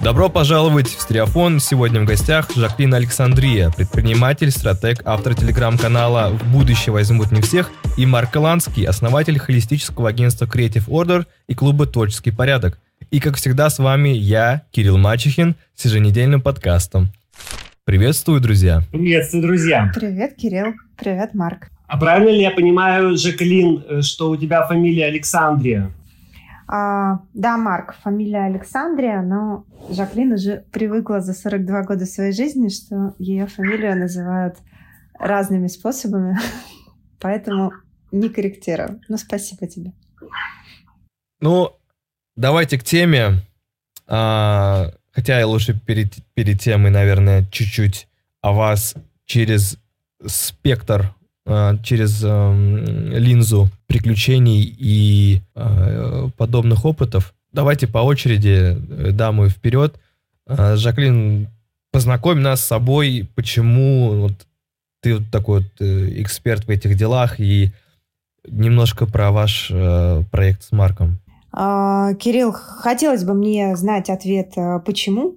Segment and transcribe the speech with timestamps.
[0.00, 1.58] Добро пожаловать в Стереофон.
[1.58, 8.06] Сегодня в гостях Жаклин Александрия, предприниматель, стратег, автор телеграм-канала «В будущее возьмут не всех» и
[8.06, 12.78] Марк Каланский, основатель холистического агентства Creative Order и клуба «Творческий порядок».
[13.10, 17.08] И, как всегда, с вами я, Кирилл Мачехин, с еженедельным подкастом.
[17.84, 18.82] Приветствую, друзья!
[18.92, 19.90] Приветствую, друзья!
[19.92, 20.74] Привет, Кирилл!
[20.96, 21.70] Привет, Марк!
[21.88, 25.90] А правильно ли я понимаю, Жаклин, э, что у тебя фамилия Александрия?
[26.66, 33.14] А, да, Марк, фамилия Александрия, но Жаклин уже привыкла за 42 года своей жизни, что
[33.18, 34.58] ее фамилию называют
[35.18, 36.38] разными способами,
[37.20, 37.72] поэтому
[38.12, 39.00] не корректирую.
[39.08, 39.92] Ну, спасибо тебе.
[41.40, 41.70] Ну,
[42.36, 43.42] давайте к теме.
[44.06, 48.08] А, хотя я лучше перед, перед темой, наверное, чуть-чуть
[48.42, 49.78] о вас через
[50.26, 51.14] спектр
[51.82, 57.34] через эм, линзу приключений и э, подобных опытов.
[57.52, 59.98] Давайте по очереди, э, дамы, вперед.
[60.46, 61.48] Жаклин,
[61.92, 64.32] познакомь нас с собой, почему вот
[65.02, 67.70] ты вот такой вот эксперт в этих делах и
[68.46, 69.70] немножко про ваш
[70.30, 71.18] проект с Марком.
[71.52, 74.54] А, Кирилл, хотелось бы мне знать ответ,
[74.86, 75.36] почему,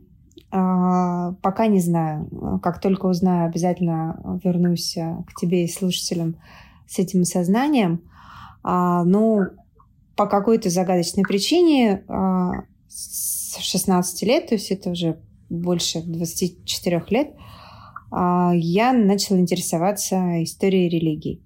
[0.52, 2.60] пока не знаю.
[2.62, 6.36] Как только узнаю, обязательно вернусь э, к тебе и слушателям
[6.88, 8.02] с этим осознанием.
[8.64, 9.46] А, ну,
[10.16, 17.34] по какой-то загадочной причине а, с 16 лет, то есть это уже больше 24 лет,
[18.14, 21.42] я начала интересоваться историей религий.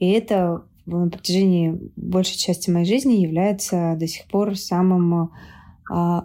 [0.00, 5.30] И это на протяжении большей части моей жизни является до сих пор самым а,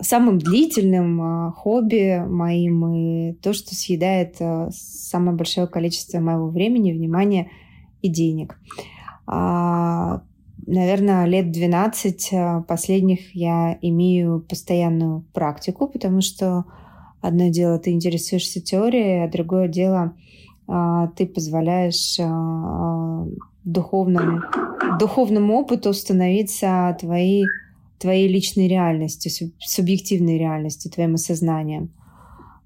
[0.01, 6.91] самым длительным а, хобби моим и то, что съедает а, самое большое количество моего времени,
[6.91, 7.49] внимания
[8.01, 8.59] и денег.
[10.67, 16.65] Наверное, лет 12 последних я имею постоянную практику, потому что
[17.21, 20.13] одно дело ты интересуешься теорией, а другое дело
[21.17, 22.19] ты позволяешь
[23.63, 24.41] духовному,
[24.99, 27.45] духовному опыту становиться твоей
[27.99, 31.91] твоей личной реальностью, субъективной реальностью, твоим осознанием.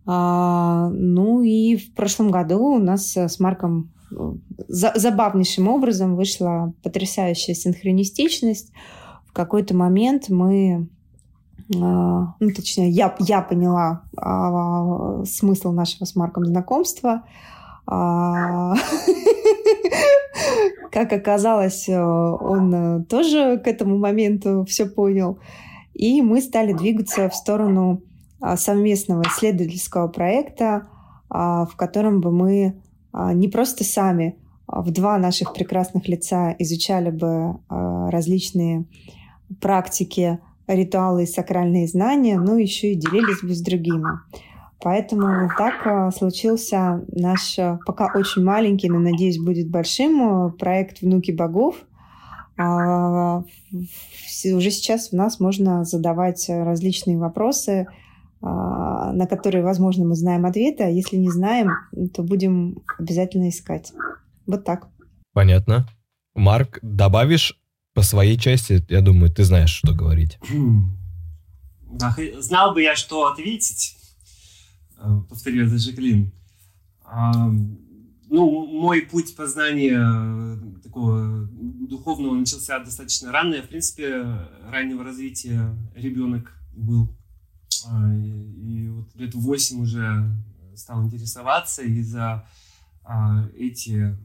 [0.06, 4.34] А, ну и в прошлом году у нас с Марком э,
[4.68, 8.72] за, забавнейшим образом вышла потрясающая синхронистичность.
[9.28, 10.90] В какой-то момент мы,
[11.76, 17.24] а, ну точнее, я, я поняла а, смысл нашего с Марком знакомства.
[17.92, 18.76] А,
[20.92, 25.40] Как оказалось, э, он э, тоже к этому моменту все понял.
[25.94, 28.02] И мы стали двигаться в сторону
[28.40, 30.88] а, совместного исследовательского проекта,
[31.30, 32.82] а, в котором бы мы
[33.34, 38.86] не просто сами в два наших прекрасных лица изучали бы различные
[39.60, 44.20] практики, ритуалы и сакральные знания, но еще и делились бы с другими.
[44.82, 51.02] Поэтому так а, случился наш а, пока очень маленький, но, надеюсь, будет большим а, проект
[51.02, 51.76] «Внуки богов».
[52.58, 53.46] Уже
[54.72, 57.88] сейчас у нас можно задавать различные вопросы,
[58.42, 61.72] на которые, возможно, мы знаем ответы, а если не знаем,
[62.14, 63.94] то будем обязательно искать.
[64.46, 64.90] Вот так.
[65.32, 65.88] Понятно.
[66.36, 67.58] Марк, добавишь
[67.94, 68.86] по своей части?
[68.90, 70.38] Я думаю, ты знаешь, что говорить.
[71.92, 73.96] Да, знал бы я, что ответить.
[75.30, 76.32] Повторю это Жаклин.
[78.32, 83.56] Ну, мой путь познания э, такого духовного начался достаточно рано.
[83.56, 84.24] Я, в принципе,
[84.70, 87.10] раннего развития ребенок был.
[87.88, 90.30] А, и вот лет восемь уже
[90.76, 92.48] стал интересоваться, и за
[93.04, 94.16] а, эти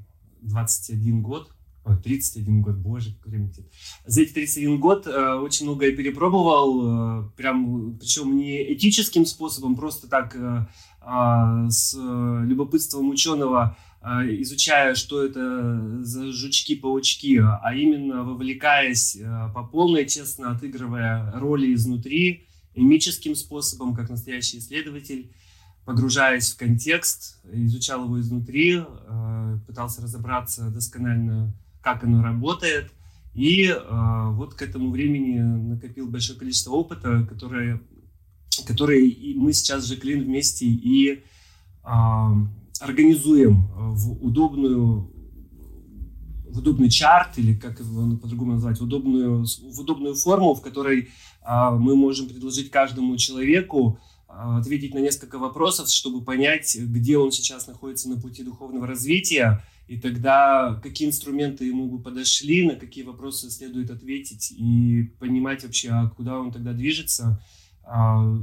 [0.43, 1.54] 21 год
[1.85, 3.67] Ой, 31 год, боже, как время летит.
[4.07, 10.09] За эти 31 год э, очень многое перепробовал, э, прям, причем не этическим способом, просто
[10.09, 10.67] так э,
[11.03, 14.07] э, с любопытством ученого, э,
[14.41, 22.49] изучая, что это за жучки-паучки, а именно вовлекаясь э, по полной, честно отыгрывая роли изнутри,
[22.75, 25.35] эмическим способом, как настоящий исследователь,
[25.85, 32.91] погружаясь в контекст, изучал его изнутри, э, пытался разобраться досконально как оно работает.
[33.35, 37.81] И э, вот к этому времени накопил большое количество опыта, которое,
[38.67, 41.21] который мы сейчас же Клин вместе и э,
[42.81, 45.11] организуем в удобную
[46.55, 51.09] в удобный чарт, или как его по-другому назвать, в удобную, в удобную форму, в которой
[51.43, 53.99] а, мы можем предложить каждому человеку
[54.29, 59.65] а, ответить на несколько вопросов, чтобы понять, где он сейчас находится на пути духовного развития,
[59.87, 65.91] и тогда какие инструменты ему бы подошли, на какие вопросы следует ответить и понимать вообще,
[65.91, 67.43] а куда он тогда движется,
[67.83, 68.37] а,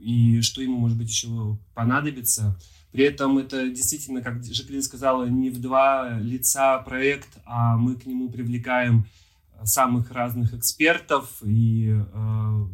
[0.00, 2.58] и что ему, может быть, еще понадобится.
[2.92, 8.04] При этом это действительно, как Жаклин сказала, не в два лица проект, а мы к
[8.04, 9.06] нему привлекаем
[9.64, 12.66] самых разных экспертов и э,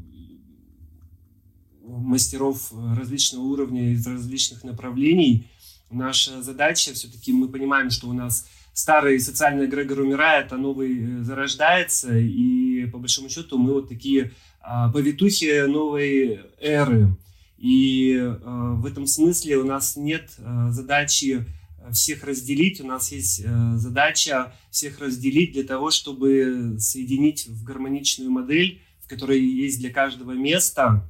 [1.84, 5.46] мастеров различного уровня из различных направлений.
[5.90, 8.46] Наша задача все-таки, мы понимаем, что у нас
[8.78, 14.32] старый социальный эгрегор умирает, а новый э, зарождается, и по большому счету мы вот такие
[14.60, 17.16] а, повитухи новой эры.
[17.56, 21.44] И э, в этом смысле у нас нет э, задачи
[21.90, 23.42] всех разделить, у нас есть
[23.76, 30.32] задача всех разделить для того, чтобы соединить в гармоничную модель, в которой есть для каждого
[30.32, 31.08] место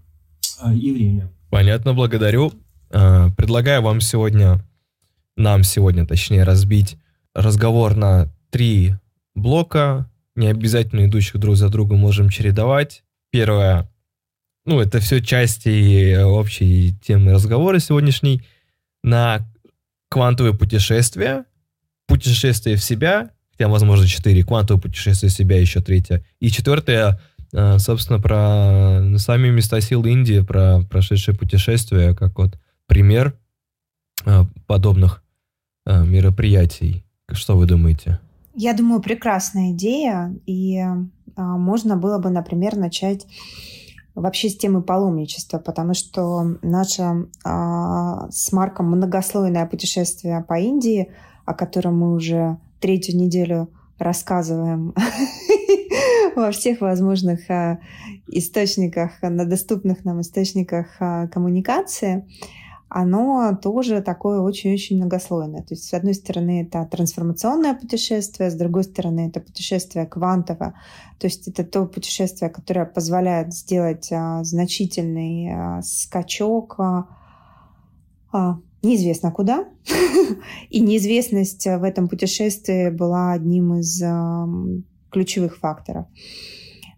[0.72, 1.32] и время.
[1.50, 2.52] Понятно, благодарю.
[2.90, 4.64] Предлагаю вам сегодня
[5.38, 6.98] нам сегодня, точнее, разбить
[7.34, 8.94] разговор на три
[9.34, 13.04] блока, не обязательно идущих друг за другом можем чередовать.
[13.30, 13.90] Первое,
[14.66, 18.42] ну, это все части общей темы разговора сегодняшней,
[19.02, 19.46] на
[20.08, 21.44] квантовое путешествие,
[22.06, 27.20] путешествие в себя, хотя, возможно, четыре, квантовое путешествие в себя еще третье, и четвертое,
[27.52, 32.58] э, собственно, про сами места сил Индии, про прошедшее путешествие, как вот
[32.88, 33.38] пример
[34.26, 35.22] э, подобных
[35.88, 37.02] Э, мероприятий.
[37.32, 38.20] Что вы думаете?
[38.54, 41.00] Я думаю, прекрасная идея, и а,
[41.56, 43.26] можно было бы, например, начать
[44.14, 51.10] вообще с темы паломничества, потому что наше а, с Марком многослойное путешествие по Индии,
[51.46, 54.94] о котором мы уже третью неделю рассказываем
[56.36, 57.78] во всех возможных а,
[58.26, 62.26] источниках, на доступных нам источниках а, коммуникации,
[62.88, 65.60] оно тоже такое очень-очень многослойное.
[65.60, 70.74] То есть, с одной стороны, это трансформационное путешествие, с другой стороны, это путешествие квантовое.
[71.18, 77.08] То есть, это то путешествие, которое позволяет сделать а, значительный а, скачок а,
[78.32, 79.68] а, неизвестно куда.
[80.70, 84.02] И неизвестность в этом путешествии была одним из
[85.10, 86.06] ключевых факторов.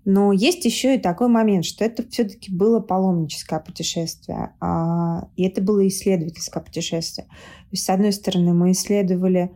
[0.05, 5.61] Но есть еще и такой момент, что это все-таки было паломническое путешествие, а, и это
[5.61, 7.27] было исследовательское путешествие.
[7.27, 9.53] То есть, с одной стороны, мы исследовали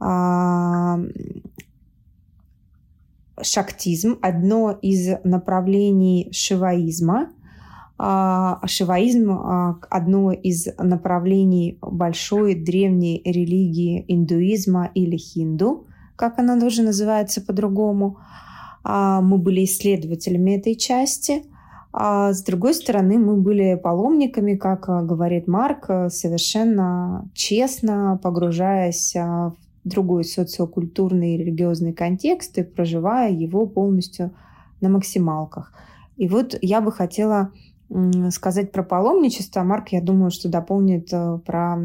[0.00, 0.98] а,
[3.40, 7.30] шактизм, одно из направлений шиваизма.
[7.96, 9.30] А, шиваизм–
[9.90, 15.86] одно из направлений большой древней религии индуизма или хинду,
[16.16, 18.43] как она тоже называется по-другому– а,
[18.84, 21.44] мы были исследователями этой части.
[21.96, 29.50] А с другой стороны, мы были паломниками, как а, говорит Марк, совершенно честно погружаясь а,
[29.84, 34.32] в другой социокультурный и религиозный контекст и проживая его полностью
[34.80, 35.72] на максималках.
[36.16, 37.52] И вот я бы хотела
[38.30, 39.62] сказать про паломничество.
[39.62, 41.78] Марк, я думаю, что дополнит э, про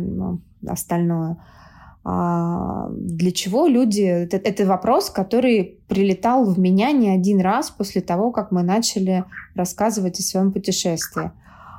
[0.67, 1.37] остальное.
[2.11, 4.01] А, для чего люди...
[4.01, 9.25] Это, это вопрос, который прилетал в меня не один раз после того, как мы начали
[9.53, 11.31] рассказывать о своем путешествии.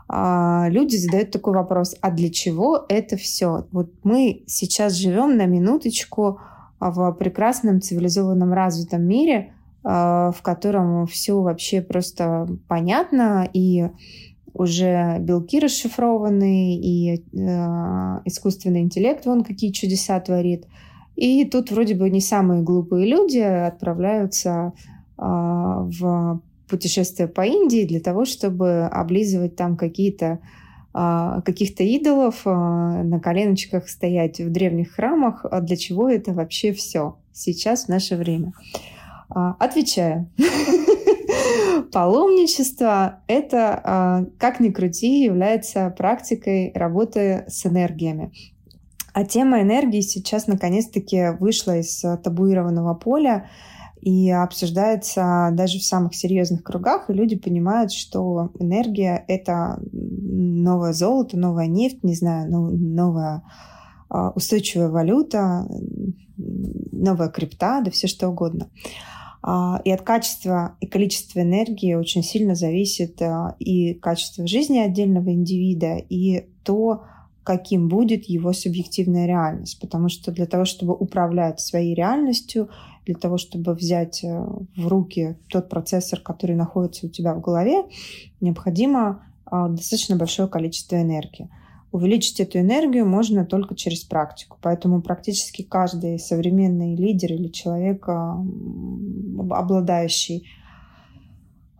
[0.06, 3.66] А, люди задают такой вопрос, а для чего это все?
[3.72, 6.38] Вот мы сейчас живем на минуточку
[6.78, 9.52] в прекрасном цивилизованном развитом мире,
[9.82, 13.88] а, в котором все вообще просто понятно, и
[14.54, 17.20] уже белки расшифрованы, и э,
[18.24, 20.66] искусственный интеллект вон какие чудеса творит.
[21.16, 24.72] И тут вроде бы не самые глупые люди отправляются
[25.18, 30.38] э, в путешествие по Индии для того, чтобы облизывать там какие-то
[30.94, 35.44] э, каких-то идолов, э, на коленочках стоять в древних храмах.
[35.44, 38.52] А для чего это вообще все сейчас в наше время?
[39.28, 40.28] Отвечаю.
[41.92, 48.32] Паломничество— это, а, как ни крути, является практикой работы с энергиями.
[49.12, 53.50] А тема энергии сейчас наконец-таки вышла из табуированного поля
[54.00, 61.36] и обсуждается даже в самых серьезных кругах, и люди понимают, что энергия— это новое золото,
[61.36, 63.42] новая нефть, не знаю, новая
[64.08, 65.66] а, устойчивая валюта,
[66.36, 68.68] новая крипта, да все что угодно.
[69.42, 75.30] А, и от качества и количества энергии очень сильно зависит а, и качество жизни отдельного
[75.30, 77.04] индивида, и то,
[77.42, 79.80] каким будет его субъективная реальность.
[79.80, 82.68] Потому что для того, чтобы управлять своей реальностью,
[83.06, 87.84] для того, чтобы взять э, в руки тот процессор, который находится у тебя в голове,
[88.40, 91.48] необходимо а, достаточно большое количество энергии.
[91.92, 94.58] Увеличить эту энергию можно только через практику.
[94.60, 100.46] Поэтому практически каждый современный лидер или человек, обладающий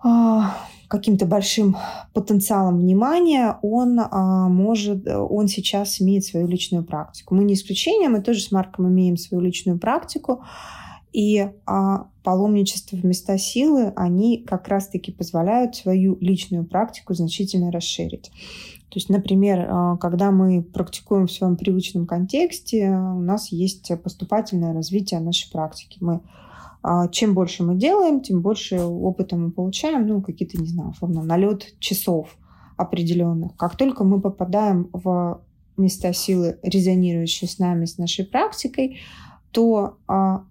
[0.03, 0.57] а,
[0.89, 1.77] каким-то большим
[2.15, 7.35] потенциалом внимания, он а, может, он сейчас имеет свою личную практику.
[7.35, 10.43] Мы не исключение, мы тоже с Марком имеем свою личную практику.
[11.13, 18.31] И а, паломничество в места силы, они как раз-таки позволяют свою личную практику значительно расширить.
[18.91, 24.73] То есть, например, а, когда мы практикуем в своем привычном контексте, у нас есть поступательное
[24.73, 25.99] развитие нашей практики.
[26.01, 26.21] Мы
[26.83, 31.23] а, чем больше мы делаем, тем больше опыта мы получаем, ну, какие-то, не знаю, условно,
[31.23, 32.37] налет часов
[32.77, 33.57] определенных.
[33.57, 35.43] Как только мы попадаем в
[35.77, 38.99] места силы, резонирующие с нами, с нашей практикой,
[39.51, 40.45] то а,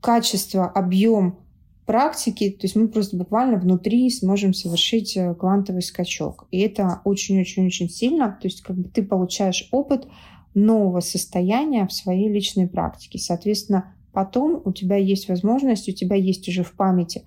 [0.00, 1.38] качество, объем
[1.86, 6.46] практики, то есть мы просто буквально внутри сможем совершить э, квантовый скачок.
[6.52, 10.06] И это очень-очень-очень сильно, то есть как бы ты получаешь опыт
[10.54, 13.18] нового состояния в своей личной практике.
[13.18, 17.24] Соответственно, потом у тебя есть возможность, у тебя есть уже в памяти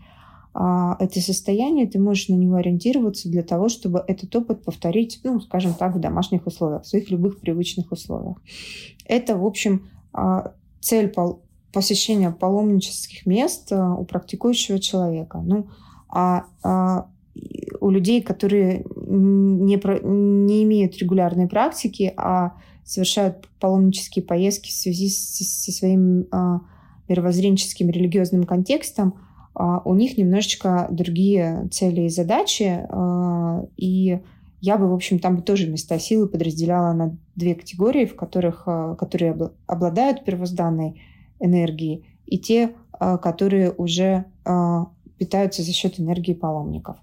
[0.53, 5.41] а, это состояние, ты можешь на него ориентироваться для того, чтобы этот опыт повторить, ну,
[5.41, 8.37] скажем так, в домашних условиях, в своих любых привычных условиях.
[9.05, 11.09] Это, в общем, а, цель
[11.73, 15.39] посещения паломнических мест а, у практикующего человека.
[15.39, 15.67] Ну,
[16.07, 17.07] а, а
[17.81, 22.53] у людей, которые не, не имеют регулярной практики, а
[22.85, 26.61] совершают паломнические поездки в связи с, со своим а,
[27.07, 29.15] мировоззренческим религиозным контекстом,
[29.55, 34.19] а, у них немножечко другие цели и задачи, а, и
[34.61, 38.63] я бы, в общем, там бы тоже места силы подразделяла на две категории, в которых,
[38.65, 41.01] а, которые обладают первозданной
[41.43, 44.25] энергией, и те, которые уже
[45.17, 46.97] питаются за счет энергии паломников.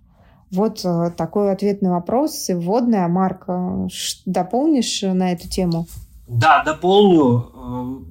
[0.51, 0.83] Вот
[1.17, 2.49] такой ответ на вопрос.
[2.49, 3.07] Вводная.
[3.07, 3.47] Марк,
[4.27, 5.87] дополнишь на эту тему?
[6.27, 8.07] Да, дополню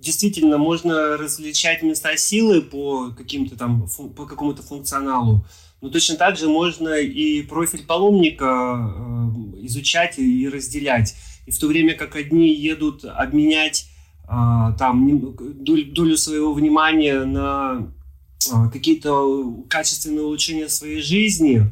[0.00, 5.44] действительно можно различать места силы по каким-то там по какому-то функционалу.
[5.80, 8.94] Но точно так же можно и профиль паломника
[9.62, 11.16] изучать и разделять.
[11.46, 13.87] И в то время как одни едут обменять
[14.28, 17.88] там долю своего внимания на
[18.52, 21.70] э, какие-то качественные улучшения своей жизни,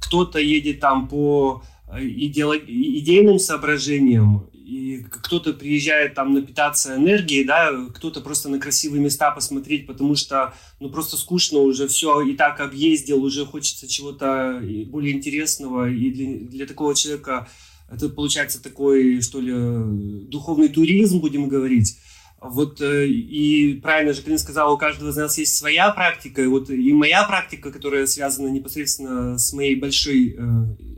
[0.00, 1.62] кто-то едет там по
[1.96, 9.86] идейным соображениям, и кто-то приезжает там напитаться энергией, да, кто-то просто на красивые места посмотреть,
[9.86, 15.90] потому что, ну, просто скучно уже все и так объездил, уже хочется чего-то более интересного,
[15.90, 17.48] и для, для такого человека
[17.92, 21.98] это получается такой, что ли, духовный туризм, будем говорить.
[22.40, 26.70] Вот э, и правильно Жаклин сказала, у каждого из нас есть своя практика, и вот
[26.70, 30.42] и моя практика, которая связана непосредственно с моей большой э,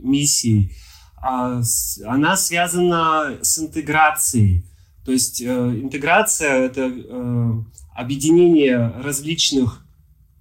[0.01, 0.71] миссией–
[1.27, 1.59] а,
[2.05, 4.63] она связана с интеграцией.
[5.03, 7.51] То есть э, интеграция– это э,
[7.95, 9.83] объединение различных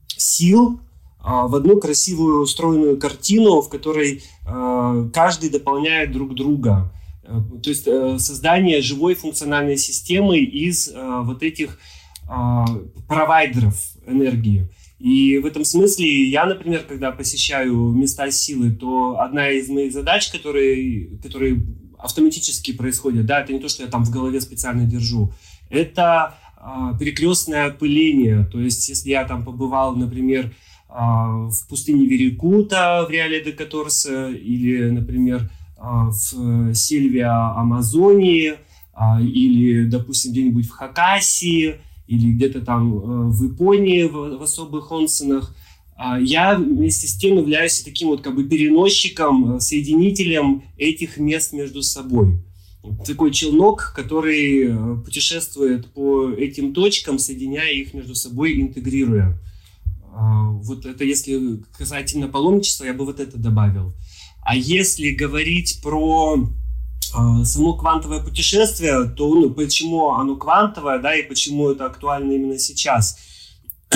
[0.08, 0.80] сил
[1.20, 6.92] а, в одну красивую устроенную картину, в которой э, каждый дополняет друг друга.
[7.62, 11.78] То есть создание живой функциональной системы из вот этих
[13.08, 14.68] провайдеров энергии.
[14.98, 20.30] И в этом смысле я, например, когда посещаю места силы, то одна из моих задач,
[20.30, 21.62] которые, которые
[21.98, 25.32] автоматически происходят, да, это не то, что я там в голове специально держу,
[25.70, 28.44] это э, перекрестное опыление.
[28.44, 30.50] То есть, если я там побывал, например, э,
[30.98, 38.54] в пустыне Верикута в Реале де Каторсе или, например, э, в Сильвия Амазонии
[38.94, 44.92] э, или, допустим, где-нибудь в Хакасии– или где-то там э, в Японии в, в особых
[44.92, 45.54] онсенах,
[45.96, 51.52] а я вместе с тем являюсь таким вот как бы переносчиком, э, соединителем этих мест
[51.52, 52.38] между собой.
[53.06, 59.38] Такой челнок, который э, путешествует по этим точкам, соединяя их между собой, интегрируя.
[60.64, 63.92] Вот это если касательно паломничества, я бы вот это добавил.
[64.42, 66.49] А если говорить про
[67.14, 72.59] а, само квантовое путешествие, то ну, почему оно квантовое, да, и почему это актуально именно
[72.59, 73.18] сейчас,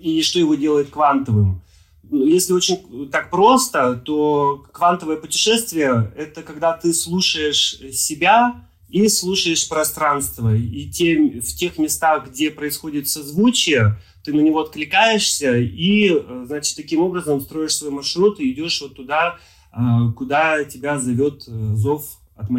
[0.00, 1.62] и что его делает квантовым.
[2.02, 9.68] Ну, если очень так просто, то квантовое путешествие– это когда ты слушаешь себя и слушаешь
[9.68, 10.54] пространство.
[10.54, 16.76] И те, в тех местах, где происходит созвучие, ты на него откликаешься и, э, значит,
[16.76, 19.38] таким образом строишь свой маршрут и идешь вот туда,
[19.72, 22.50] Э, куда тебя зовет э, зов от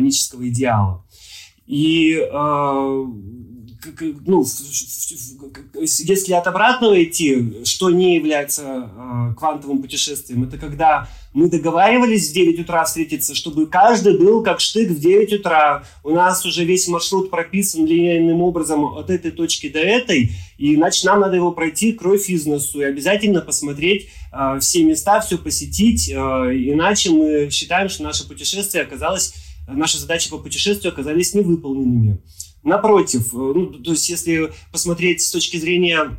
[0.50, 1.04] идеала.
[1.66, 2.20] И
[4.26, 4.46] ну,
[5.74, 12.60] если от обратного идти, что не является квантовым путешествием, это когда Мы договаривались в 9
[12.60, 15.86] утра встретиться, чтобы каждый был как штык в 9 утра.
[16.04, 21.08] У нас уже весь маршрут прописан линейным образом от этой точки до этой, и иначе
[21.08, 26.10] нам надо его пройти кровь из носу и обязательно посмотреть э, все места, все посетить,
[26.10, 29.34] э, иначе мы считаем, что наше путешествие оказалось,
[29.68, 32.22] наши задачи по путешествию оказались невыполненными.
[32.64, 36.18] Напротив, э, ну, то есть если посмотреть с точки зрения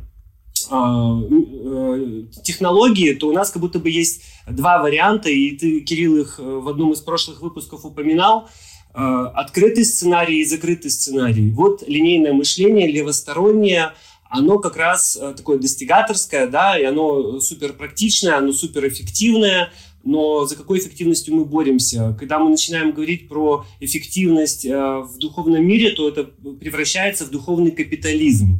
[2.43, 6.43] технологии, то у нас как будто бы есть два варианта, и ты, Кирилл, их э,
[6.43, 8.49] в одном из прошлых выпусков упоминал.
[8.93, 11.51] Э, открытый сценарий и закрытый сценарий.
[11.51, 13.93] Вот линейное мышление, левостороннее,
[14.29, 19.71] оно как раз такое достигаторское, да, и оно супер практичное, оно супер эффективное,
[20.03, 22.17] но за какой эффективностью мы боремся?
[22.19, 28.59] Когда мы начинаем говорить про эффективность в духовном мире, то это превращается в духовный капитализм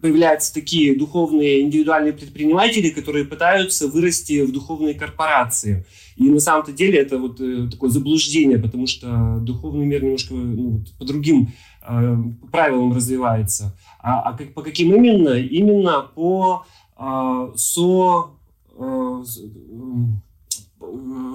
[0.00, 5.84] появляются такие духовные индивидуальные предприниматели, которые пытаются вырасти в духовные корпорации.
[6.16, 10.84] И на самом-то деле это вот э, такое заблуждение, потому что духовный мир немножко ну,
[10.98, 12.16] по другим э,
[12.52, 13.76] правилам развивается.
[14.00, 15.38] А, а как, по каким именно?
[15.38, 16.66] Именно по
[16.98, 18.30] э, со...
[18.78, 19.22] Э,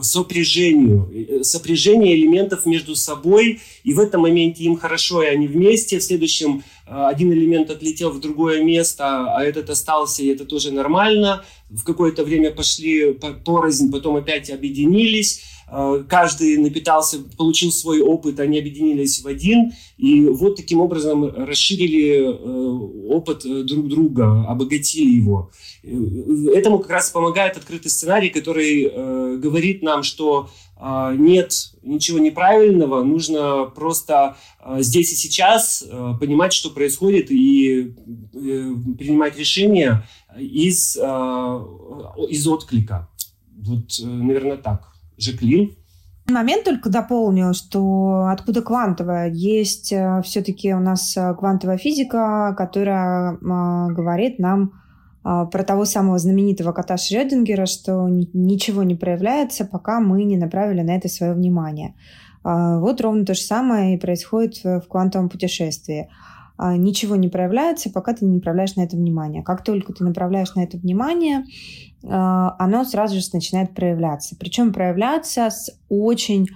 [0.01, 5.99] сопряжению, э, сопряжение элементов между собой, и в этом моменте им хорошо, и они вместе,
[5.99, 10.71] в следующем э, один элемент отлетел в другое место, а этот остался, и это тоже
[10.71, 11.43] нормально.
[11.69, 13.13] В какое-то время пошли
[13.45, 15.41] порознь, потом опять объединились.
[15.67, 23.05] Э, каждый напитался, получил свой опыт, они объединились в один, и вот таким образом расширили
[23.07, 25.51] опыт друг друга, обогатили его.
[25.83, 33.03] Этому как раз помогает открытый сценарий, который э, говорит нам, что э, нет ничего неправильного,
[33.03, 37.93] нужно просто э, здесь и сейчас э, понимать, что происходит, и
[38.33, 40.07] э, принимать решения
[40.37, 41.01] из, э,
[42.29, 43.09] из отклика.
[43.57, 44.94] Вот, э, наверное, так.
[45.17, 45.75] Жаклин?
[46.27, 49.29] Момент только дополню, что откуда квантовая?
[49.29, 53.37] Есть э, все-таки у нас э, квантовая физика, которая э,
[53.93, 54.73] говорит нам
[55.23, 60.95] про того самого знаменитого кота Шрёдингера, что ничего не проявляется, пока мы не направили на
[60.95, 61.95] это свое внимание.
[62.43, 66.09] Вот ровно то же самое и происходит в квантовом путешествии.
[66.57, 69.43] А, ничего не проявляется, пока ты не направляешь на это внимание.
[69.43, 71.45] Как только ты направляешь на это внимание,
[72.07, 74.35] оно сразу же начинает проявляться.
[74.39, 76.47] Причем проявляться с очень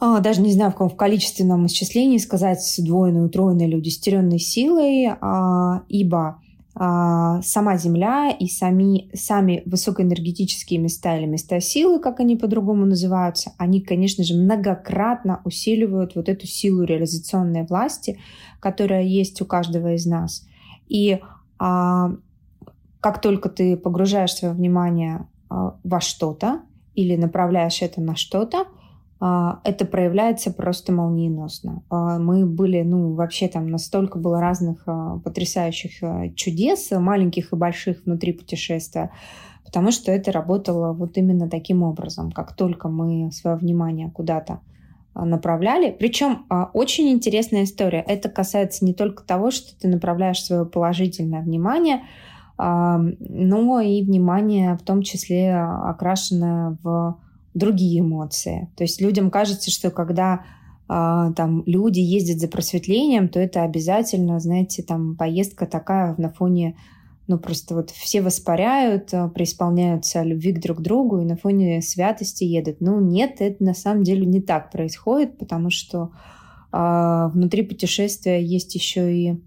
[0.00, 5.06] даже не знаю, в каком в количественном исчислении сказать, с двойной, утроенной или удестеренной силой,
[5.88, 6.38] ибо а,
[6.80, 13.80] сама Земля и сами, сами высокоэнергетические места или места силы, как они по-другому называются, они,
[13.80, 18.20] конечно же, многократно усиливают вот эту силу реализационной власти,
[18.60, 20.46] которая есть у каждого из нас.
[20.88, 21.20] И
[21.58, 22.12] а,
[23.00, 26.62] как только ты погружаешь свое внимание а, во что-то
[26.94, 28.77] или направляешь это на что-то, а,
[29.20, 31.82] это проявляется просто молниеносно.
[31.90, 38.04] А, мы были, ну, вообще там настолько было разных а, потрясающих чудес, маленьких и больших
[38.04, 39.10] внутри путешествия,
[39.64, 42.30] потому что это работало вот именно таким образом.
[42.30, 44.60] Как только мы свое внимание куда-то
[45.14, 45.90] направляли.
[45.90, 48.04] Причем очень интересная история.
[48.06, 52.02] Это касается не только того, что ты направляешь свое положительное внимание,
[52.56, 57.18] но и внимание в том числе окрашенное в
[57.54, 58.70] другие эмоции.
[58.76, 60.44] То есть людям кажется, что когда
[60.88, 66.76] э, там люди ездят за просветлением, то это обязательно, знаете, там поездка такая на фоне
[67.28, 72.44] ну, просто вот все воспаряют, а, преисполняются любви к друг другу и на фоне святости
[72.44, 72.80] едут.
[72.80, 76.10] Ну, нет, это на самом деле не так происходит, потому что
[76.72, 79.42] э, внутри путешествия есть еще и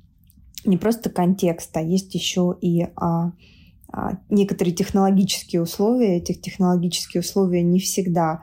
[0.64, 3.32] не просто контекст, а есть еще и э, а,
[4.30, 6.18] некоторые технологические условия.
[6.18, 8.42] Этих технологические условия не всегда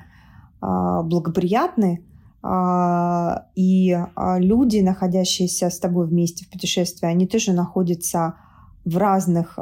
[0.61, 2.04] а, благоприятны,
[2.42, 8.34] а, и люди, находящиеся с тобой вместе в путешествии, они тоже находятся
[8.84, 9.58] в разных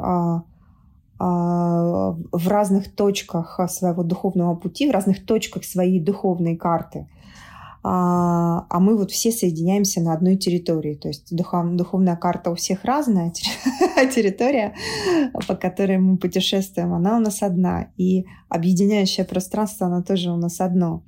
[1.19, 7.07] в разных точках своего духовного пути, в разных точках своей духовной карты
[7.89, 10.95] а, а мы вот все соединяемся на одной территории.
[10.95, 13.31] То есть духов, духовная карта у всех разная,
[13.95, 14.75] а территория,
[15.47, 17.87] по которой мы путешествуем, она у нас одна.
[17.95, 21.03] И объединяющее пространство, оно тоже у нас одно.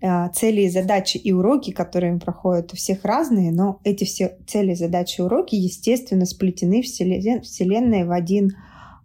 [0.00, 4.74] А, цели и задачи и уроки, которые проходят, у всех разные, но эти все цели,
[4.74, 8.52] задачи, уроки, естественно, сплетены Вселенной в один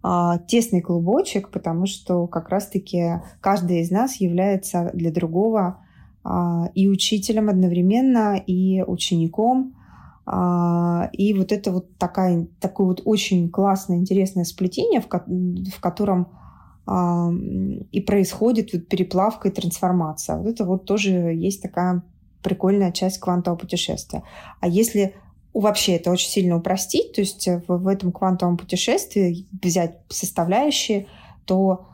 [0.00, 5.80] а, тесный клубочек, потому что как раз-таки каждый из нас является для другого
[6.74, 9.74] и учителем одновременно, и учеником.
[10.26, 16.28] А, и вот это вот такая, такое вот очень классное, интересное сплетение, в, в котором
[16.88, 20.38] и происходит вот переплавка и трансформация.
[20.38, 22.04] Вот это вот тоже есть такая
[22.44, 24.22] прикольная часть квантового путешествия.
[24.60, 25.16] А если
[25.52, 31.08] вообще это очень сильно упростить, то есть в, в этом квантовом путешествии взять составляющие,
[31.44, 31.86] то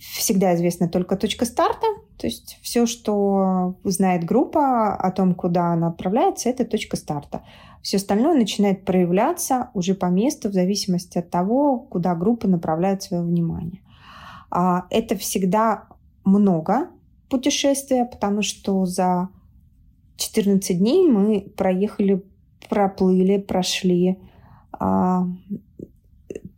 [0.00, 1.86] всегда известна только точка старта,
[2.18, 7.42] то есть все, что знает группа о том, куда она отправляется, это точка старта.
[7.80, 13.22] Все остальное начинает проявляться уже по месту в зависимости от того, куда группа направляет свое
[13.22, 13.80] внимание.
[14.50, 15.84] А, это всегда
[16.24, 16.88] много
[17.28, 19.28] путешествия, потому что за
[20.16, 22.24] 14 дней мы проехали,
[22.68, 24.18] проплыли, прошли
[24.72, 25.24] а,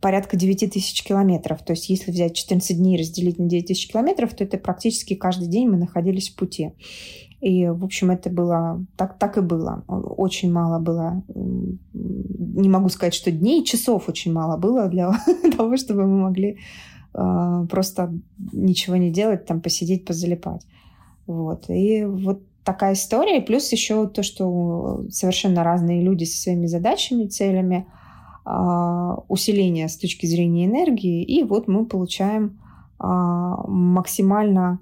[0.01, 1.63] порядка 9 тысяч километров.
[1.63, 5.13] То есть если взять 14 дней и разделить на 9 тысяч километров, то это практически
[5.13, 6.73] каждый день мы находились в пути.
[7.39, 9.83] И, в общем, это было, так, так и было.
[9.87, 15.11] Очень мало было, не могу сказать, что дней, часов очень мало было для
[15.57, 16.59] того, чтобы мы могли
[17.13, 18.13] э, просто
[18.51, 20.65] ничего не делать, там посидеть, позалипать.
[21.25, 21.69] Вот.
[21.69, 23.41] И вот такая история.
[23.41, 28.00] Плюс еще то, что совершенно разные люди со своими задачами, целями, э,
[28.43, 31.23] усиление с точки зрения энергии.
[31.23, 32.59] И вот мы получаем
[32.99, 34.79] э, максимально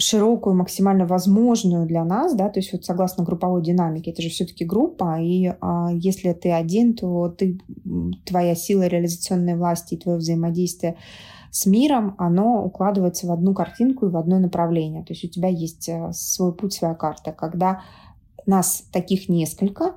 [0.00, 4.64] широкую, максимально возможную для нас, да, то есть вот согласно групповой динамике, это же все-таки
[4.64, 7.60] группа, и а, если ты один, то ты,
[8.24, 10.96] твоя сила реализационной власти и твое взаимодействие
[11.50, 15.04] с миром, оно укладывается в одну картинку и в одно направление.
[15.04, 17.32] То есть у тебя есть э, свой путь, своя карта.
[17.32, 17.82] Когда
[18.46, 19.94] нас таких несколько, а,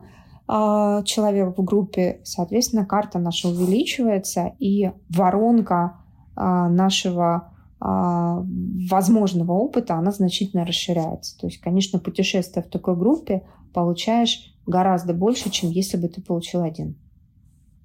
[0.47, 6.03] человек в группе, соответственно, карта наша увеличивается, и воронка
[6.36, 8.43] а, нашего а,
[8.89, 11.38] возможного опыта, она значительно расширяется.
[11.38, 16.63] То есть, конечно, путешествуя в такой группе, получаешь гораздо больше, чем если бы ты получил
[16.63, 16.95] один.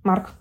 [0.05, 0.33] Марк?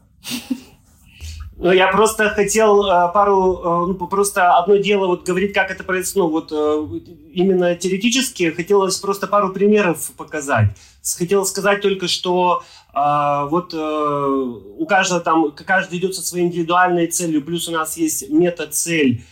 [1.60, 5.84] Ну, я просто хотел э, пару, э, ну, просто одно дело вот говорить, как это
[5.84, 7.00] происходит, ну, вот э,
[7.34, 10.70] именно теоретически, хотелось просто пару примеров показать.
[11.18, 17.70] Хотел сказать только, что вот у каждого там, каждый идет со своей индивидуальной целью, плюс
[17.70, 19.24] у нас есть мета-цель,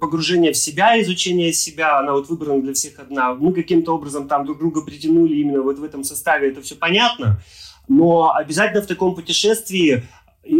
[0.00, 3.34] погружение в себя, изучение себя, она вот выбрана для всех одна.
[3.34, 7.40] Мы каким-то образом там друг друга притянули именно вот в этом составе, это все понятно.
[7.86, 10.04] Но обязательно в таком путешествии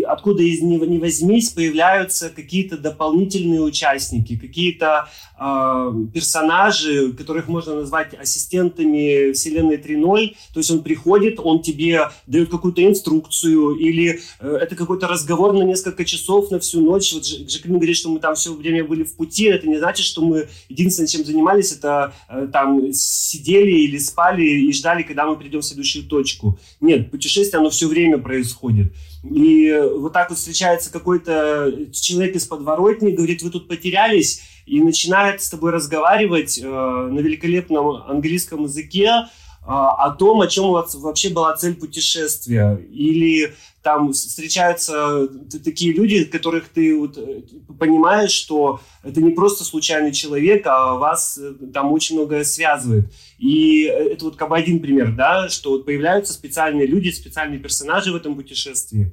[0.06, 8.14] откуда из него не возьмись, появляются какие-то дополнительные участники, какие-то э, персонажи, которых можно назвать
[8.14, 10.36] ассистентами Вселенной 3.0.
[10.52, 15.62] То есть он приходит, он тебе дает какую-то инструкцию, или э, это какой-то разговор на
[15.62, 17.14] несколько часов, на всю ночь.
[17.14, 19.44] Вот Жаклин говорит, что мы там все время были в пути.
[19.44, 24.72] Это не значит, что мы единственное, чем занимались, это э, там сидели или спали и
[24.72, 26.58] ждали, когда мы придем в следующую точку.
[26.80, 28.92] Нет, путешествие, оно все время происходит.
[29.22, 35.42] И вот так вот встречается какой-то человек из подворотни, говорит, вы тут потерялись, и начинает
[35.42, 39.24] с тобой разговаривать э, на великолепном английском языке э,
[39.64, 42.76] о том, о чем у вас вообще была цель путешествия.
[42.92, 43.52] Или
[43.82, 45.28] там встречаются
[45.64, 47.42] такие люди, которых ты вот э,
[47.78, 53.06] понимаешь, что это не просто случайный человек, а вас э, там очень многое связывает.
[53.40, 58.12] И это вот как бы один пример, да, что вот появляются специальные люди, специальные персонажи
[58.12, 59.12] в этом путешествии.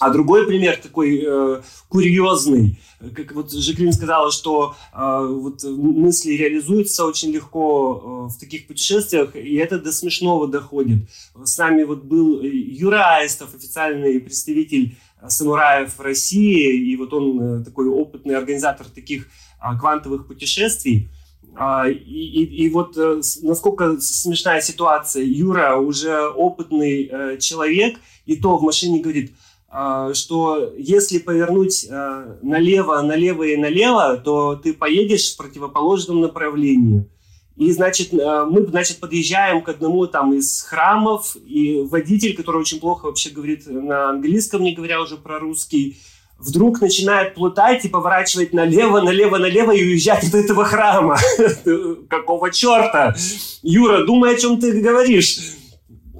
[0.00, 2.80] А другой пример такой э, курьезный,
[3.14, 9.36] как вот Жаклин сказала, что э, вот мысли реализуются очень легко э, в таких путешествиях,
[9.36, 11.08] и это до смешного доходит.
[11.44, 14.96] С нами вот был Юра Аистов, официальный представитель
[15.28, 19.26] самураев в России, и вот он э, такой опытный организатор таких
[19.60, 21.10] э, квантовых путешествий.
[21.56, 25.24] А, и, и, вот э, насколько смешная ситуация.
[25.24, 29.32] Юра уже опытный э, человек, и то в машине говорит–
[29.72, 37.08] а, что если повернуть а, налево, налево и налево, то ты поедешь в противоположном направлении.
[37.56, 43.04] И, значит, мы, значит, подъезжаем к одному там из храмов, и водитель, который очень плохо
[43.04, 45.98] вообще говорит на английском, не говоря уже про русский,
[46.40, 51.18] вдруг начинает плутать и поворачивать налево, налево, налево и уезжать от этого храма.
[52.08, 53.14] Какого черта?
[53.62, 55.38] Юра, думай, о чем ты говоришь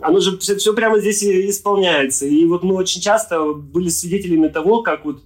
[0.03, 2.27] оно же все, все прямо здесь исполняется.
[2.27, 5.23] И вот мы очень часто были свидетелями того, как вот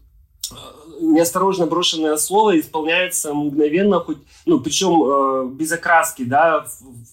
[0.51, 0.55] э,
[1.01, 6.67] неосторожно брошенное слово исполняется мгновенно, хоть, ну, причем э, без окраски, да,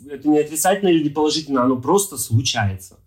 [0.10, 2.98] это не отрицательно или не положительно, оно просто случается.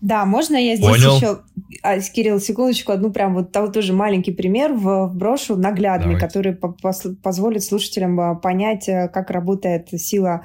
[0.00, 1.16] Да, можно я здесь Понял.
[1.16, 1.40] еще,
[1.82, 6.26] а, Кирилл, секундочку, одну прям вот тоже маленький пример в, брошу наглядный, Давайте.
[6.26, 6.74] который по
[7.22, 10.44] позволит слушателям э, понять, э, как работает сила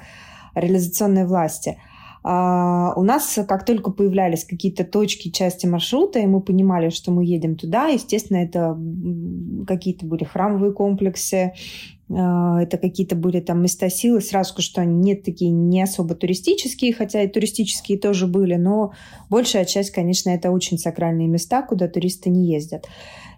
[0.54, 1.78] реализационной власти.
[2.26, 7.24] А, у нас, как только появлялись какие-то точки, части маршрута, и мы понимали, что мы
[7.24, 8.78] едем туда, естественно, это
[9.66, 11.52] какие-то были храмовые комплексы, а,
[12.08, 14.20] это какие-то были там места силы.
[14.20, 18.92] Сразу скажу, что они нет такие не особо туристические, хотя и туристические тоже были, но
[19.30, 22.86] большая часть, конечно, это очень сакральные места, куда туристы не ездят.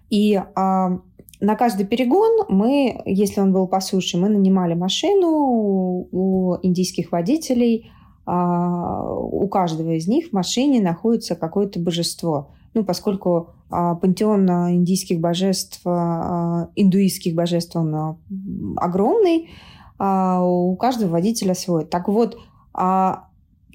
[0.09, 0.99] И а,
[1.39, 7.91] на каждый перегон мы, если он был по суше, мы нанимали машину у индийских водителей.
[8.25, 12.51] А, у каждого из них в машине находится какое-то божество.
[12.73, 18.17] Ну, поскольку а, пантеон индийских божеств, а, индуистских божеств, он
[18.77, 19.49] огромный,
[19.99, 21.83] у каждого водителя свой.
[21.83, 22.37] Так вот,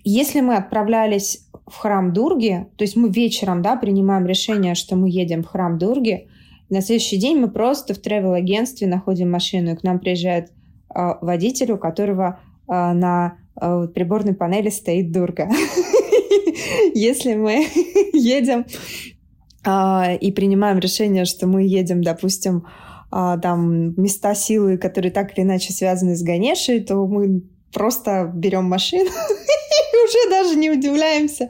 [0.04, 5.10] если мы отправлялись в храм Дурги, то есть мы вечером да, принимаем решение, что мы
[5.10, 6.28] едем в храм Дурги,
[6.70, 10.52] на следующий день мы просто в тревел-агентстве находим машину, и к нам приезжает
[10.94, 15.50] водитель, у которого на приборной панели стоит дурка.
[16.94, 17.66] Если мы
[18.12, 18.66] едем
[20.20, 22.66] и принимаем решение, что мы едем, допустим,
[23.10, 27.42] там места силы, которые так или иначе связаны с Ганешей, то мы
[27.72, 29.10] просто берем машину
[29.92, 31.48] и уже даже не удивляемся.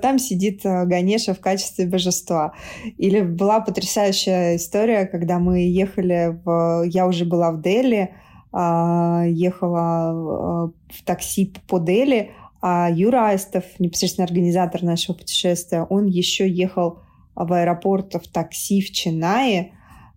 [0.00, 2.54] Там сидит э, Ганеша в качестве божества.
[2.98, 6.84] Или была потрясающая история, когда мы ехали в...
[6.86, 8.14] Я уже была в Дели,
[8.52, 12.30] а, ехала э, в такси по Дели,
[12.62, 17.00] а Юра Аистов, непосредственно организатор нашего путешествия, он еще ехал
[17.34, 19.72] в аэропорт в такси в Чинае,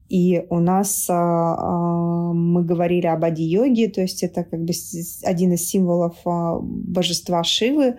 [0.09, 4.73] и у нас а, а, мы говорили об ади-йоге, то есть это как бы
[5.23, 7.97] один из символов а, божества Шивы.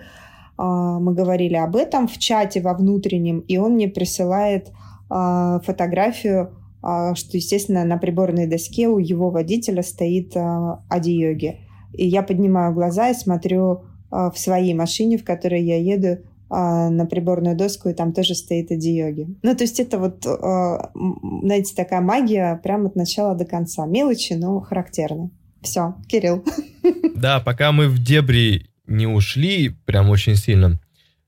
[0.58, 4.72] Мы говорили об этом в чате во внутреннем, и он мне присылает
[5.06, 11.60] фотографию, что, естественно, на приборной доске у его водителя стоит ади-йоги.
[11.92, 17.06] И я поднимаю глаза и смотрю в своей машине, в которой я еду, а, на
[17.06, 19.26] приборную доску, и там тоже стоит ади-йоги.
[19.42, 20.92] Ну, то есть это вот, а,
[21.42, 23.84] знаете, такая магия прямо от начала до конца.
[23.84, 25.30] Мелочи, но характерные.
[25.62, 26.44] Все, Кирилл.
[27.16, 30.78] Да, пока мы в дебри не ушли прям очень сильно,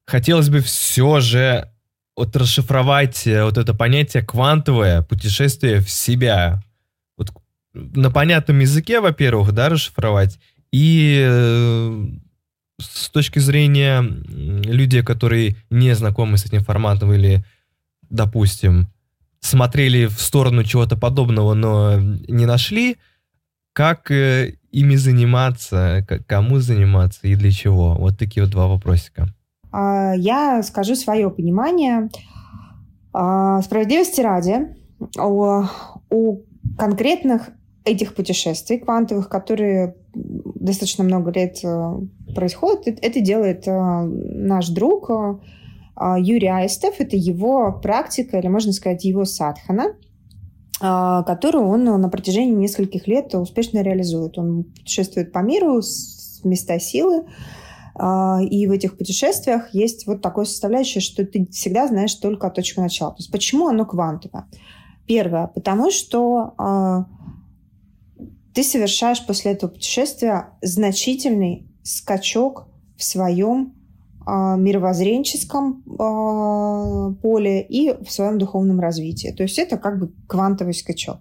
[0.05, 1.69] хотелось бы все же
[2.17, 6.63] вот расшифровать э, вот это понятие квантовое путешествие в себя.
[7.17, 7.33] Вот
[7.75, 10.39] на понятном языке, во-первых, да, расшифровать,
[10.71, 12.05] и э,
[12.81, 17.45] с точки зрения людей, которые не знакомы с этим форматом или,
[18.09, 18.89] допустим,
[19.41, 22.97] смотрели в сторону чего-то подобного, но не нашли,
[23.73, 27.95] как э, ими заниматься, кому заниматься и для чего?
[27.95, 29.29] Вот такие вот два вопросика.
[29.71, 32.09] А, я скажу свое понимание.
[33.13, 34.77] А, справедливости ради,
[35.17, 36.43] у
[36.77, 37.51] конкретных
[37.85, 41.93] этих путешествий квантовых, которые достаточно много лет э,
[42.35, 45.37] происходят, это делает э, наш друг э,
[46.19, 46.97] Юрий Аистов.
[46.99, 49.97] Это его практика, или можно сказать, его садхана,
[50.81, 54.39] которую он на протяжении нескольких лет успешно реализует.
[54.39, 57.25] Он путешествует по миру с места силы,
[57.97, 63.11] и в этих путешествиях есть вот такое составляющее, что ты всегда знаешь только точку начала.
[63.11, 64.47] То есть почему оно квантовое?
[65.09, 66.55] Первое, потому что
[68.59, 72.67] ты совершаешь после этого путешествия значительный скачок
[72.97, 73.73] в своем
[74.27, 79.31] э, мировоззренческом э, поле и в своем духовном развитии.
[79.31, 81.19] То есть это как бы квантовый скачок.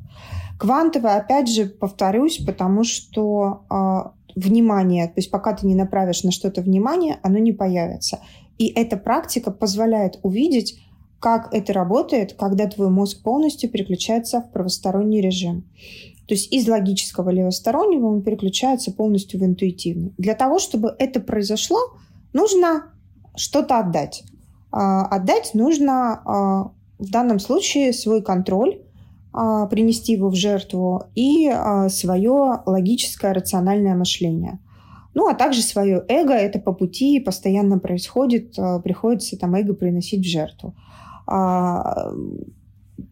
[0.58, 6.32] Квантовый, опять же, повторюсь, потому что э, внимание, то есть пока ты не направишь на
[6.32, 8.18] что-то внимание, оно не появится.
[8.58, 10.80] И эта практика позволяет увидеть,
[11.20, 15.66] как это работает, когда твой мозг полностью переключается в правосторонний режим.
[16.28, 20.14] То есть из логического левостороннего он переключается полностью в интуитивный.
[20.18, 21.80] Для того, чтобы это произошло,
[22.34, 22.92] нужно
[23.36, 24.24] что-то отдать.
[24.72, 28.82] А, отдать нужно а, в данном случае свой контроль,
[29.32, 31.50] а, принести его в жертву и
[31.90, 34.60] свое логическое рациональное мышление.
[35.14, 40.30] Ну, а также свое эго, это по пути постоянно происходит, приходится там эго приносить в
[40.30, 40.76] жертву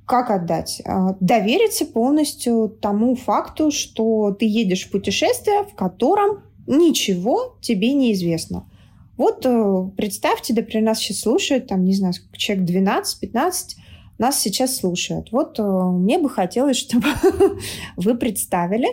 [0.06, 0.82] как отдать?
[0.86, 8.14] А, довериться полностью тому факту, что ты едешь в путешествие, в котором ничего тебе не
[8.14, 8.70] известно.
[9.18, 13.52] Вот э, представьте, да при нас сейчас слушают, там, не знаю, человек 12-15
[14.18, 15.32] нас сейчас слушают.
[15.32, 17.08] Вот э, мне бы хотелось, чтобы
[17.96, 18.88] вы представили,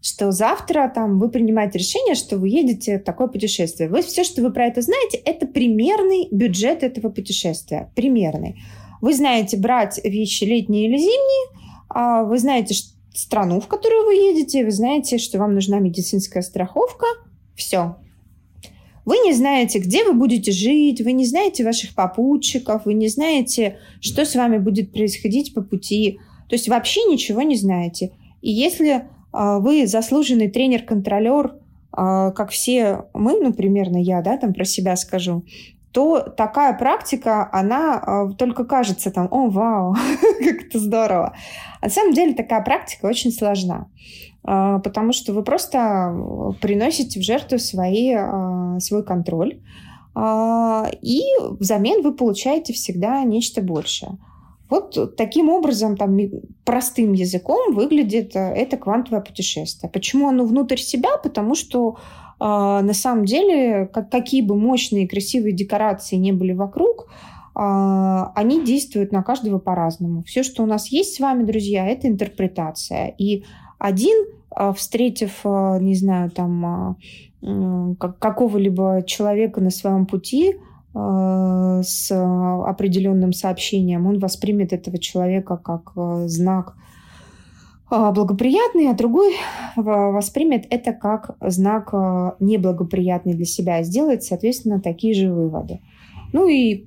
[0.00, 3.88] что завтра там вы принимаете решение, что вы едете в такое путешествие.
[3.88, 7.90] Вы все, что вы про это знаете, это примерный бюджет этого путешествия.
[7.94, 8.62] Примерный.
[9.00, 11.58] Вы знаете брать вещи летние или зимние,
[11.88, 12.74] а вы знаете
[13.14, 17.06] страну, в которую вы едете, вы знаете, что вам нужна медицинская страховка.
[17.54, 17.96] Все.
[19.04, 23.78] Вы не знаете, где вы будете жить, вы не знаете ваших попутчиков, вы не знаете,
[24.00, 26.18] что с вами будет происходить по пути.
[26.48, 28.12] То есть вообще ничего не знаете.
[28.42, 31.54] И если э, вы заслуженный тренер-контролер,
[31.96, 35.42] э, как все мы, ну, примерно я, да, там про себя скажу,
[35.92, 39.94] то такая практика, она э, только кажется там, о, вау,
[40.38, 41.34] как это здорово.
[41.80, 43.88] А на самом деле такая практика очень сложна,
[44.46, 46.14] э, потому что вы просто
[46.60, 48.14] приносите в жертву свои,
[48.80, 49.60] свой контроль,
[50.16, 51.20] и
[51.60, 54.18] взамен вы получаете всегда нечто большее.
[54.68, 56.18] Вот таким образом, там,
[56.64, 59.90] простым языком выглядит это квантовое путешествие.
[59.90, 61.16] Почему оно внутрь себя?
[61.18, 66.52] Потому что а, на самом деле, как, какие бы мощные и красивые декорации не были
[66.52, 67.08] вокруг,
[67.60, 70.22] а, они действуют на каждого по-разному.
[70.22, 73.08] Все, что у нас есть с вами, друзья, это интерпретация.
[73.18, 73.42] И
[73.80, 74.16] один,
[74.50, 76.96] а, встретив, не знаю, там
[77.40, 80.56] какого-либо человека на своем пути,
[80.94, 85.92] с определенным сообщением, он воспримет этого человека как
[86.28, 86.80] знак а,
[87.90, 89.34] благоприятный, а другой
[89.76, 95.80] воспримет это как знак а, неблагоприятный для себя сделает, соответственно, такие же выводы.
[96.32, 96.86] Ну и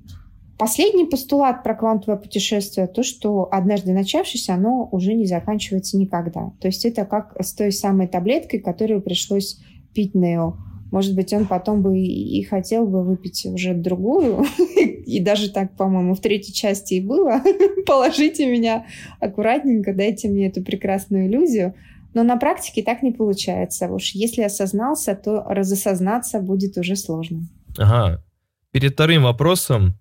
[0.59, 6.51] последний постулат про квантовое путешествие, то, что однажды начавшись, оно уже не заканчивается никогда.
[6.59, 9.59] То есть это как с той самой таблеткой, которую пришлось
[9.93, 10.57] пить Нео
[10.91, 14.45] может быть, он потом бы и хотел бы выпить уже другую.
[15.05, 17.41] И даже так, по-моему, в третьей части и было.
[17.85, 18.85] Положите меня
[19.19, 21.73] аккуратненько, дайте мне эту прекрасную иллюзию.
[22.13, 23.87] Но на практике так не получается.
[23.87, 27.47] Уж если осознался, то разосознаться будет уже сложно.
[27.77, 28.23] Ага.
[28.71, 29.97] Перед вторым вопросом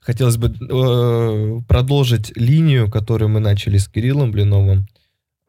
[0.00, 4.86] хотелось бы э, продолжить линию, которую мы начали с Кириллом Блиновым.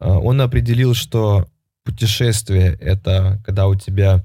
[0.00, 1.46] Э, он определил, что
[1.84, 4.24] путешествие— это когда у тебя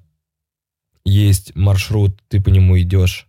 [1.05, 3.27] есть маршрут, ты по нему идешь.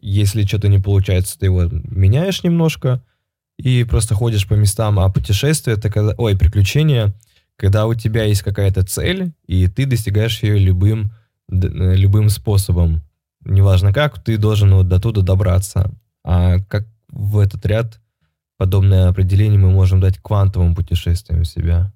[0.00, 3.02] Если что-то не получается, ты его меняешь немножко
[3.58, 4.98] и просто ходишь по местам.
[4.98, 7.14] А путешествие это когда, ой, приключение,
[7.56, 11.12] когда у тебя есть какая-то цель, и ты достигаешь ее любым,
[11.48, 13.02] любым способом.
[13.44, 15.92] Неважно как, ты должен вот до туда добраться.
[16.24, 18.00] А как в этот ряд
[18.56, 21.92] подобное определение мы можем дать квантовым путешествиям себя?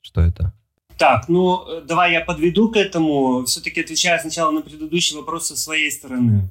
[0.00, 0.52] Что это?
[0.98, 5.92] Так, ну давай я подведу к этому, все-таки отвечая сначала на предыдущий вопрос со своей
[5.92, 6.50] стороны.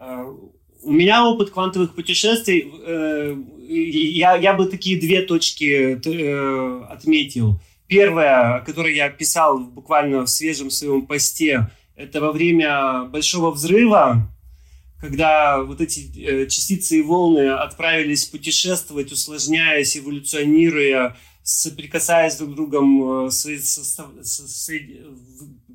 [0.00, 0.24] Э,
[0.82, 3.36] у меня опыт квантовых путешествий, э,
[3.68, 7.60] я, я бы такие две точки э, отметил.
[7.86, 14.28] Первое, которое я писал буквально в свежем своем посте, это во время Большого взрыва,
[15.00, 23.30] когда вот эти частицы и волны отправились путешествовать, усложняясь, эволюционируя, соприкасаясь друг с другом, э,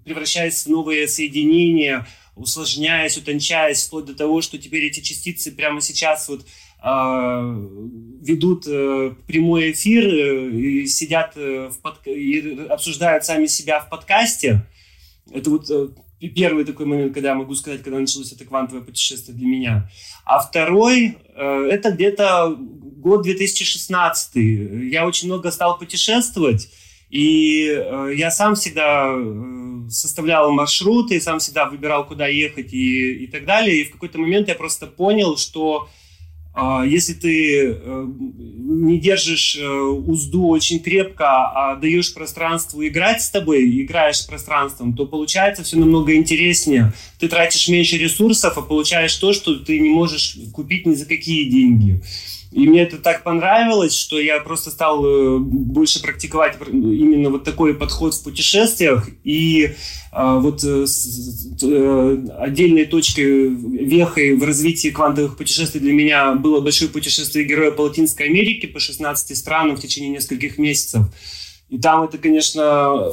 [0.04, 6.28] превращаясь в новые соединения, усложняясь, утончаясь, вплоть до того, что теперь эти частицы прямо сейчас
[6.28, 7.68] вот э,
[8.22, 12.08] ведут э, прямой эфир э, и сидят в под...
[12.08, 14.66] и обсуждают сами себя в подкасте.
[15.32, 15.70] Это вот
[16.36, 19.92] первый такой момент, когда я могу сказать, когда началось это квантовое путешествие для меня.
[20.26, 22.58] А второй, это где-то
[23.00, 24.36] год 2016.
[24.92, 26.70] Я очень много стал путешествовать,
[27.10, 33.28] и э, я сам всегда э, составлял маршруты, сам всегда выбирал, куда ехать и, и
[33.28, 33.82] так далее.
[33.82, 35.90] И в какой-то момент я просто понял, что
[36.62, 43.30] а, если ты э, не держишь э, узду очень крепко, а даешь пространству играть с
[43.30, 46.92] тобой, играешь с пространством, то получается все намного интереснее.
[47.20, 51.50] Ты тратишь меньше ресурсов, а получаешь то, что ты не можешь купить ни за какие
[51.50, 52.02] деньги.
[52.52, 57.76] И мне это так понравилось, что я просто стал э, больше практиковать именно вот такой
[57.76, 59.08] подход в путешествиях.
[59.24, 59.76] И
[60.12, 60.86] а, вот э,
[61.62, 67.82] э, отдельной точкой, вехой в развитии квантовых путешествий для меня было большое путешествие героя по
[67.82, 71.04] Латинской Америке по 16 странам в течение нескольких месяцев.
[71.70, 73.12] И там это, конечно,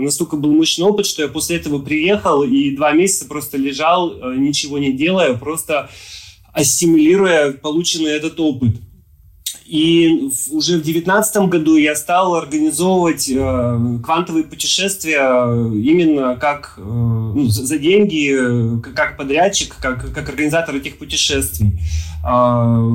[0.00, 4.78] настолько был мощный опыт, что я после этого приехал и два месяца просто лежал, ничего
[4.78, 5.88] не делая, просто
[6.54, 8.76] ассимилируя полученный этот опыт.
[9.66, 15.20] И уже в девятнадцатом году я стал организовывать э, квантовые путешествия
[15.72, 21.80] именно как э, ну, за деньги, э, как подрядчик, как, как организатор этих путешествий.
[22.22, 22.90] Э,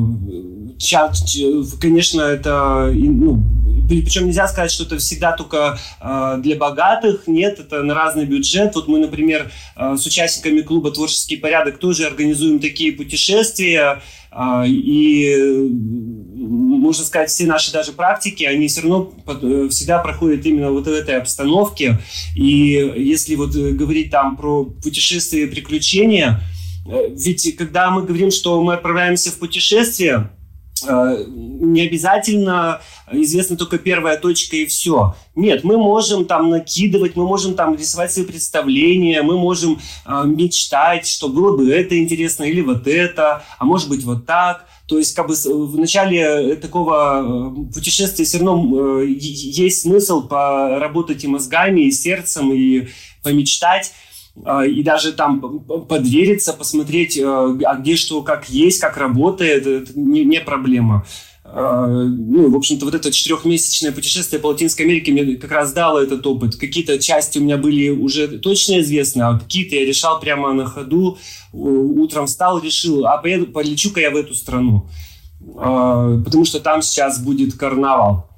[1.82, 3.44] конечно, это, ну,
[3.90, 7.24] причем нельзя сказать, что это всегда только э, для богатых.
[7.28, 8.76] Нет, это на разный бюджет.
[8.76, 14.02] Вот мы, например, э, с участниками клуба «Творческий порядок» тоже организуем такие путешествия.
[14.32, 15.36] Э, и,
[16.38, 20.92] можно сказать, все наши даже практики, они все равно э, всегда проходят именно вот в
[20.92, 21.98] этой обстановке.
[22.36, 26.42] И если вот говорить там про путешествия и приключения,
[26.88, 30.39] э, ведь когда мы говорим, что мы отправляемся в путешествие, Э,
[30.88, 35.16] не обязательно известна только первая точка и все.
[35.36, 41.08] Нет, мы можем там накидывать, мы можем там рисовать свои представления, мы можем э, мечтать,
[41.08, 44.66] что было бы это интересно или вот это, а может быть вот так.
[44.88, 51.24] То есть как бы в начале такого э, путешествия все равно э, есть смысл поработать
[51.24, 52.88] и мозгами, и сердцем, и
[53.24, 53.94] помечтать.
[54.46, 60.00] А, и даже там подвериться, посмотреть, э, а где что, как есть, как работает, это
[60.00, 61.06] не, не проблема.
[61.44, 66.00] А, ну, в общем-то, вот это четырехмесячное путешествие по Латинской Америке мне как раз дало
[66.00, 66.56] этот опыт.
[66.56, 71.18] Какие-то части у меня были уже точно известны, а какие-то я решал прямо на ходу.
[71.52, 74.88] Утром встал, решил, а полечу-ка я в эту страну.
[75.40, 78.29] Потому что там сейчас будет карнавал.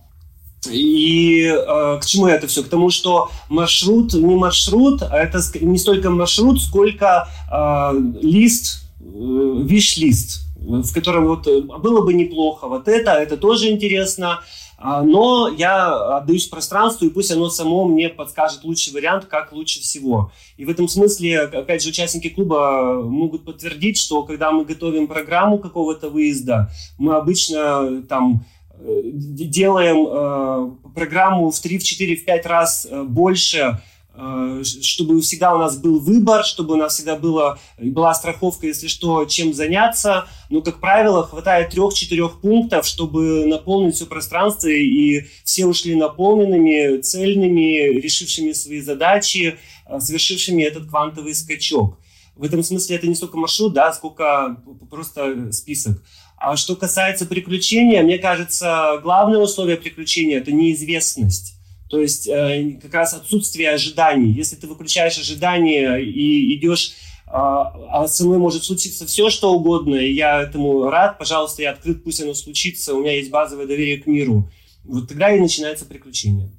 [0.70, 2.62] И э, к чему это все?
[2.64, 7.91] К тому, что маршрут не маршрут, а это не столько маршрут, сколько э,
[8.22, 14.41] лист, э, виш-лист, в котором вот э, было бы неплохо вот это, это тоже интересно,
[14.78, 19.82] э, но я отдаюсь пространству, и пусть оно само мне подскажет лучший вариант, как лучше
[19.82, 20.32] всего.
[20.57, 25.57] И в этом смысле, опять же, участники клуба могут подтвердить, что когда мы готовим программу
[25.57, 28.45] какого-то выезда, мы обычно там
[28.84, 33.82] делаем э, программу в 3, в 4, в 5 раз э, больше,
[34.13, 38.88] э, чтобы всегда у нас был выбор, чтобы у нас всегда было, была страховка, если
[38.88, 40.25] что, чем заняться.
[40.49, 47.99] Но, как правило, хватает трех-четырех пунктов, чтобы наполнить все пространство, и все ушли наполненными, цельными,
[47.99, 49.57] решившими свои задачи,
[49.99, 51.97] совершившими этот квантовый скачок.
[52.36, 54.57] В этом смысле это не столько маршрут, да, сколько
[54.89, 56.01] просто список.
[56.41, 61.53] А что касается приключения, мне кажется, главное условие приключения– это неизвестность.
[61.87, 64.31] То есть э, как раз отсутствие ожиданий.
[64.31, 66.93] Если ты выключаешь ожидания и идешь,
[67.27, 71.71] э, а со мной может случиться все, что угодно, и я этому рад, пожалуйста, я
[71.71, 74.49] открыт, пусть оно случится, у меня есть базовое доверие к миру.
[74.83, 76.49] Вот тогда и начинается приключение.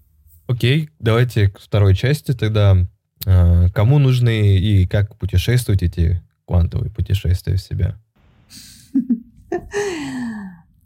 [0.46, 2.76] Окей, давайте к второй части тогда.
[3.26, 7.98] Э, кому нужны и как путешествовать эти квантовые путешествия в себя?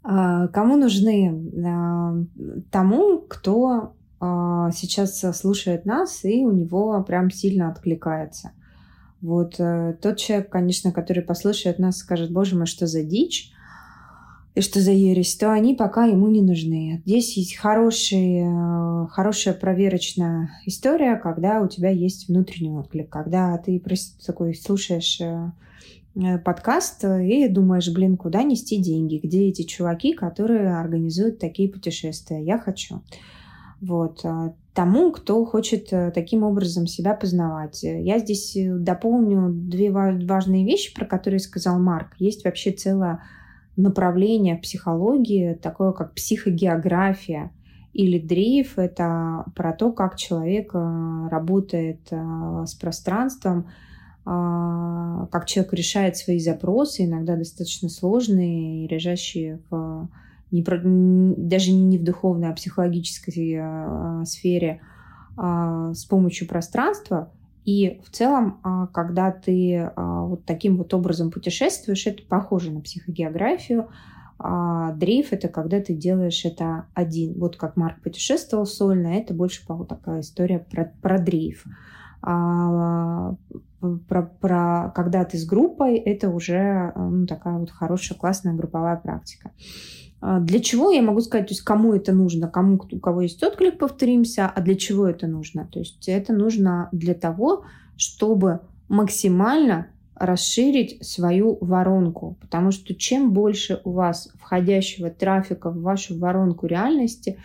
[0.09, 1.51] А, кому нужны?
[1.65, 2.15] А,
[2.71, 8.51] тому, кто а, сейчас слушает нас, и у него прям сильно откликается.
[9.19, 13.51] Вот э, тот человек, конечно, который послушает нас, скажет, боже мой, что за дичь,
[14.53, 17.01] и что за ересь, то они пока ему не нужны.
[17.05, 23.81] Здесь есть хороший, э, хорошая проверочная история, когда у тебя есть внутренний отклик, когда ты
[24.25, 25.51] такой слушаешь Э,
[26.43, 29.19] подкаст и думаешь, блин, куда нести деньги?
[29.21, 32.43] Где эти чуваки, которые организуют такие путешествия?
[32.43, 33.01] Я хочу.
[33.81, 34.21] Вот.
[34.23, 37.83] Э, тому, кто хочет э, таким образом себя познавать.
[37.83, 42.15] Я здесь дополню две важные вещи, про которые сказал Марк.
[42.19, 43.23] Есть вообще целое
[43.75, 47.51] направление психологии, такое как психогеография
[47.93, 48.79] или дрейф.
[48.79, 53.67] Это про то, как человек работает с пространством,
[54.27, 60.09] как человек решает свои запросы, иногда достаточно сложные и лежащие в
[60.51, 60.63] не,
[61.37, 64.81] даже не в духовной, а психологической а, сфере
[65.35, 67.31] а, с помощью пространства.
[67.65, 68.61] И в целом,
[68.93, 73.89] когда ты вот таким вот образом путешествуешь, это похоже на психогеографию.
[74.39, 77.37] А дрейф— это когда ты делаешь это один.
[77.37, 81.65] Вот как Марк путешествовал сольно, это больше такая история про, про дрейф.
[83.79, 89.51] Про, про когда ты с группой, это уже ну, такая вот хорошая, классная групповая практика.
[90.19, 93.43] А, для чего, я могу сказать, то есть кому это нужно, кому, у кого есть
[93.43, 95.67] отклик, повторимся, а для чего это нужно?
[95.71, 97.65] То есть это нужно для того,
[97.97, 106.17] чтобы максимально расширить свою воронку, потому что чем больше у вас входящего трафика в вашу
[106.17, 107.37] воронку реальности,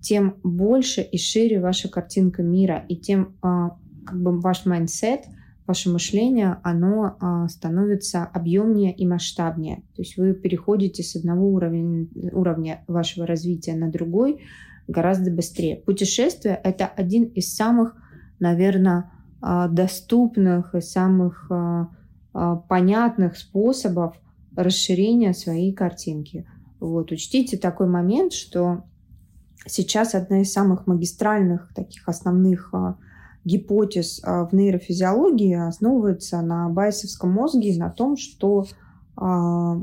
[0.00, 3.76] тем больше и шире ваша картинка мира, и тем а,
[4.06, 5.24] как бы ваш mindset,
[5.70, 9.84] ваше мышление, оно а, становится объемнее и масштабнее.
[9.94, 14.42] То есть вы переходите с одного уровня, уровня вашего развития на другой
[14.88, 15.76] гораздо быстрее.
[15.76, 17.94] Путешествие— это один из самых,
[18.40, 21.88] наверное, а, доступных и самых а,
[22.68, 24.16] понятных способов
[24.56, 26.48] расширения своей картинки.
[26.80, 28.82] Вот, учтите такой момент, что
[29.66, 32.74] сейчас одна из самых магистральных таких основных
[33.44, 38.66] гипотез а, в нейрофизиологии основывается на байесовском мозге, на том, что
[39.16, 39.80] а,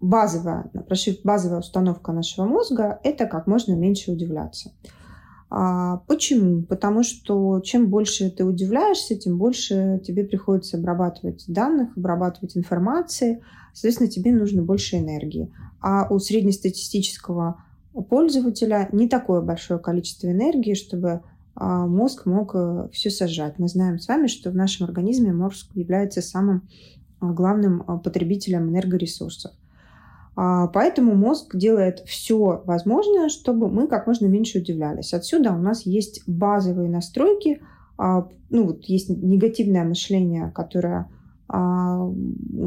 [0.00, 0.70] базовая,
[1.24, 4.72] базовая установка нашего мозга– это как можно меньше удивляться.
[5.50, 6.62] А, почему?
[6.62, 13.42] Потому что чем больше ты удивляешься, тем больше тебе приходится обрабатывать данных, обрабатывать информации,
[13.72, 15.52] соответственно, тебе нужно больше энергии.
[15.80, 17.62] А у среднестатистического
[18.08, 21.22] пользователя не такое большое количество энергии, чтобы
[21.56, 23.58] мозг мог э, все сожрать.
[23.58, 26.68] Мы знаем с вами, что в нашем организме мозг является самым
[27.20, 29.52] а, главным а, потребителем энергоресурсов.
[30.36, 35.14] Поэтому мозг делает все возможное, чтобы мы как можно меньше удивлялись.
[35.14, 37.62] Отсюда у нас есть базовые настройки,
[37.96, 41.08] ну вот есть негативное мышление, которое
[41.48, 41.52] у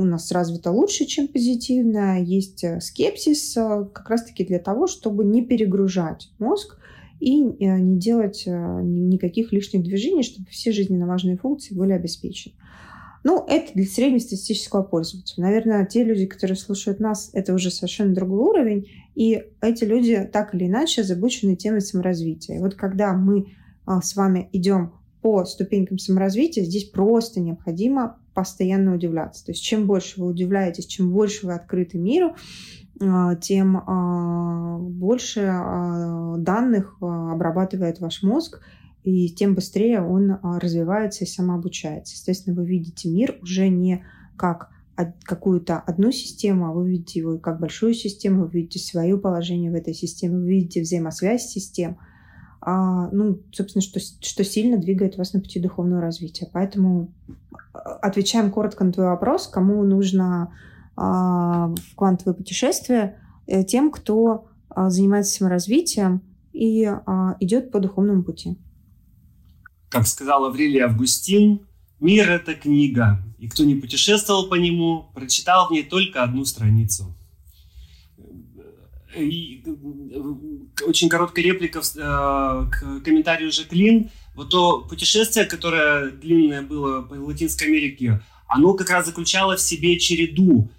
[0.05, 6.31] нас развито лучше, чем позитивное, есть э, скепсис как раз-таки для того, чтобы не перегружать
[6.39, 6.77] мозг,
[7.19, 12.55] и э, не делать э, никаких лишних движений, чтобы все жизненно важные функции были обеспечены.
[13.23, 15.43] Ну, это для среднестатистического пользователя.
[15.43, 20.55] Наверное, те люди, которые слушают нас, это уже совершенно другой уровень, и эти люди так
[20.55, 22.55] или иначе озабочены темой саморазвития.
[22.55, 23.47] И вот когда мы
[23.85, 29.43] а, с вами идем по ступенькам саморазвития, здесь просто необходимо постоянно удивляться.
[29.45, 32.35] То есть чем больше вы удивляетесь, чем больше вы открыты миру,
[33.41, 38.61] тем а, больше а, данных обрабатывает ваш мозг,
[39.03, 42.15] и тем быстрее он развивается и самообучается.
[42.15, 44.03] Естественно, вы видите мир уже не
[44.35, 44.69] как
[45.23, 49.75] какую-то одну систему, а вы видите его как большую систему, вы видите свое положение в
[49.75, 51.97] этой системе, вы видите взаимосвязь систем,
[52.61, 56.49] а, ну, собственно, что, что сильно двигает вас на пути духовного развития.
[56.51, 57.13] Поэтому
[57.73, 60.49] отвечаем коротко на твой вопрос, кому нужно а,
[60.97, 66.21] в квантовое путешествие э, тем, кто а, занимается саморазвитием
[66.53, 68.57] и а, идет по духовному пути.
[69.89, 71.61] Как сказал Аврелий Августин,
[71.99, 77.15] мир— это книга, и кто не путешествовал по нему, прочитал в ней только одну страницу.
[79.15, 79.63] И
[80.85, 84.11] очень короткая реплика к комментарию Жаклин.
[84.35, 89.97] Вот то путешествие, которое длинное было по Латинской Америке, оно как раз заключало в себе
[89.97, 90.76] череду а,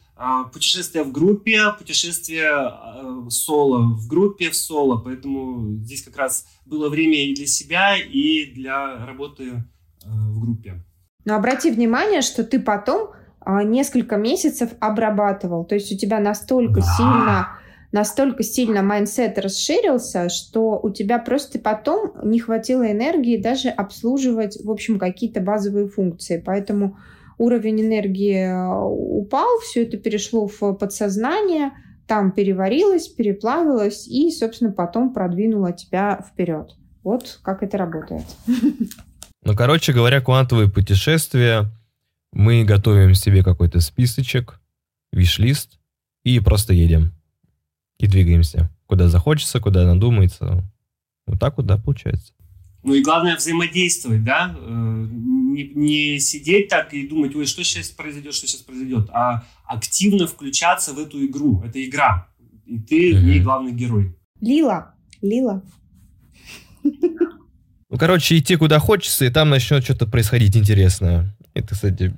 [0.52, 4.98] путешествие в группе, путешествие э, соло в группе, в соло.
[4.98, 9.56] Поэтому здесь как раз было время и для себя, и для работы э,
[10.04, 10.82] в группе.
[11.24, 13.10] Но обрати внимание, что ты потом
[13.40, 15.64] а, несколько месяцев обрабатывал.
[15.64, 16.96] То есть у тебя настолько да.
[16.96, 17.48] сильно
[17.92, 24.70] настолько сильно mindset расширился, что у тебя просто потом не хватило энергии даже обслуживать, в
[24.70, 26.42] общем, какие-то базовые функции.
[26.44, 26.98] Поэтому
[27.38, 31.72] уровень энергии э, упал, все это перешло в подсознание,
[32.06, 36.74] там переварилось, переплавилось и, собственно, потом продвинуло тебя вперед.
[37.02, 38.24] Вот как это работает.
[39.44, 41.70] Ну, короче говоря, квантовые путешествия,
[42.32, 44.60] мы готовим себе какой-то списочек,
[45.12, 45.78] виш-лист
[46.24, 47.12] и просто едем.
[47.98, 48.68] И двигаемся.
[48.86, 50.64] Куда захочется, куда надумается.
[51.26, 52.32] Вот так вот, да, получается.
[52.82, 57.88] Ну и главное взаимодействовать, да, э, не, не сидеть так и думать, ой, что сейчас
[57.88, 61.62] произойдет, что сейчас произойдет, а активно включаться в эту игру.
[61.64, 62.28] Это игра,
[62.66, 63.18] и ты mm-hmm.
[63.18, 64.16] в ней главный герой.
[64.40, 65.62] Лила, Лила.
[67.90, 71.34] Ну, короче, идти куда хочется, и там начнет что-то происходить интересное.
[71.54, 72.14] Это, кстати,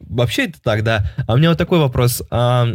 [0.00, 1.12] вообще это так, да.
[1.26, 2.22] А у меня вот такой вопрос.
[2.30, 2.66] А,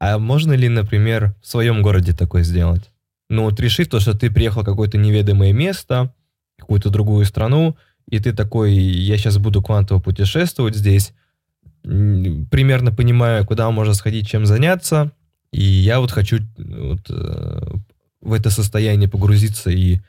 [0.00, 2.90] а можно ли, например, в своем городе такое сделать?
[3.28, 6.12] Ну, вот решив то, что ты приехал в какое-то неведомое место,
[6.60, 7.76] какую-то другую страну,
[8.08, 11.12] и ты такой, я сейчас буду квантово путешествовать здесь,
[11.82, 15.12] примерно понимаю, куда можно сходить, чем заняться,
[15.52, 17.60] и я вот хочу вот, э,
[18.20, 20.00] в это состояние погрузиться и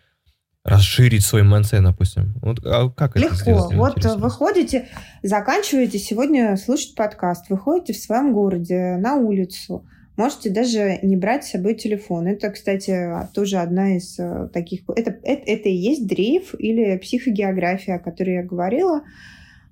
[0.64, 2.36] расширить свой mindset, допустим.
[2.42, 3.34] Вот, а как Легко.
[3.34, 3.76] это сделать?
[3.76, 4.22] Вот интересно?
[4.22, 4.88] вы ходите,
[5.24, 9.86] заканчиваете сегодня слушать подкаст, выходите в своем городе на улицу,
[10.18, 12.28] Можете даже не брать с собой телефон.
[12.28, 14.82] Это, кстати, тоже одна из э, таких...
[14.90, 19.04] Это, это, это и есть дрейф или психогеография, о которой я говорила.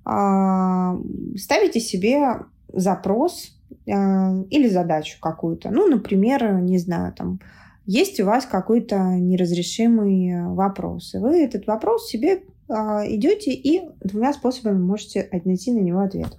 [0.04, 0.96] А,
[1.36, 2.38] ставите себе
[2.72, 3.54] запрос
[3.88, 5.70] а, или задачу какую-то.
[5.70, 7.40] Ну, например, не знаю, там,
[7.86, 11.14] есть у вас какой-то неразрешимый вопрос.
[11.14, 16.38] И вы этот вопрос себе а, идете и двумя способами можете найти на него ответ.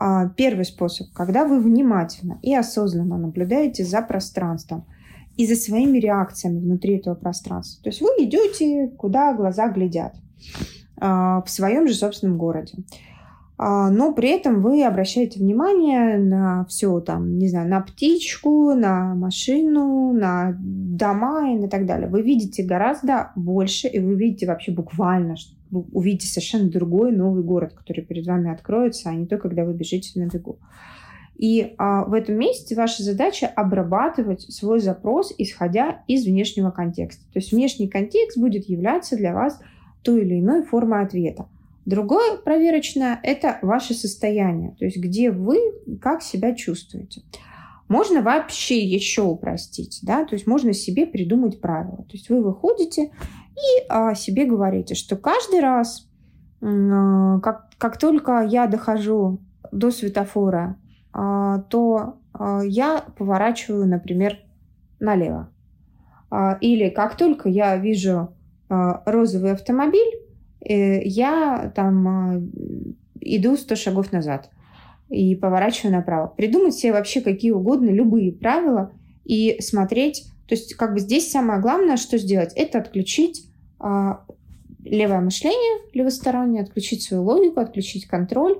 [0.00, 4.86] А, первый способ, когда вы внимательно и осознанно наблюдаете за пространством
[5.36, 7.82] и за своими реакциями внутри этого пространства.
[7.82, 10.14] То есть вы идете, куда глаза глядят,
[11.00, 12.74] а, в своем же собственном городе.
[13.60, 19.16] а, но при этом вы обращаете внимание на все там, не знаю, на птичку, на
[19.16, 22.08] машину, на дома и так далее.
[22.08, 25.34] Вы видите гораздо больше, и вы видите вообще буквально,
[25.70, 29.74] вы увидите совершенно другой новый город, который перед вами откроется, а не то, когда вы
[29.74, 30.58] бежите на бегу.
[31.36, 37.24] И а, в этом месте ваша задача обрабатывать свой запрос, исходя из внешнего контекста.
[37.32, 39.60] То есть внешний контекст будет являться для вас
[40.02, 41.46] той или иной формой ответа.
[41.86, 45.58] Другое проверочное– это ваше состояние, то есть где вы,
[46.02, 47.22] как себя чувствуете.
[47.88, 52.04] Можно вообще еще упростить, да, то есть можно себе придумать правила.
[52.04, 53.12] То есть вы выходите
[53.58, 56.08] и а, себе говорите, что каждый раз,
[56.60, 59.40] а, как, как только я дохожу
[59.72, 60.76] до светофора,
[61.12, 64.38] а, то а, я поворачиваю, например,
[65.00, 65.50] налево.
[66.30, 68.34] А, или как только я вижу
[68.68, 70.28] а, розовый автомобиль,
[70.60, 72.42] Э, я там а,
[73.20, 74.50] иду 100 шагов назад
[75.08, 76.28] и поворачиваю направо.
[76.28, 78.92] Придумать себе вообще какие угодно, любые правила
[79.24, 80.26] и смотреть.
[80.46, 83.47] То есть как бы здесь самое главное, что сделать, это отключить
[84.84, 88.58] левое мышление левостороннее, отключить свою логику, отключить контроль,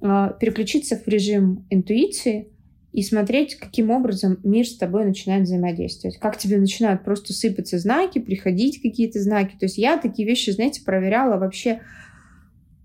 [0.00, 2.48] а, переключиться в режим интуиции
[2.92, 6.18] и смотреть, каким образом мир с тобой начинает взаимодействовать.
[6.18, 9.56] Как тебе начинают просто сыпаться знаки, приходить какие-то знаки.
[9.58, 11.80] То есть я такие вещи, знаете, проверяла вообще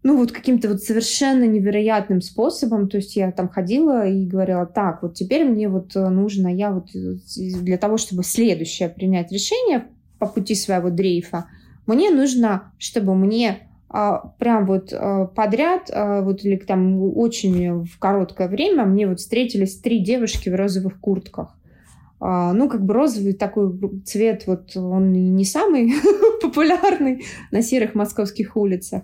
[0.03, 2.89] ну вот каким-то вот совершенно невероятным способом.
[2.89, 6.89] То есть я там ходила и говорила, так, вот теперь мне вот нужно, я вот
[6.91, 9.85] для того, чтобы следующее принять решение
[10.17, 11.45] по пути своего дрейфа,
[11.85, 17.99] мне нужно, чтобы мне а, прям вот а, подряд, а, вот или там очень в
[17.99, 21.57] короткое время мне вот встретились три девушки в розовых куртках.
[22.23, 23.73] Ну, как бы розовый такой
[24.05, 25.91] цвет, вот он не самый
[26.43, 29.01] популярный на серых московских улицах.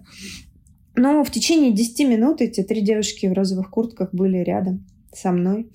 [0.96, 5.68] Но в течение 10 минут эти три девушки в розовых куртках были рядом со мной.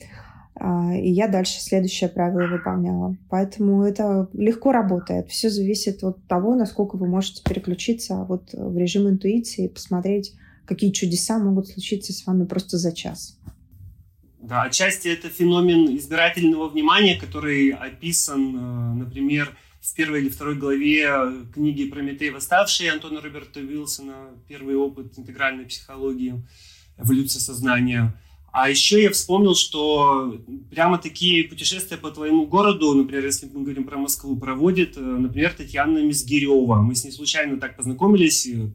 [0.64, 3.16] А, и я дальше следующее правило выполняла.
[3.28, 5.28] Поэтому это легко работает.
[5.28, 10.34] Все зависит от того, насколько вы можете переключиться вот в режим интуиции и посмотреть,
[10.64, 13.40] какие чудеса могут случиться с вами просто за час.
[14.40, 21.08] Да, отчасти это феномен избирательного внимания, который описан, э, например, в первой или второй главе
[21.52, 24.14] книги «Прометей восставший» Антона Роберта Уилсона,
[24.46, 26.40] первый опыт интегральной психологии,
[26.98, 28.14] эволюция сознания–
[28.52, 30.38] а еще я вспомнил, что
[30.70, 35.54] прямо такие путешествия по твоему городу, например, если мы говорим про Москву, проводит, э, например,
[35.56, 36.76] Татьяна Мизгирева.
[36.82, 38.68] Мы с ней случайно так познакомились, э,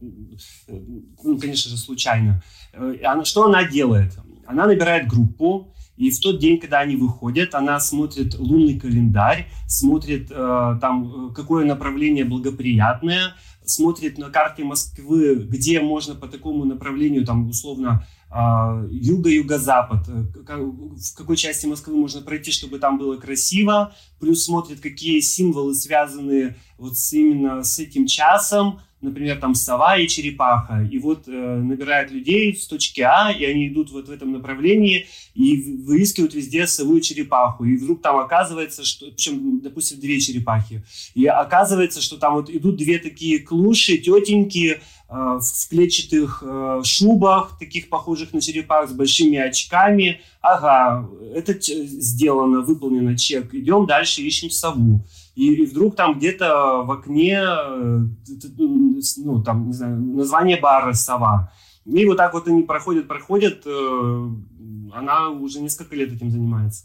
[1.23, 2.43] ну, конечно же, случайно.
[2.73, 4.17] Э, она, что она делает?
[4.47, 10.31] Она набирает группу, и в тот день, когда они выходят, она смотрит лунный календарь, смотрит
[10.31, 17.47] э, там, какое направление благоприятное, смотрит на карте Москвы, где можно по такому направлению, там,
[17.47, 24.43] условно, а, юго-юго-запад, э, в какой части Москвы можно пройти, чтобы там было красиво, плюс
[24.43, 30.81] смотрит, какие символы связаны вот с, именно с этим часом, например, там сова и черепаха,
[30.91, 35.07] и вот э, набирают людей с точки А, и они идут вот в этом направлении
[35.35, 40.83] и выискивают везде сову и черепаху, и вдруг там оказывается, что, причем, допустим, две черепахи,
[41.13, 47.89] и оказывается, что там вот идут две такие клуши, тетеньки, в клетчатых э, шубах, таких
[47.89, 50.21] похожих на черепах, с большими очками.
[50.41, 53.53] Ага, это сделано, выполнено, чек.
[53.53, 55.05] Идем дальше, ищем сову.
[55.35, 57.99] И, и вдруг там где-то в окне, э,
[58.57, 61.53] ну, там, не знаю, название бара «Сова».
[61.85, 63.65] И вот так вот они проходят, проходят.
[63.65, 66.83] Она уже несколько лет этим занимается.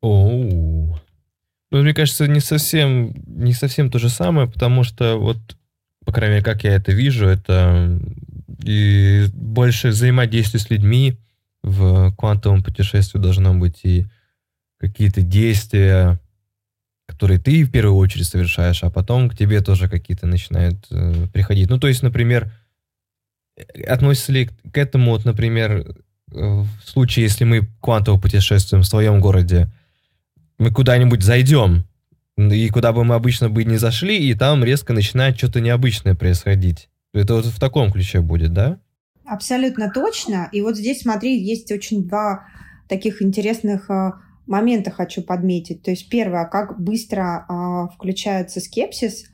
[0.00, 0.98] Оу.
[1.70, 5.36] Ну, мне кажется, не совсем, не совсем то же самое, потому что вот
[6.08, 8.00] по крайней мере, как я это вижу, это
[8.64, 11.18] и больше взаимодействия с людьми
[11.62, 14.06] в квантовом путешествии должно быть и
[14.78, 16.18] какие-то действия,
[17.06, 21.68] которые ты в первую очередь совершаешь, а потом к тебе тоже какие-то начинают э, приходить.
[21.68, 22.50] Ну, то есть, например,
[23.86, 25.94] относится ли к этому, вот, например, э,
[26.32, 29.70] в случае, если мы квантово путешествуем в своем городе,
[30.56, 31.84] мы куда-нибудь зайдем,
[32.38, 36.88] и куда бы мы обычно бы не зашли, и там резко начинает что-то необычное происходить.
[37.12, 38.78] Это вот в таком ключе будет, да?
[39.24, 40.48] Абсолютно точно.
[40.52, 42.46] И вот здесь, смотри, есть очень два
[42.88, 44.12] таких интересных э,
[44.46, 45.82] момента хочу подметить.
[45.82, 49.24] То есть первое, как быстро э, включается скепсис,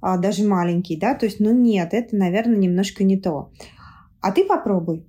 [0.00, 3.50] э, даже маленький, да, то есть, ну нет, это, наверное, немножко не то.
[4.20, 5.04] А ты попробуй.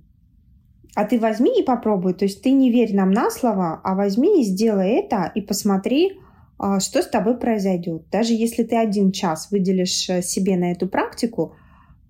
[0.96, 2.14] А ты возьми и попробуй.
[2.14, 6.12] То есть ты не верь нам на слово, а возьми и сделай это и посмотри,
[6.12, 6.23] а,
[6.58, 8.04] что с тобой произойдет.
[8.10, 11.56] Даже если ты один час выделишь э, себе на эту практику,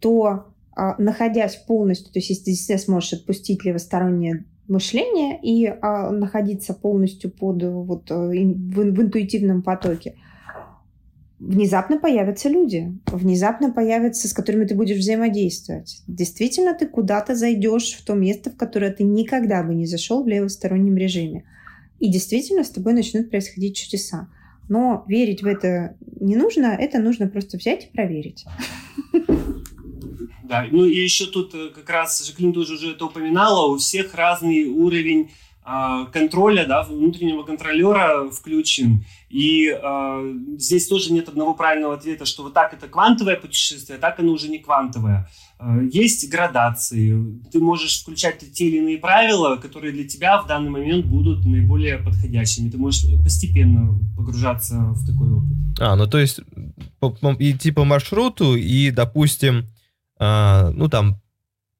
[0.00, 6.74] то а, находясь полностью, то есть если ты сможешь отпустить левостороннее мышление и а, находиться
[6.74, 10.14] полностью под вот в, в интуитивном потоке,
[11.38, 16.02] внезапно появятся люди, внезапно появятся, с которыми ты будешь взаимодействовать.
[16.06, 20.28] Действительно, ты куда-то зайдешь в то место, в которое ты никогда бы не зашел в
[20.28, 21.44] левостороннем режиме.
[22.04, 24.28] И действительно с тобой начнут происходить чудеса.
[24.68, 28.44] Но верить в это не нужно, это нужно просто взять и проверить.
[30.42, 34.14] Да, ну и еще тут э, как раз Жаклин тоже уже это упоминала, у всех
[34.14, 35.30] разный уровень
[35.62, 39.06] а, контроля, да, внутреннего контролера включен.
[39.30, 44.00] И э, здесь тоже нет одного правильного ответа, что вот так это квантовое путешествие, а
[44.00, 45.26] так оно уже не квантовое.
[45.64, 47.40] Э, есть градации.
[47.50, 51.98] Ты можешь включать те или иные правила, которые для тебя в данный момент будут наиболее
[51.98, 52.70] подходящими.
[52.70, 55.80] Ты можешь постепенно погружаться в такой опыт.
[55.80, 56.40] А, ну то есть
[57.38, 59.66] идти по маршруту и, допустим,
[60.20, 61.20] э, ну там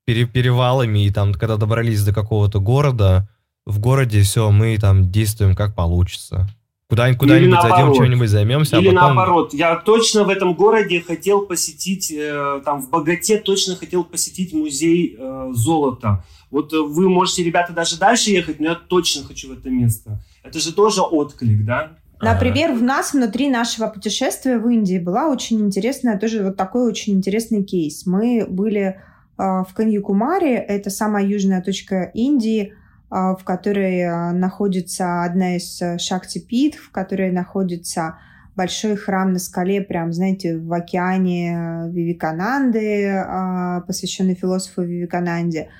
[0.07, 3.28] пере, перевалами, и там, когда добрались до какого-то города,
[3.66, 6.49] в городе все, мы там действуем как получится.
[6.95, 8.77] Куда-нибудь, куда-нибудь зайдем, чем-нибудь займемся.
[8.77, 9.15] А Или а потом...
[9.17, 14.53] наоборот, я точно в этом городе хотел посетить, э, там в Богате точно хотел посетить
[14.53, 16.25] музей э, золота.
[16.51, 20.21] Вот э, вы можете, ребята, даже дальше ехать, но я точно хочу в это место.
[20.43, 21.93] Это же тоже отклик, да?
[22.21, 27.15] Например, в нас внутри нашего путешествия в Индии была очень интересная, тоже вот такой очень
[27.15, 28.07] интересный кейс.
[28.07, 28.95] Мы были э,
[29.37, 32.84] в Каньякумаре, это самая южная точка Индии, а,
[33.15, 38.19] в которой а, находится одна из э, Шакти-Пит, в которой находится
[38.57, 45.71] большой храм на скале, прям, знаете, в океане Вивикананды, а, посвященный философу Вивикананде.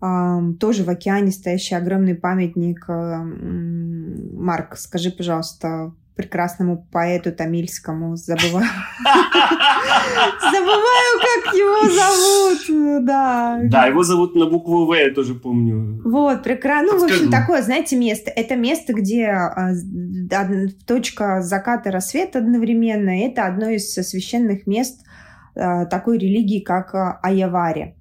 [0.00, 2.86] Тоже в океане стоящий огромный памятник.
[2.88, 8.16] Э, Марк, скажи, пожалуйста, прекрасному поэту тамильскому.
[8.16, 8.66] Забываю.
[10.52, 13.04] Забываю, как его зовут.
[13.06, 13.60] Да.
[13.64, 16.02] Да, его зовут на букву В, я тоже помню.
[16.04, 16.92] Вот, прекрасно.
[16.92, 18.30] Ну, в общем, такое, знаете, место.
[18.30, 19.72] Это место, где а,
[20.86, 23.10] точка заката рассвета одновременно.
[23.24, 25.00] Это одно из священных мест
[25.56, 27.94] а, такой религии, как а, Аявари.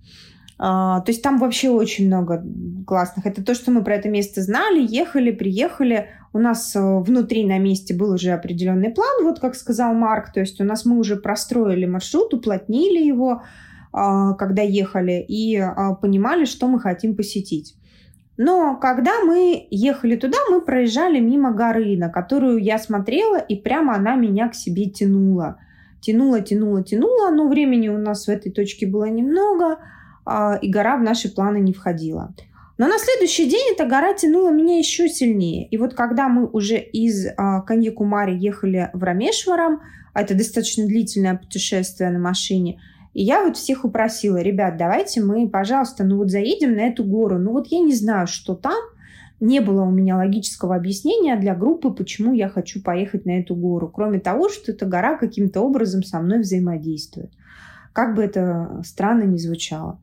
[0.60, 2.43] То есть там вообще очень много
[2.86, 3.26] классных.
[3.26, 7.57] Это то, что мы про это место знали, ехали, приехали у нас э, внутри на
[7.57, 11.16] месте был уже определенный план, вот как сказал Марк, то есть у нас мы уже
[11.16, 13.43] простроили маршрут, уплотнили его,
[13.91, 17.76] а, когда ехали, и а, понимали, что мы хотим посетить.
[18.38, 23.95] Но когда мы ехали туда, мы проезжали мимо горы, на которую я смотрела, и прямо
[23.95, 25.60] она меня к себе тянула.
[25.99, 29.80] Тянула, тянула, тянула, но времени у нас в этой точке было немного, а,
[30.61, 32.34] и гора в наши планы не входила.
[32.80, 35.67] Но на следующий день эта гора тянула меня еще сильнее.
[35.67, 39.82] И вот когда мы уже из а, Каньякумари ехали в Рамешварам,
[40.13, 42.80] а это достаточно длительное путешествие на машине,
[43.13, 47.38] и я вот всех упросила, ребят, давайте мы, пожалуйста, ну вот заедем на эту гору.
[47.38, 48.80] Ну вот я не знаю, что там,
[49.41, 53.89] не было у меня логического объяснения для группы, почему я хочу поехать на эту гору,
[53.89, 57.32] кроме того, что эта гора каким-то образом со мной взаимодействует.
[57.99, 59.99] Как бы это странно ни звучало.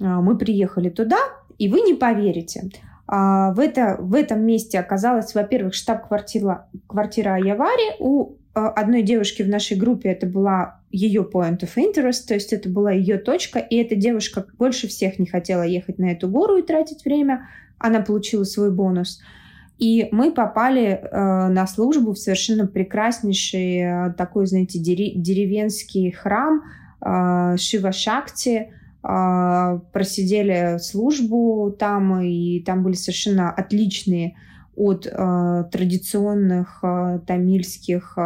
[0.00, 1.18] А, мы приехали туда,
[1.58, 2.70] и вы не поверите,
[3.08, 7.96] а, в, это, в этом месте оказалась, во-первых, штаб-квартира квартира Аявари.
[7.98, 12.52] У а, одной девушки в нашей группе это была ее point of interest, то есть
[12.52, 16.58] это была ее точка, и эта девушка больше всех не хотела ехать на эту гору
[16.58, 17.48] и тратить время.
[17.76, 19.20] Она получила свой бонус.
[19.80, 26.62] И мы попали э, на службу в совершенно прекраснейший э, такой, знаете, деревенский храм
[27.04, 28.72] Шива Шакти,
[29.02, 34.36] а, просидели службу там, и там были совершенно отличные
[34.74, 36.82] от э, традиционных
[37.26, 38.16] тамильских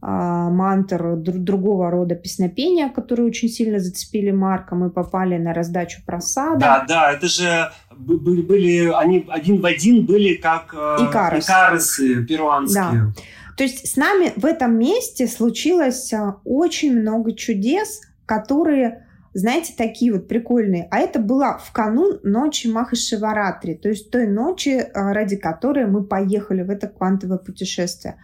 [0.00, 4.74] мантр другого рода песнопения, которые очень сильно зацепили Марка.
[4.74, 6.58] Мы попали на раздачу просада.
[6.60, 11.44] Да, да, это же были, были они один в один были как э, Икарус.
[11.44, 13.12] икарусы перуанские.
[13.16, 13.22] Да.
[13.56, 16.12] То есть с нами в этом месте случилось
[16.44, 20.88] очень много чудес, которые знаете, такие вот прикольные.
[20.90, 26.04] А это было в канун ночи Махашиваратри, то есть той ночи, э, ради которой мы
[26.04, 28.16] поехали в это квантовое путешествие.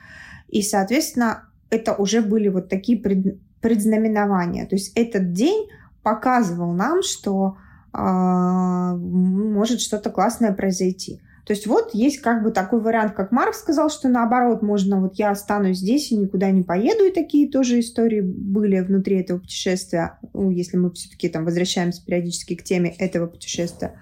[0.49, 4.66] И, соответственно, это уже были вот такие пред, предзнаменования.
[4.66, 5.68] То есть этот день
[6.03, 7.59] показывал нам, что
[7.93, 11.20] э, может что-то классное произойти.
[11.45, 15.16] То есть вот есть как бы такой вариант, как Марк сказал, что наоборот можно, вот
[15.16, 20.20] я останусь здесь и никуда не поеду, и такие тоже истории были внутри этого путешествия,
[20.32, 23.99] ну, если мы все-таки там возвращаемся периодически к теме этого путешествия.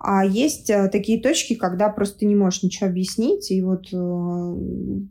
[0.00, 4.54] А есть э, такие точки, когда просто не можешь ничего объяснить, и вот э,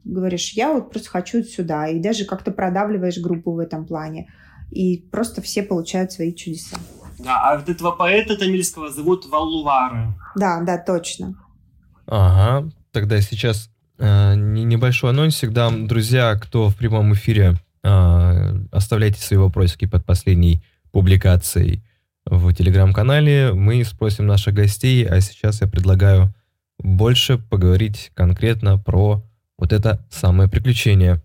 [0.05, 4.29] говоришь, я вот просто хочу сюда, и даже как-то продавливаешь группу в этом плане.
[4.71, 6.77] и просто все получают свои чудеса.
[7.19, 10.13] Да, а вот этого поэта тамильского зовут Валлувара.
[10.35, 11.35] Да, да, точно.
[12.07, 15.87] Ага, тогда сейчас э, небольшой анонсик дам.
[15.87, 21.83] Друзья, кто в прямом эфире, э, оставляйте свои вопросики под последней публикацией
[22.25, 23.51] в телеграм-канале.
[23.51, 26.33] Мы спросим наших гостей, а сейчас я предлагаю
[26.79, 29.21] больше поговорить конкретно про
[29.57, 31.21] вот это самое приключение,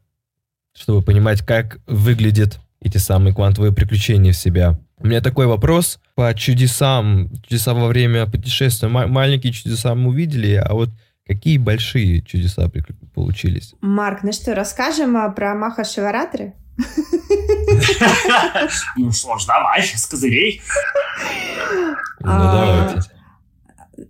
[0.74, 4.80] чтобы понимать, как выглядят эти самые квантовые приключения в себя.
[5.03, 7.28] У меня такой вопрос по чудесам.
[7.42, 8.88] Чудеса во время путешествия.
[8.88, 10.90] маленькие чудеса мы увидели, а вот
[11.26, 12.70] какие большие чудеса
[13.12, 13.74] получились?
[13.80, 16.55] Марк, ну что, расскажем а, про Маха Шиваратры?
[18.96, 20.62] Ну что ж, давай, с козырей.
[22.20, 23.00] Ну, давайте.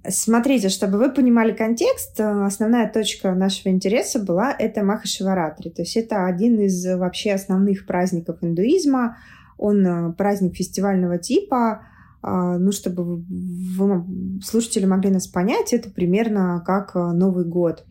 [0.08, 5.70] Смотрите, чтобы вы понимали контекст, э, основная точка нашего интереса была это Махашиваратри.
[5.70, 9.16] То есть это один из вообще основных праздников индуизма.
[9.58, 11.82] Он э, праздник фестивального типа.
[12.22, 17.84] А, ну, чтобы вы, слушатели могли нас понять, это примерно как э, Новый год.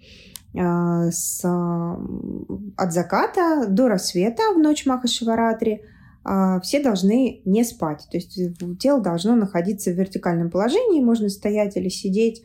[0.53, 5.81] С, от заката до рассвета в ночь Махашиваратри–
[6.23, 8.07] а, все должны не спать.
[8.11, 12.43] То есть э, тело должно находиться в вертикальном положении, можно стоять или сидеть,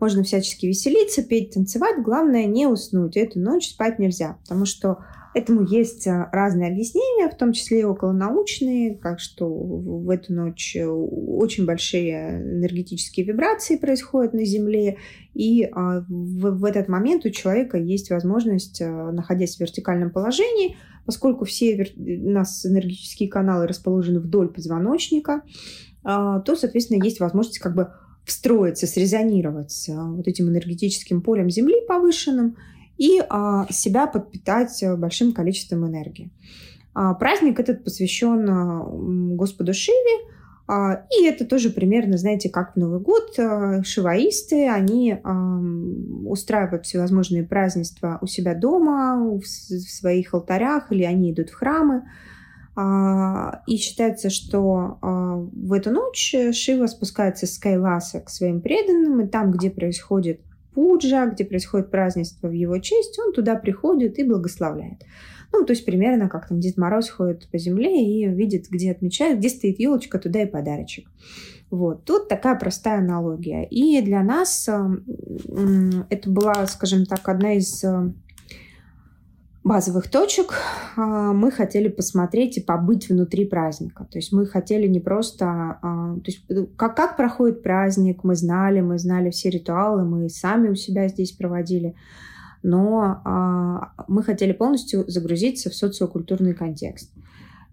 [0.00, 2.02] можно всячески веселиться, петь, танцевать.
[2.02, 3.16] Главное не уснуть.
[3.16, 5.04] Эту ночь спать нельзя, потому что
[5.38, 10.76] этому есть э, разные объяснения, в том числе и околонаучные, как что в эту ночь
[10.76, 14.98] э, очень большие энергетические вибрации происходят на Земле,
[15.34, 20.76] и а, в, этот момент у человека есть возможность, находясь в вертикальном положении,
[21.06, 25.42] поскольку все у нас энергетические каналы расположены вдоль позвоночника,
[26.02, 27.92] а, то, соответственно, есть возможность как бы
[28.24, 32.56] встроиться, срезонировать вот этим энергетическим полем Земли повышенным
[32.98, 36.30] и а, себя подпитать большим количеством энергии.
[36.94, 40.28] А, праздник этот посвящен Господу Шиве,
[40.68, 43.38] а, и это тоже примерно, знаете, как в Новый год.
[43.38, 45.18] А, шиваисты, они
[46.26, 52.02] устраивают всевозможные празднества у себя дома, в своих алтарях, или они идут в храмы.
[52.76, 59.26] А, и считается, что в эту ночь Шива спускается с Кайласа к своим преданным, и
[59.26, 60.40] там, где происходит
[60.78, 65.02] пуджа, где происходит празднество в его честь, он туда приходит и благословляет.
[65.52, 69.38] Ну, то есть примерно как там Дед Мороз ходит по земле и видит, где отмечает,
[69.38, 71.10] где стоит елочка, туда и подарочек.
[71.68, 72.04] Вот.
[72.04, 73.64] Тут такая простая аналогия.
[73.64, 78.12] И для нас это была, скажем так, одна из э,
[79.68, 80.54] базовых точек.
[80.96, 84.06] А, мы хотели посмотреть и побыть внутри праздника.
[84.10, 85.46] То есть мы хотели не просто...
[85.46, 90.28] А, то есть э, как, как проходит праздник, мы знали, мы знали все ритуалы, мы
[90.28, 91.94] сами у себя здесь проводили
[92.64, 97.12] но а, мы хотели полностью загрузиться в социокультурный контекст.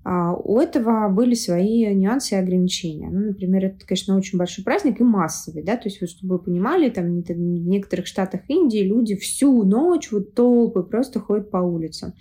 [0.08, 3.10] А, у этого были свои нюансы и ограничения.
[3.10, 6.44] Ну, например, это, конечно, очень большой праздник и массовый, да, то есть, вот, чтобы вы
[6.44, 12.14] понимали, там в некоторых штатах Индии люди всю ночь, вот толпы просто ходят по улицам.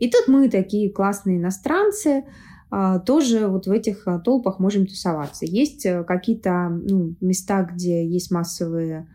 [0.00, 2.24] И тут мы такие классные иностранцы,
[2.70, 5.46] а, тоже вот в этих а, толпах можем тусоваться.
[5.46, 9.06] Есть э, какие-то ну, места, где есть массовые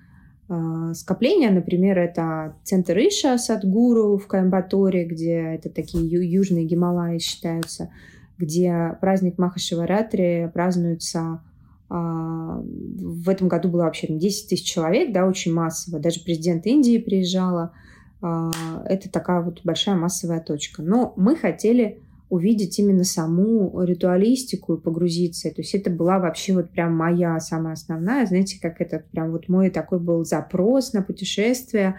[0.94, 1.52] скопления.
[1.52, 7.90] Например, это центр Иша Садгуру в Коимбаторе, где это такие южные Гималаи считаются,
[8.38, 11.42] где праздник Махашиваратри празднуется
[11.90, 16.00] а, в этом году было вообще 10 тысяч человек, да, очень массово.
[16.00, 17.72] Даже президент Индии приезжала.
[18.22, 18.52] А,
[18.86, 20.82] это такая вот большая массовая точка.
[20.82, 25.50] Но мы хотели увидеть именно саму ритуалистику и погрузиться.
[25.50, 29.48] То есть это была вообще вот прям моя самая основная, знаете, как это прям вот
[29.48, 31.96] мой такой был запрос на путешествие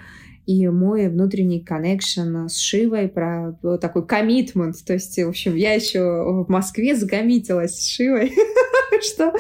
[0.49, 4.77] и мой внутренний коннекшн с Шивой, про такой коммитмент.
[4.85, 8.33] То есть, в общем, я еще в Москве загомитилась с Шивой,
[9.03, 9.35] что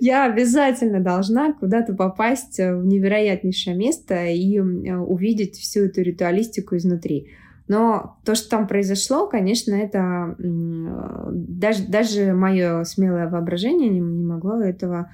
[0.00, 7.28] я обязательно должна куда-то попасть в невероятнейшее место и увидеть всю эту ритуалистику изнутри.
[7.68, 14.60] Но то, что там произошло, конечно, это даже, даже мое смелое воображение не, не могло
[14.60, 15.10] этого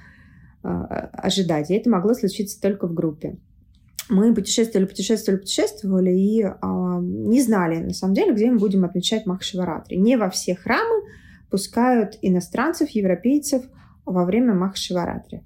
[0.63, 1.71] э, ожидать.
[1.71, 3.37] И это могло случиться только в группе.
[4.09, 9.25] Мы путешествовали, путешествовали, путешествовали и э, не знали, на самом деле, где мы будем отмечать
[9.25, 9.97] Махашиваратри.
[9.97, 11.07] Не во все храмы
[11.49, 13.63] пускают иностранцев, европейцев
[14.05, 15.41] во время Махашиваратри.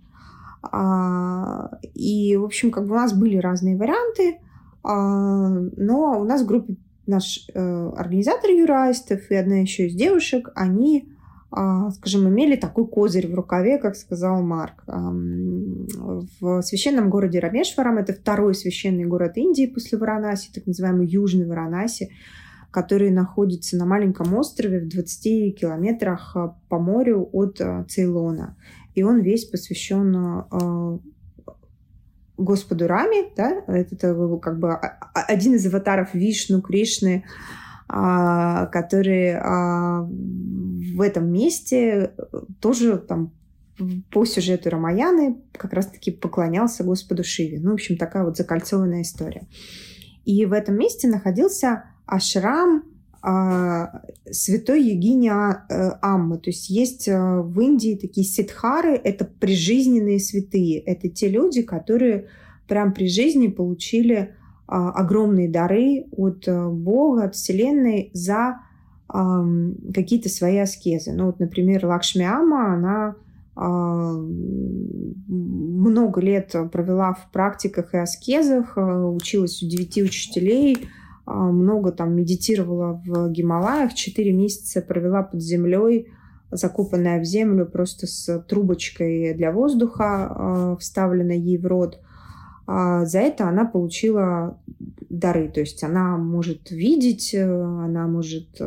[0.62, 4.40] А, и, в общем, как бы у нас были разные варианты,
[4.84, 6.76] а, но у нас в группе
[7.08, 11.10] наш э, организатор юристов и одна еще из девушек, они,
[11.52, 14.84] э, скажем, имели такой козырь в рукаве, как сказал Марк.
[14.88, 14.92] Э,
[16.40, 22.12] в священном городе Рамешварам, это второй священный город Индии после Варанаси, так называемый Южный Варанаси,
[22.72, 26.36] который находится на маленьком острове в 20 километрах
[26.70, 28.58] по морю от Цейлона.
[28.94, 31.00] И он весь посвящен
[32.38, 34.74] Господу Раме, да, это как бы
[35.14, 37.26] один из аватаров Вишну, Кришны,
[37.88, 42.14] который в этом месте
[42.60, 43.32] тоже там
[44.12, 47.60] по сюжету Рамаяны как раз-таки поклонялся Господу Шиве.
[47.60, 49.48] Ну, в общем, такая вот закольцованная история.
[50.26, 52.97] И в этом месте находился ашрам э,
[54.32, 56.38] святой Егини э, Аммы.
[56.38, 60.80] То есть есть э, в Индии такие сидхары, это прижизненные святые.
[60.80, 62.28] Это те люди, которые
[62.68, 64.28] прям при жизни получили э,
[64.68, 68.60] огромные дары от э, Бога, от Вселенной за
[69.14, 69.18] э,
[69.94, 71.12] какие-то свои аскезы.
[71.14, 73.16] Ну вот, например, Лакшми Ама, она
[75.28, 80.78] много лет провела в практиках и аскезах, училась у девяти учителей,
[81.28, 86.08] много там медитировала в Гималаях, четыре месяца провела под землей,
[86.50, 92.00] закопанная в землю просто с трубочкой для воздуха, вставленной ей в рот.
[92.66, 94.58] За это она получила
[95.10, 98.60] дары, то есть она может видеть, она может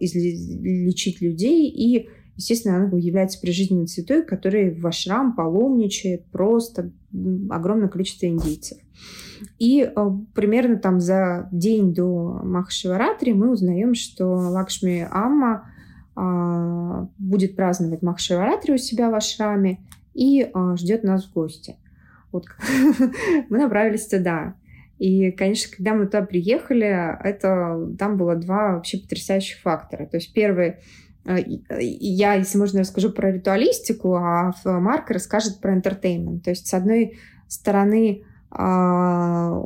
[0.00, 6.90] излечить людей и Естественно, она является прижизненной святой, который в ашрам паломничает просто
[7.48, 8.78] огромное количество индийцев.
[9.58, 15.70] И э, примерно там за день до Махашиваратри мы узнаем, что Лакшми Амма
[16.16, 19.80] э, будет праздновать Махашиваратри у себя в ашраме
[20.12, 21.76] и э, ждет нас в гости.
[22.32, 22.46] Вот
[23.48, 24.54] мы направились туда.
[24.98, 26.86] И, конечно, когда мы туда приехали,
[27.22, 30.06] это там было два вообще потрясающих фактора.
[30.06, 30.76] То есть первый
[31.24, 36.40] Э, э, я, если можно, расскажу про ритуалистику, а Марк расскажет про entertainment.
[36.40, 39.58] То есть, с одной стороны, а, мы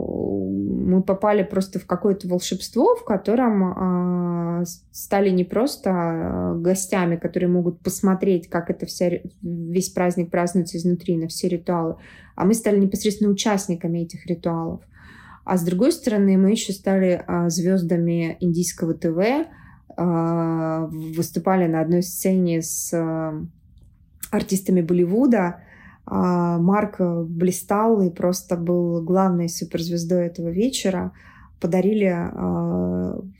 [1.02, 7.80] попали просто в какое-то волшебство, в котором а, стали не просто а, гостями, которые могут
[7.80, 9.10] посмотреть, как это вся,
[9.42, 11.96] весь праздник празднуется изнутри, на все ритуалы,
[12.34, 14.80] а мы стали непосредственно участниками этих ритуалов.
[15.44, 19.46] А с другой стороны, мы еще стали звездами индийского ТВ,
[20.00, 23.34] а, выступали на одной сцене с а,
[24.30, 25.60] артистами Болливуда.
[26.10, 31.12] А, Марк блистал и просто был главной суперзвездой этого вечера.
[31.60, 32.30] Подарили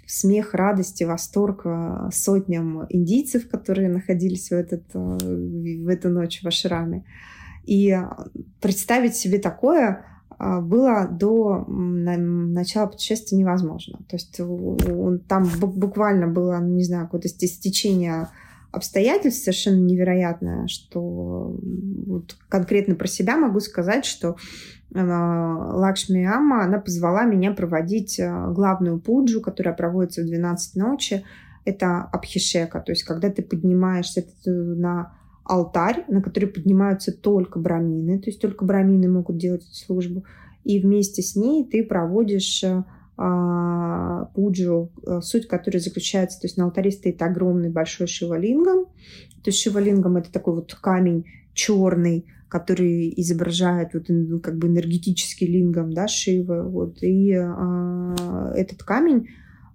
[0.07, 1.65] смех, радость и восторг
[2.13, 7.05] сотням индийцев, которые находились в, этот, в эту ночь в Ашраме.
[7.65, 7.97] И
[8.61, 10.05] представить себе такое
[10.39, 13.99] а, было до начала путешествия невозможно.
[14.09, 18.29] То есть он, там буквально было, ну, не знаю, какое-то стечение
[18.71, 21.57] обстоятельств совершенно невероятное, что
[22.07, 24.37] вот конкретно про себя могу сказать, что
[24.95, 31.25] а, Лакшми Амма, она позвала меня проводить а, главную пуджу, которая проводится в 12 ночи.
[31.65, 35.13] Это Абхишека, то есть когда ты поднимаешься на
[35.45, 40.25] алтарь, на который поднимаются только брамины, то есть только брамины могут делать эту службу,
[40.65, 42.85] и вместе с ней ты проводишь э,
[44.35, 49.61] пуджу, э, суть которой заключается, то есть на алтаре стоит огромный большой шивалингам, то есть
[49.61, 54.07] шивалингам это такой вот камень черный, который изображает вот
[54.43, 59.29] как бы энергетический лингам, да, Шивы, вот, и э, этот камень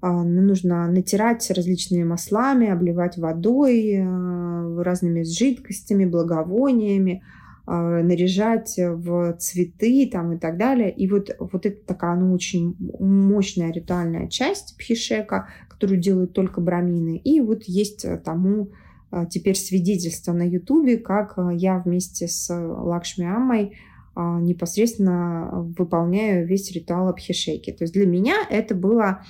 [0.06, 10.09] а, нужно натирать различными маслами, обливать водой, э, разными жидкостями, благовониями, а, наряжать в цветы
[10.11, 10.91] там, и так далее.
[10.91, 17.18] И вот, вот это такая, ну, очень мощная ритуальная часть пхишека, которую делают только брамины.
[17.18, 18.72] И вот есть тому
[19.11, 23.78] а, теперь свидетельство на Ютубе, как я вместе с Лакшми Аммой
[24.16, 27.72] непосредственно выполняю весь ритуал Абхишеки.
[27.72, 29.24] То есть для меня это было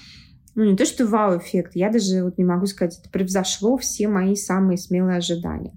[0.56, 4.36] ну, не то, что вау-эффект, я даже вот не могу сказать, это превзошло все мои
[4.36, 5.74] самые смелые ожидания.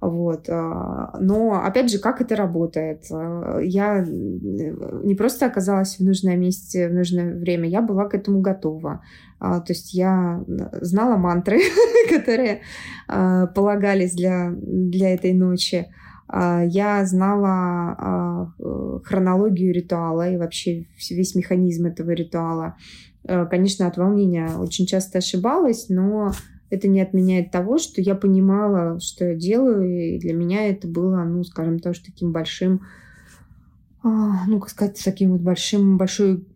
[0.00, 0.48] Вот.
[0.48, 3.04] А, но, опять же, как это работает?
[3.10, 8.40] А, я не просто оказалась в нужном месте в нужное время, я была к этому
[8.40, 9.02] готова.
[9.38, 10.42] А, то есть я
[10.80, 11.60] знала мантры,
[12.08, 12.62] которые
[13.06, 15.86] полагались для, для этой ночи.
[16.32, 18.54] Я знала
[19.04, 22.76] хронологию ритуала и вообще весь механизм этого ритуала.
[23.24, 26.32] Э, конечно, от волнения очень часто ошибалась, но
[26.70, 31.24] это не отменяет того, что я понимала, что я делаю, и для меня это было,
[31.24, 32.82] ну, скажем, тоже таким большим,
[34.02, 36.46] а, ну, как сказать, таким вот большим, большой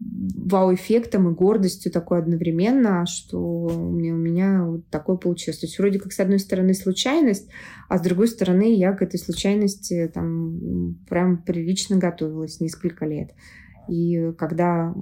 [0.00, 5.58] вау-эффектом и гордостью такой одновременно, что у меня, у меня вот такое получилось.
[5.58, 7.48] То есть вроде как с одной стороны случайность,
[7.88, 13.30] а с другой стороны я к этой случайности там прям прилично готовилась несколько лет.
[13.88, 14.94] И когда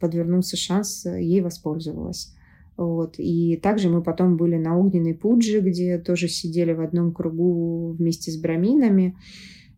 [0.00, 2.34] подвернулся шанс, ей воспользовалась.
[2.78, 3.16] Вот.
[3.18, 8.30] И также мы потом были на огненной пудже, где тоже сидели в одном кругу вместе
[8.30, 9.16] с браминами.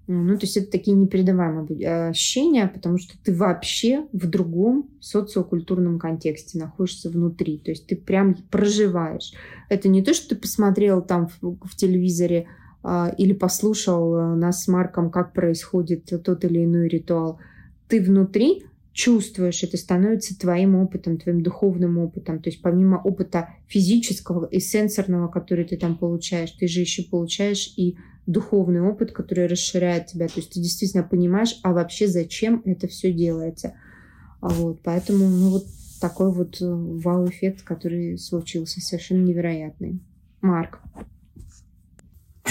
[0.06, 6.58] Ну, то есть это такие непередаваемые ощущения, потому что ты вообще в другом социокультурном контексте
[6.58, 7.58] находишься внутри.
[7.58, 9.32] То есть ты прям проживаешь.
[9.70, 12.48] Это не то, что ты посмотрел там в, в телевизоре
[12.82, 17.38] а, или послушал а, нас с Марком, как происходит тот или иной ритуал.
[17.88, 22.40] Ты внутри чувствуешь, это становится твоим опытом, твоим духовным опытом.
[22.42, 27.72] То есть помимо опыта физического и сенсорного, который ты там получаешь, ты же еще получаешь
[27.76, 30.26] и духовный опыт, который расширяет тебя.
[30.26, 33.74] То есть ты действительно понимаешь, а вообще зачем это все делается.
[34.40, 35.66] Вот, поэтому, ну вот
[36.00, 40.00] такой вот э, вау-эффект, который случился, совершенно невероятный.
[40.40, 40.80] Марк.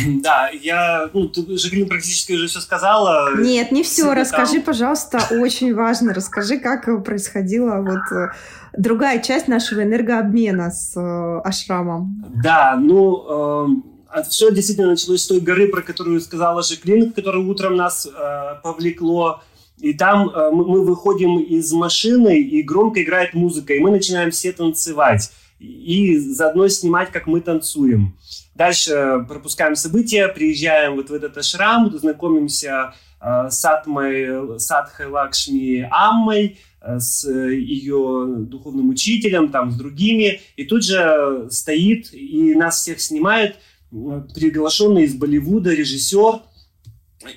[0.22, 3.36] Да, я, ну, ты, Жаклин практически уже все сказала.
[3.38, 4.14] Нет, не все.
[4.14, 4.64] Расскажи, там...
[4.64, 6.14] пожалуйста, очень важно.
[6.14, 8.30] Расскажи, как происходила вот э,
[8.78, 12.24] другая часть нашего энергообмена с э, Ашрамом.
[12.44, 13.82] Да, ну,
[14.16, 18.56] э, все действительно началось с той горы, про которую сказала Жаклин, которая утром нас э,
[18.64, 19.42] повлекло.
[19.78, 24.52] И там э, мы выходим из машины, и громко играет музыка, и мы начинаем все
[24.52, 25.32] танцевать.
[25.60, 28.16] И заодно снимать, как мы танцуем.
[28.60, 36.58] Дальше пропускаем события, приезжаем вот в этот ашрам, знакомимся э, с Атмой, Садхой Лакшми Аммой,
[36.82, 40.42] э, с ее духовным учителем, там, с другими.
[40.58, 43.56] И тут же стоит и нас всех снимает
[43.94, 46.42] э, приглашенный из Болливуда режиссер,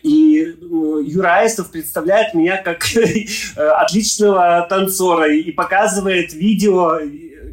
[0.02, 0.54] и э,
[1.06, 2.84] Юра Аистов представляет меня как
[3.56, 6.98] отличного танцора и показывает видео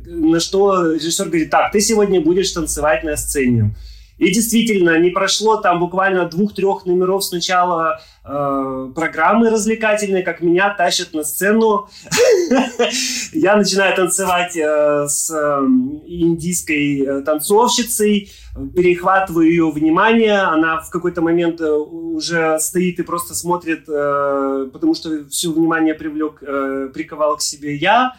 [0.10, 3.76] на что режиссер говорит, так, ты сегодня будешь танцевать на сцене.
[4.20, 11.14] И действительно, не прошло там буквально двух-трех номеров сначала э, программы развлекательной, как меня тащат
[11.14, 11.88] на сцену.
[13.34, 15.66] Я начинаю танцевать э, с э,
[16.05, 18.30] индийской э, танцовщицей,
[18.76, 25.49] перехватываю ее внимание, она в какой-то момент уже стоит и просто смотрит, потому что все
[25.49, 26.39] внимание привлек,
[26.93, 28.16] приковал к себе я.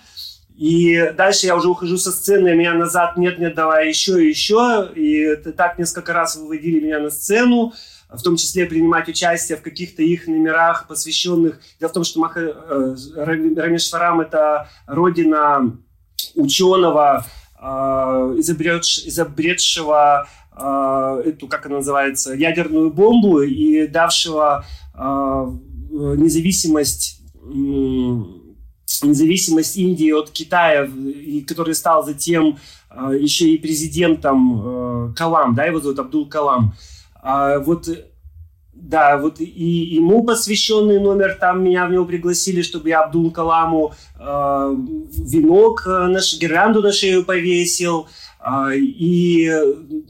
[0.60, 4.90] И дальше я уже ухожу со сцены, меня назад, нет, нет, давай еще, еще.
[4.94, 7.72] И так несколько раз выводили меня на сцену,
[8.10, 11.62] в том числе принимать участие в каких-то их номерах, посвященных...
[11.80, 15.78] Дело в том, что Маха, э, Рамешварам— это родина
[16.34, 17.24] ученого,
[17.58, 17.64] э,
[18.36, 24.66] изобретш, изобретшего э, эту, как она называется, ядерную бомбу и давшего
[25.88, 27.22] независимость
[29.02, 32.58] независимость Индии от Китая, и который стал затем
[32.90, 36.74] э, еще и президентом э, Калам, да, его зовут Абдул Калам.
[37.22, 37.88] А, вот,
[38.72, 43.94] да, вот и ему посвященный номер, там меня в него пригласили, чтобы я Абдул Каламу
[44.18, 48.08] э, венок, наш, гирлянду на шею повесил,
[48.44, 49.50] э, и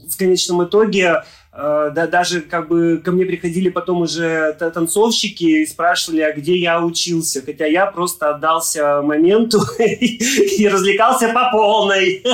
[0.09, 1.23] в конечном итоге Э,
[1.53, 6.81] да, даже как бы ко мне приходили потом уже танцовщики и спрашивали, а где я
[6.81, 12.23] учился, хотя я просто отдался моменту и развлекался по полной.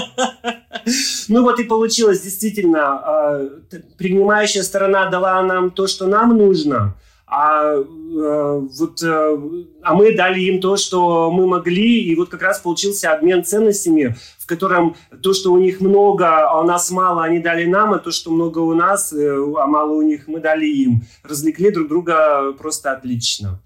[1.27, 3.49] Ну вот и получилось действительно, а,
[3.97, 6.95] принимающая сторона дала нам то, что нам нужно,
[7.29, 9.37] а э, вот э,
[9.83, 14.15] а мы дали им то, что мы могли, и вот как раз получился обмен ценностями,
[14.37, 17.99] в котором то, что у них много, а у нас мало, они дали нам, а
[17.99, 19.17] то, что много у нас, э,
[19.59, 21.03] а мало у них, мы дали им.
[21.23, 23.61] Развлекли друг друга просто отлично.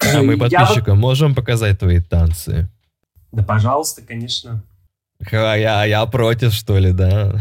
[0.00, 1.08] А мы подписчикам вот...
[1.08, 2.70] можем показать твои танцы?
[3.32, 4.62] Да, пожалуйста, конечно.
[5.30, 7.34] Я, я против, что ли, да?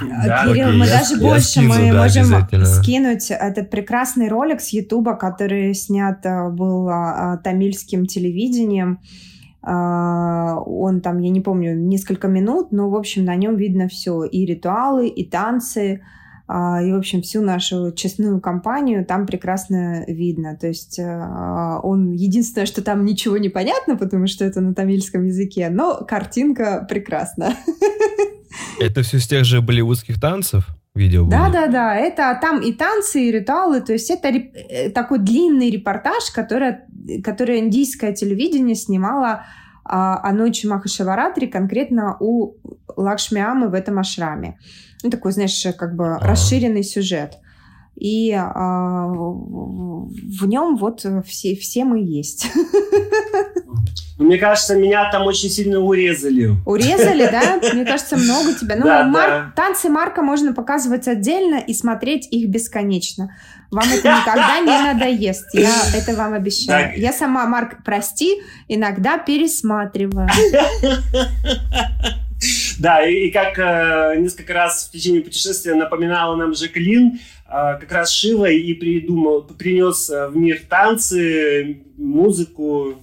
[0.00, 4.28] Да, Кирилл, окей, мы я, даже я больше скину, мы да, можем скинуть этот прекрасный
[4.28, 9.00] ролик с Ютуба, который снят э, был а, тамильским телевидением.
[9.62, 14.24] А, он там, я не помню, несколько минут, но, в общем, на нем видно все.
[14.24, 16.02] И ритуалы, и танцы,
[16.48, 20.56] а, и, в общем, всю нашу честную компанию там прекрасно видно.
[20.56, 25.24] То есть а, он единственное, что там ничего не понятно, потому что это на тамильском
[25.24, 27.54] языке, но картинка прекрасна.
[28.80, 30.66] Это все с тех же болливудских танцев?
[30.96, 31.94] видео Да, да, да.
[31.94, 33.80] Это там и танцы, и ритуалы.
[33.80, 34.52] То есть это реп...
[34.54, 36.76] Э, такой длинный репортаж, который,
[37.22, 39.44] который индийское телевидение снимало
[39.84, 42.54] а, о ночи Махашаваратри конкретно у
[42.96, 44.58] Лакшмиамы в этом ашраме.
[45.02, 46.18] Ну, такой, знаешь, как бы а.
[46.18, 47.34] расширенный сюжет.
[47.94, 52.46] И а, в нем вот все, все мы есть.
[54.18, 56.56] Мне кажется, меня там очень сильно урезали.
[56.64, 57.60] Урезали, да?
[57.74, 58.76] Мне кажется, много тебя.
[58.76, 59.28] Ну, да, Мар...
[59.28, 59.52] да.
[59.54, 63.36] танцы Марка можно показывать отдельно и смотреть их бесконечно.
[63.70, 65.52] Вам это никогда не надоест.
[65.52, 66.94] Я это вам обещаю.
[66.94, 67.00] Да.
[67.00, 70.28] Я сама, Марк, прости, иногда пересматриваю.
[72.78, 77.18] Да, и, и как э, несколько раз в течение путешествия напоминала нам Жаклин, э,
[77.48, 82.96] как раз Шива и придумал, принес э, в мир танцы, музыку,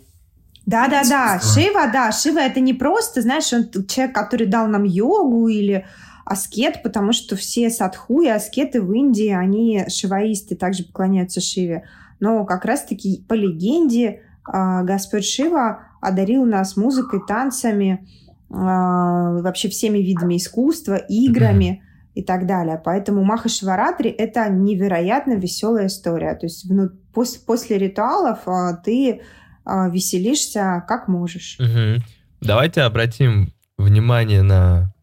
[0.66, 1.40] да, да, да.
[1.40, 5.86] Шива, да, Шива это не просто, знаешь, он человек, который дал нам йогу или
[6.26, 11.84] аскет, потому что все садху и аскеты в Индии, они шиваисты, также поклоняются Шиве.
[12.20, 18.08] Но как раз-таки по легенде а, Господь Шива одарил нас музыкой, танцами,
[18.50, 21.84] а, вообще всеми видами искусства, играми
[22.14, 22.82] и так далее.
[22.84, 26.36] Поэтому Маха Шиваратри– это невероятно веселая история.
[26.36, 29.22] То есть ну, после, после ритуалов а, ты
[29.66, 31.58] веселишься как можешь.
[31.60, 32.04] Угу.
[32.42, 34.94] Давайте обратим внимание на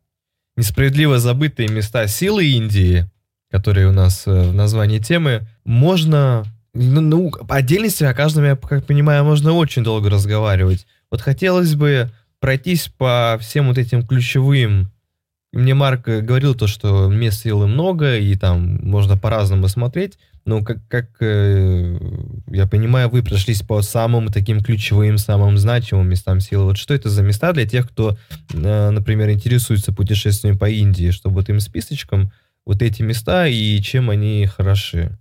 [0.56, 3.10] несправедливо забытые места силы Индии,
[3.50, 5.46] которые у нас э, в названии темы.
[5.64, 10.86] Можно ну, ну, по отдельности о каждом, я как понимаю, можно очень долго разговаривать.
[11.10, 14.92] Вот хотелось бы пройтись по всем вот этим ключевым.
[15.52, 20.18] Мне Марк говорил то, что мест силы много, и там можно по-разному смотреть.
[20.44, 21.98] Но как, как э,
[22.48, 26.64] я понимаю, вы прошлись по самым таким ключевым, самым значимым местам силы.
[26.64, 28.16] Вот что это за места для тех, кто,
[28.52, 32.32] э, например, интересуется путешествиями по Индии, чтобы вот им списочком
[32.64, 35.18] вот эти места и чем они хороши?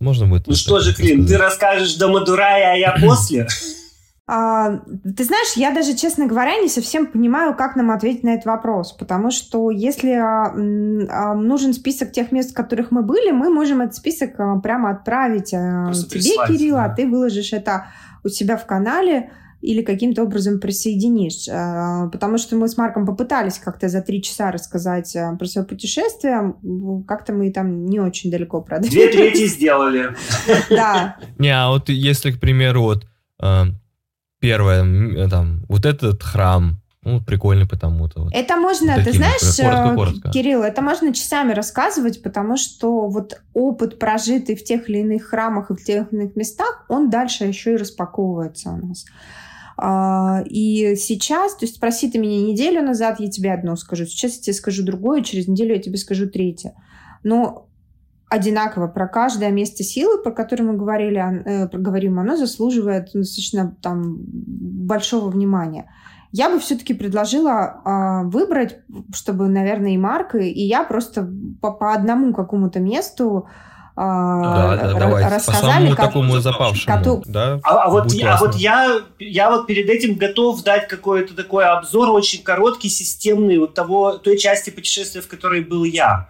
[0.00, 0.46] Можно будет?
[0.46, 3.46] Ну что же, Клин, ты расскажешь до Мадурая, а я после?
[4.30, 4.82] А,
[5.16, 8.92] ты знаешь, я даже, честно говоря, не совсем понимаю, как нам ответить на этот вопрос,
[8.92, 13.80] потому что если а, а, нужен список тех мест, в которых мы были, мы можем
[13.80, 15.52] этот список прямо отправить
[15.86, 16.84] Просто тебе, прислать, Кирилл, да.
[16.84, 17.86] а ты выложишь это
[18.22, 19.30] у себя в канале
[19.62, 21.46] или каким-то образом присоединишь.
[22.12, 26.54] Потому что мы с Марком попытались как-то за три часа рассказать про свое путешествие.
[27.08, 28.92] Как-то мы там не очень далеко продвинулись.
[28.92, 30.14] Две трети сделали.
[30.68, 31.16] Да.
[31.38, 33.06] Не, а вот если, к примеру, вот
[34.40, 38.22] первое, э, там, вот этот храм, ну, прикольный потому-то.
[38.24, 38.32] Вот.
[38.34, 40.30] Это можно, вот ты знаешь, коротко, коротко.
[40.30, 45.70] Кирилл, это можно часами рассказывать, потому что вот опыт, прожитый в тех или иных храмах
[45.70, 49.04] и в тех или иных местах, он дальше еще и распаковывается у нас.
[49.80, 54.36] А, и сейчас, то есть спроси ты меня неделю назад, я тебе одно скажу, сейчас
[54.36, 56.74] я тебе скажу другое, через неделю я тебе скажу третье.
[57.22, 57.67] Но
[58.28, 64.16] одинаково про каждое место силы, про которое мы говорили, э, говорим, оно заслуживает достаточно там
[64.18, 65.90] большого внимания.
[66.30, 68.78] Я бы все-таки предложила э, выбрать,
[69.14, 71.28] чтобы, наверное, и Марк, и я просто
[71.62, 73.46] по, по одному какому-то месту
[73.96, 75.34] э, да, да, давайте.
[75.34, 75.88] рассказали.
[75.90, 76.96] По как, такому запавшему.
[76.96, 77.22] Коту...
[77.24, 81.34] Да, а, а, вот, я, а вот я, я вот перед этим готов дать какой-то
[81.34, 86.28] такой обзор очень короткий, системный вот того, той части путешествия, в которой был я.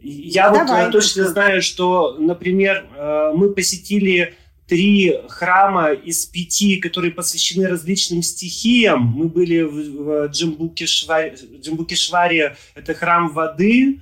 [0.00, 0.84] Я Давай.
[0.84, 4.36] вот точно знаю, что, например, э, мы посетили
[4.68, 9.02] три храма из пяти, которые посвящены различным стихиям.
[9.02, 14.00] Мы были в Джамбукешваре это храм воды.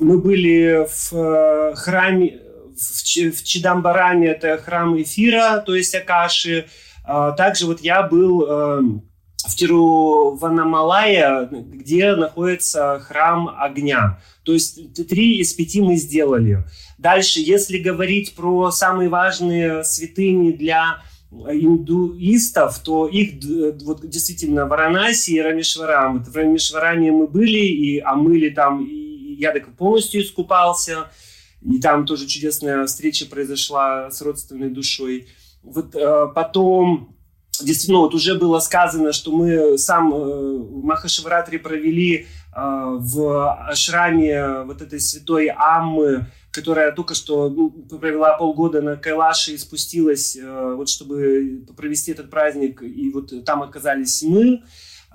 [0.00, 2.40] Мы были в э, храме
[2.76, 6.66] в Чидамбаране, это храм эфира, то есть Акаши.
[7.04, 8.82] А также вот я был э,
[9.46, 14.20] в Тируванамалая, где находится храм огня.
[14.42, 16.64] То есть три из пяти мы сделали.
[16.98, 23.34] Дальше, если говорить про самые важные святыни для индуистов, то их
[23.82, 26.22] вот действительно Варанаси и Рамешварам.
[26.22, 31.10] В Рамешваране мы были и омыли там, и я так полностью искупался.
[31.62, 35.26] И там тоже чудесная встреча произошла с родственной душой.
[35.62, 37.15] Вот э, потом
[37.62, 44.82] действительно, вот уже было сказано, что мы сам э, Махашивратри провели э, в ашраме вот
[44.82, 50.88] этой святой Аммы, которая только что ну, провела полгода на Кайлаше и спустилась, э, вот
[50.88, 54.62] чтобы провести этот праздник, и вот там оказались мы.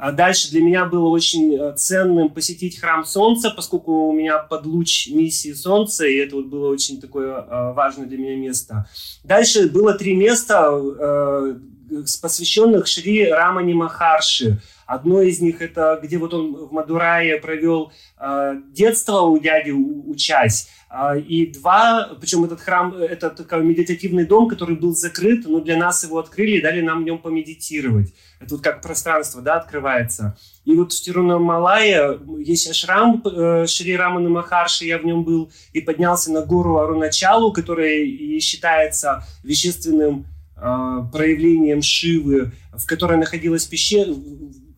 [0.01, 4.65] А дальше для меня было очень э, ценным посетить храм Солнца, поскольку у меня под
[4.65, 8.89] луч миссии Солнца, и это вот было очень такое э, важное для меня место.
[9.23, 11.55] Дальше было три места, э,
[12.21, 14.61] посвященных Шри Рамани Махарши.
[14.85, 20.69] Одно из них это где вот он в Мадурае провел э, детство у дяди учась.
[20.89, 25.77] Э, и два, причем этот храм, это такой медитативный дом, который был закрыт, но для
[25.77, 28.13] нас его открыли и дали нам в нем помедитировать.
[28.41, 30.37] Это вот как пространство, да, открывается.
[30.65, 35.79] И вот в Тирунамалае есть ашрам э, Шри Рамана Махарши, я в нем был, и
[35.79, 40.25] поднялся на гору Аруначалу, которая и считается вещественным
[40.61, 44.13] проявлением Шивы, в которой находилась пещера,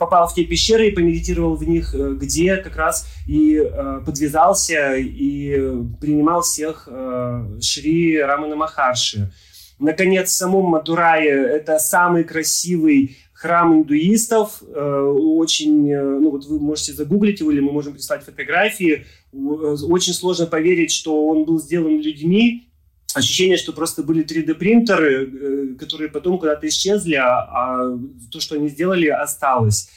[0.03, 4.95] попал в те пещеры и помедитировал в них, э, где как раз и э, подвязался
[4.95, 5.55] и
[6.01, 9.31] принимал всех э, Шри Рамана Махарши.
[9.79, 14.61] Наконец, в самом Мадурае это самый красивый храм индуистов.
[14.61, 19.05] Очень, ну вот вы можете загуглить его, или мы можем прислать фотографии.
[19.33, 22.69] Очень сложно поверить, что он был сделан людьми,
[23.13, 27.99] ощущение, что просто были 3D-принтеры, э, которые потом куда-то исчезли, а, а
[28.31, 29.89] то, что они сделали, осталось.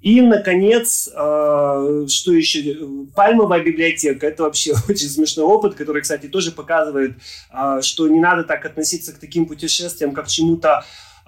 [0.00, 2.76] И, наконец, э, что еще?
[3.14, 4.26] Пальмовая библиотека.
[4.26, 7.16] Это вообще очень смешной опыт, который, кстати, тоже показывает,
[7.52, 10.84] э, что не надо так относиться к таким путешествиям, как к чему-то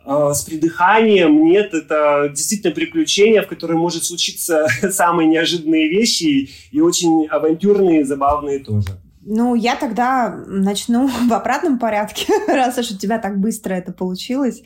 [0.07, 1.47] с придыханием.
[1.47, 8.59] Нет, это действительно приключение, в котором может случиться самые неожиданные вещи и очень авантюрные, забавные
[8.59, 9.01] тоже.
[9.27, 14.63] Ну, я тогда начну в обратном порядке, раз уж у тебя так быстро это получилось.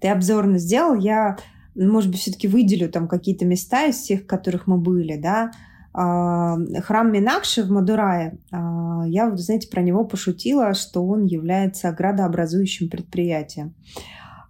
[0.00, 0.94] Ты обзорно сделал.
[0.94, 1.38] Я,
[1.74, 5.50] может быть, все-таки выделю там какие-то места из всех, в которых мы были, да.
[5.98, 8.36] А, храм Минакши в Мадурае.
[8.52, 13.74] А, я, знаете, про него пошутила, что он является градообразующим предприятием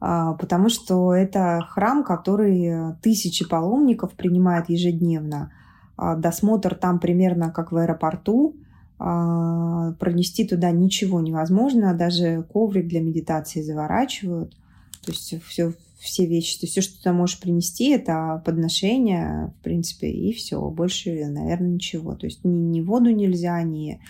[0.01, 5.53] а, потому что это храм, который тысячи паломников принимает ежедневно.
[5.97, 8.57] Досмотр там примерно как в аэропорту,
[8.98, 14.56] пронести туда ничего невозможно, даже коврик для медитации заворачивают.
[15.05, 19.62] То есть все, все вещи, то есть все, что ты можешь принести, это подношение, в
[19.62, 20.60] принципе, и все.
[20.70, 22.14] Больше, наверное, ничего.
[22.14, 24.01] То есть ни, ни воду нельзя, ни,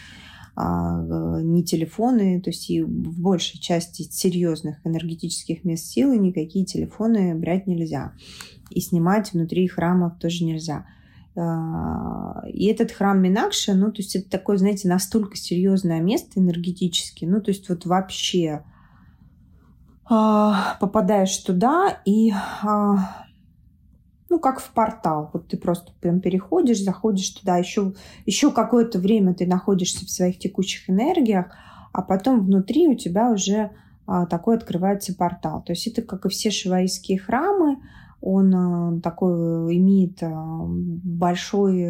[0.54, 7.34] а, ни телефоны, то есть и в большей части серьезных энергетических мест силы никакие телефоны
[7.34, 8.12] брать нельзя.
[8.70, 10.86] И снимать внутри храмов тоже нельзя.
[11.36, 17.24] А, и этот храм Минакши, ну, то есть это такое, знаете, настолько серьезное место энергетически,
[17.26, 18.64] ну, то есть вот вообще
[20.08, 22.32] а, попадаешь туда и
[22.62, 23.26] а,
[24.30, 25.30] ну, как в портал.
[25.32, 27.92] Вот ты просто прям переходишь, заходишь туда, еще,
[28.24, 31.46] еще какое-то время ты находишься в своих текущих энергиях,
[31.92, 33.70] а потом внутри у тебя уже
[34.30, 35.62] такой открывается портал.
[35.62, 37.78] То есть это, как и все шиваистские храмы,
[38.20, 41.84] он э, такой э, имеет э, большой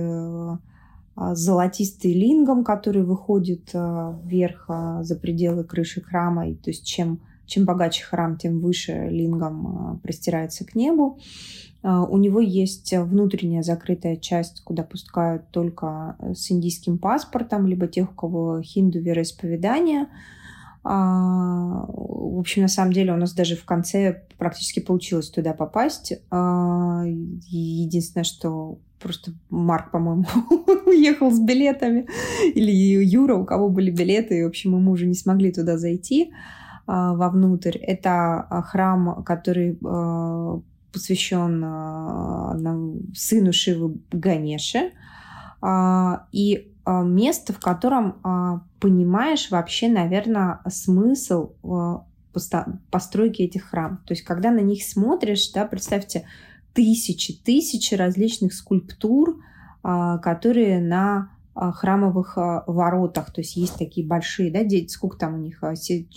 [1.19, 4.69] а, золотистый лингом, который выходит вверх
[5.01, 6.51] за пределы крыши храма.
[6.51, 11.19] И, то есть чем, чем богаче храм, тем выше лингом простирается к небу.
[11.83, 18.15] У него есть внутренняя закрытая часть, куда пускают только с индийским паспортом, либо тех, у
[18.15, 20.09] кого хинду а,
[20.89, 26.13] в общем, на самом деле у нас даже в конце практически получилось туда попасть.
[26.31, 30.27] А, единственное, что просто Марк, по-моему,
[30.87, 32.07] уехал с билетами.
[32.55, 34.39] Или Юра, у кого были билеты.
[34.39, 36.31] И, в общем, мы уже не смогли туда зайти
[36.87, 37.79] а, вовнутрь.
[37.79, 39.77] Это храм, который
[40.93, 41.65] посвящен
[43.13, 44.93] сыну Шивы Ганеше.
[45.61, 46.27] И а,
[46.87, 52.05] место, в котором а, понимаешь вообще, наверное, смысл а,
[52.91, 54.05] постройки этих храмов.
[54.05, 56.27] То есть, когда на них смотришь, да, представьте,
[56.75, 59.43] тысячи, тысячи различных скульптур,
[59.83, 62.37] которые на храмовых
[62.67, 65.65] воротах, то есть есть такие большие, да, сколько там у них,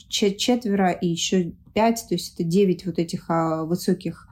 [0.09, 4.27] четверо и еще пять, то есть это девять вот этих высоких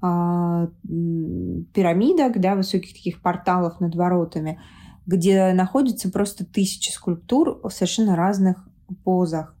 [0.00, 4.58] пирамидок, да, высоких таких порталов над воротами–
[5.06, 8.68] где находится просто тысячи скульптур в совершенно разных
[9.04, 9.56] позах.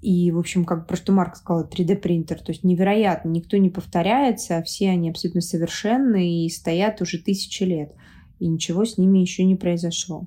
[0.00, 2.40] И, в общем, как про что Марк сказал, 3D-принтер.
[2.40, 7.94] То есть невероятно, никто не повторяется, все они абсолютно совершенны и стоят уже тысячи лет.
[8.38, 10.26] И ничего с ними еще не произошло.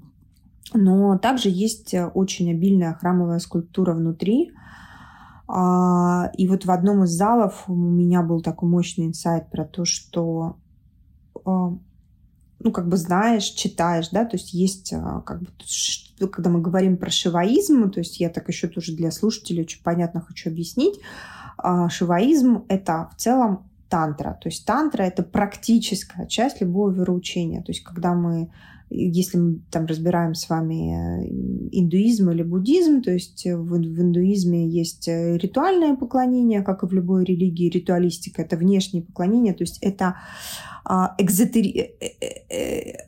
[0.74, 4.52] Но также есть очень обильная храмовая скульптура внутри.
[5.48, 9.86] А, и вот в одном из залов у меня был такой мощный инсайт про то,
[9.86, 10.58] что
[11.46, 11.76] а,
[12.64, 16.98] ну, как бы знаешь, читаешь, да, то есть есть, а, как бы, когда мы говорим
[16.98, 21.00] про шиваизм, то есть я так еще тоже для слушателей очень понятно хочу объяснить,
[21.58, 27.72] а, шиваизм— это в целом тантра, то есть тантра— это практическая часть любого вероучения, то
[27.72, 28.50] есть когда мы
[28.94, 31.28] если мы там разбираем с вами э,
[31.72, 36.94] индуизм или буддизм, то есть в, в индуизме есть э, ритуальное поклонение, как и в
[36.94, 40.18] любой религии, ритуалистика— это внешнее поклонение, то есть это
[40.86, 41.96] а, экзотери...
[42.00, 43.08] Э,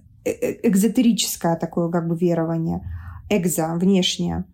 [0.63, 2.81] экзотерическое такое как бы верование,
[3.29, 4.45] экзо, внешнее.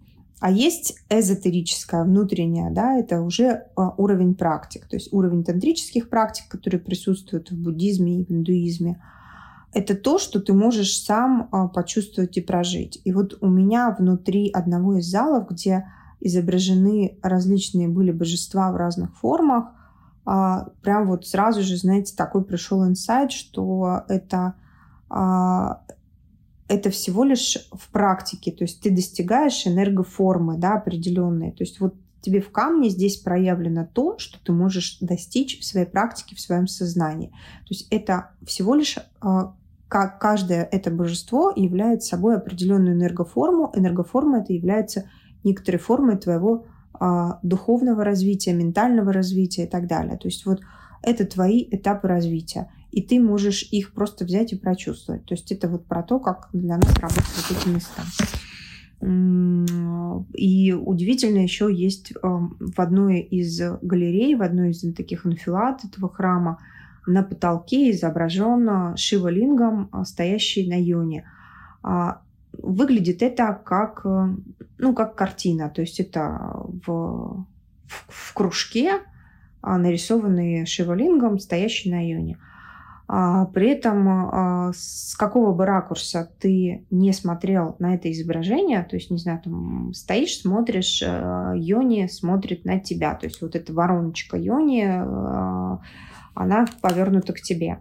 [0.42, 6.50] А есть эзотерическое, внутреннее, да, это уже а, уровень практик, то есть уровень тантрических практик,
[6.50, 9.02] которые присутствуют в буддизме и в индуизме–
[9.74, 13.02] это то, что ты можешь сам а, почувствовать и прожить.
[13.06, 15.88] И вот у меня внутри одного из залов, где
[16.20, 19.72] изображены различные были божества в разных формах,
[20.26, 24.56] а, прям вот сразу же, знаете, такой пришел инсайт, что это,
[25.10, 25.84] а,
[26.68, 31.54] это всего лишь в практике, то есть ты достигаешь энергоформы, да, определенные.
[31.54, 35.88] То есть вот тебе в камне здесь проявлено то, что ты можешь достичь в своей
[35.88, 37.30] практике, в своем сознании.
[37.30, 38.98] То есть это всего лишь
[39.92, 43.74] как каждое это божество является собой определенную энергоформу.
[43.76, 45.10] Энергоформа это является
[45.44, 50.18] некоторой формой твоего а, духовного развития, ментального развития и так далее.
[50.18, 50.62] То есть вот
[51.04, 52.72] это твои этапы развития.
[52.92, 55.26] И ты можешь их просто взять и прочувствовать.
[55.26, 58.02] То есть это вот про то, как для нас работают эти места.
[60.36, 66.60] И удивительно еще есть в одной из галерей, в одной из таких анфилат этого храма,
[67.08, 71.26] на потолке изображен Шива Лингом, стоящий на йоне.
[71.84, 72.22] А
[72.54, 74.06] выглядит это как,
[74.78, 76.54] ну, как картина, то есть это
[76.86, 77.46] в,
[77.88, 79.00] в, в кружке
[79.62, 82.38] а, нарисованный Шивалингом, стоящий на.
[83.08, 88.96] А, при этом а, с какого бы ракурса ты не смотрел на это изображение, то
[88.96, 93.74] есть, не знаю, там стоишь, смотришь, а, Йони смотрит на тебя, то есть вот эта
[93.74, 95.80] вороночка Йони,
[96.34, 97.80] она повернута к тебе.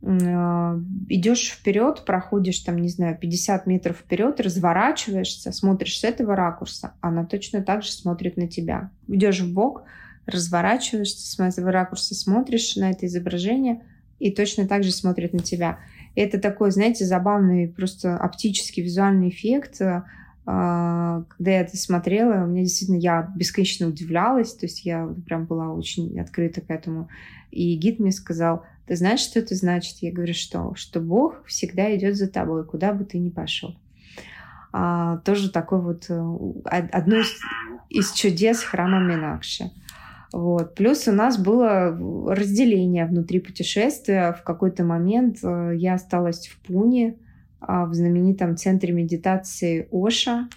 [0.00, 7.24] Идешь вперед, проходишь там, не знаю, 50 метров вперед, разворачиваешься, смотришь с этого ракурса, она
[7.24, 8.90] точно так же смотрит на тебя.
[9.08, 9.82] Идешь в бок,
[10.26, 13.82] разворачиваешься с этого ракурса, смотришь на это изображение–
[14.18, 15.78] и точно так же смотрит на тебя.
[16.14, 19.80] Это такой, знаете, забавный просто оптический визуальный эффект.
[20.50, 25.44] А, когда я это смотрела, у меня действительно, я бесконечно удивлялась, то есть я прям
[25.44, 27.10] была очень открыта к этому.
[27.50, 29.98] И гид мне сказал, ты знаешь, что это значит?
[30.00, 30.72] Я говорю, что?
[30.74, 33.76] Что Бог всегда идет за тобой, куда бы ты ни пошел.
[34.72, 36.14] А, тоже такой вот э,
[36.64, 37.28] одно из,
[37.90, 39.70] из чудес храма Минакши.
[40.32, 40.74] Вот.
[40.74, 41.90] Плюс у нас было
[42.34, 44.32] разделение внутри путешествия.
[44.32, 47.16] В какой-то момент э, я осталась в Пуне,
[47.60, 50.48] в знаменитом центре медитации Оша.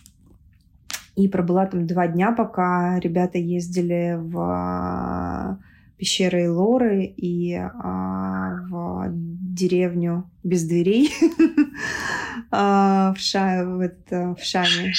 [1.16, 5.60] И пробыла там два дня, пока ребята ездили в а,
[5.98, 11.12] пещеры Лоры и а, в деревню без дверей
[12.52, 14.94] в Шане.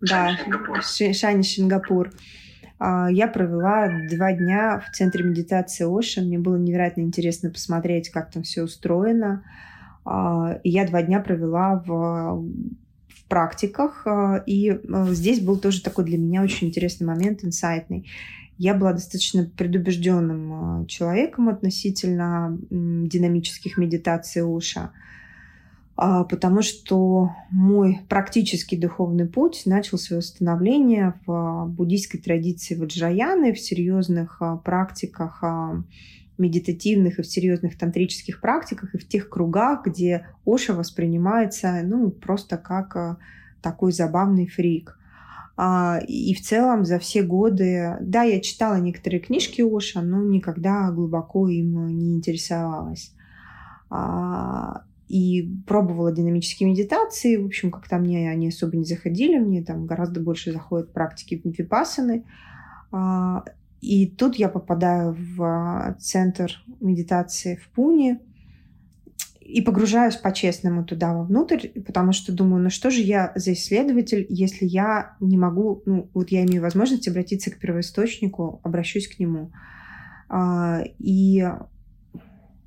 [0.00, 0.36] Да,
[0.80, 2.12] Шане, Сингапур.
[2.78, 6.20] А, я провела два дня в центре медитации Оша.
[6.22, 9.42] Мне было невероятно интересно посмотреть, как там все устроено.
[9.44, 9.69] А,
[10.06, 12.42] и я два дня провела в,
[13.08, 14.06] в практиках.
[14.06, 18.06] А, и здесь был тоже такой для меня очень интересный момент, инсайтный.
[18.58, 24.92] Я была достаточно предубежденным человеком относительно динамических медитаций Оша.
[26.02, 33.60] А, потому что мой практический духовный путь начал свое становление в буддийской традиции Ваджраяны, в
[33.60, 35.82] серьезных а, практиках а,
[36.40, 42.56] медитативных и в серьезных тантрических практиках, и в тех кругах, где Оша воспринимается ну, просто
[42.56, 43.18] как
[43.62, 44.98] такой забавный фрик.
[46.08, 51.48] И в целом за все годы, да, я читала некоторые книжки Оша, но никогда глубоко
[51.48, 53.14] им не интересовалась
[55.08, 57.36] и пробовала динамические медитации.
[57.36, 59.38] В общем, как-то мне они особо не заходили.
[59.38, 62.24] Мне там гораздо больше заходят практики випассаны.
[63.80, 68.20] А, и тут я попадаю в центр медитации в Пуне
[69.40, 74.64] и погружаюсь по-честному туда вовнутрь, потому что думаю, ну что же я за исследователь, если
[74.64, 79.50] я не могу, ну вот я имею возможность обратиться к первоисточнику, обращусь к нему.
[80.28, 81.44] А, и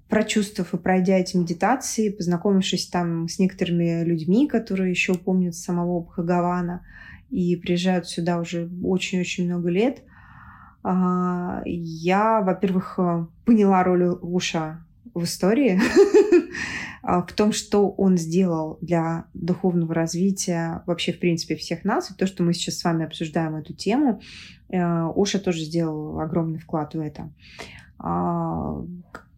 [0.09, 6.85] прочувствовав и пройдя эти медитации, познакомившись там с некоторыми людьми, которые еще помнят самого Бхагавана
[7.29, 10.12] и приезжают сюда уже очень-очень много лет, а,
[10.85, 12.99] я, во-первых,
[13.45, 14.83] поняла роль Уша
[15.13, 15.79] в истории,
[17.03, 22.11] а, в том, что он сделал для духовного развития вообще, в принципе, всех нас.
[22.11, 24.21] И то, что мы сейчас с вами обсуждаем эту тему,
[24.69, 27.31] э, Уша тоже сделал огромный вклад в это
[27.99, 28.83] а,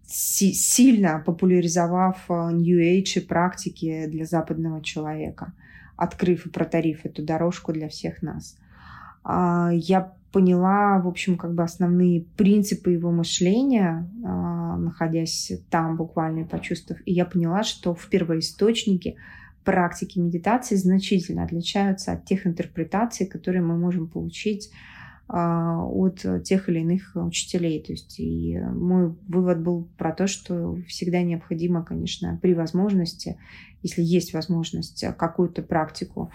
[0.08, 5.54] сильно популяризовав э, New Age практики для западного человека,
[5.98, 8.58] открыв и протарив эту дорожку для всех нас.
[9.24, 16.42] А, я поняла, в общем, как бы основные принципы его мышления, а, находясь там буквально
[16.42, 17.02] и почувствовав.
[17.06, 19.16] И я поняла, что в первоисточнике
[19.64, 24.72] практики медитации значительно отличаются от тех интерпретаций, которые мы можем получить
[25.30, 27.82] а, от тех или иных учителей.
[27.82, 33.38] То есть и мой вывод был про то, что всегда необходимо, конечно, при возможности,
[33.84, 36.30] если есть возможность, какую-то практику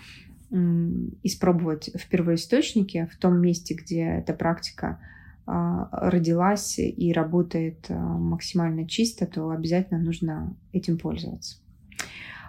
[0.51, 4.99] испробовать в первоисточнике, в том месте, где эта практика
[5.47, 11.57] а, родилась и работает а, максимально чисто, то обязательно нужно этим пользоваться.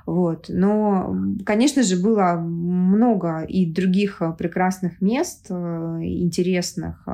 [0.06, 0.46] Вот.
[0.50, 7.08] Но, конечно же, было много и других а, прекрасных мест, интересных.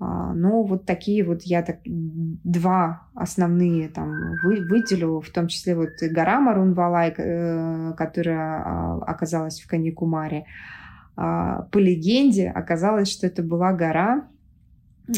[0.00, 4.10] Но вот такие вот я так два основные там
[4.42, 10.46] вы, выделю, в том числе вот гора Марунвалай, э, которая оказалась в Каникумаре.
[11.16, 14.24] По легенде оказалось, что это была гора,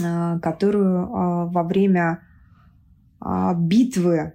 [0.02, 2.20] а, которую а, во время
[3.20, 4.34] а, битвы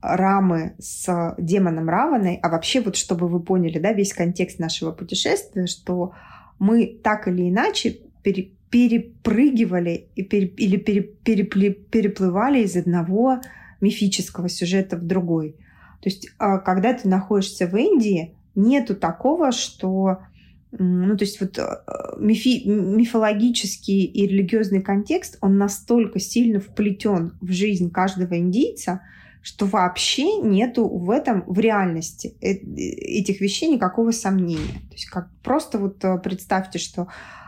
[0.00, 5.66] Рамы с демоном Раваной, а вообще вот чтобы вы поняли, да, весь контекст нашего путешествия,
[5.66, 6.14] что
[6.58, 13.40] мы так или иначе пере, перепрыгивали и пере, или пере, перепле, переплывали из одного
[13.80, 15.52] мифического сюжета в другой.
[16.02, 20.18] То есть, когда ты находишься в Индии, нету такого, что
[20.72, 21.62] ну, то есть вот э,
[22.18, 29.02] мифи, мифологический и религиозный контекст, он настолько сильно вплетен в жизнь каждого индийца,
[29.40, 34.80] что вообще нету в этом, в реальности э, этих вещей никакого сомнения.
[34.88, 37.43] То есть как просто вот э, представьте, что а,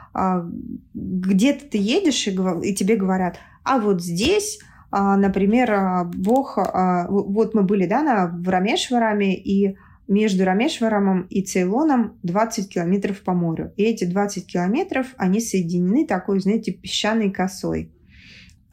[0.94, 2.30] где-то ты едешь и,
[2.62, 4.59] и тебе говорят, а вот здесь
[4.90, 9.76] а, например, а, Бог, вот мы были, да, на, в Рамешвараме, и
[10.09, 13.72] между Рамешварамом и Цейлоном 20 километров по морю.
[13.76, 17.93] И эти 20 километров, они соединены такой, знаете, песчаной косой.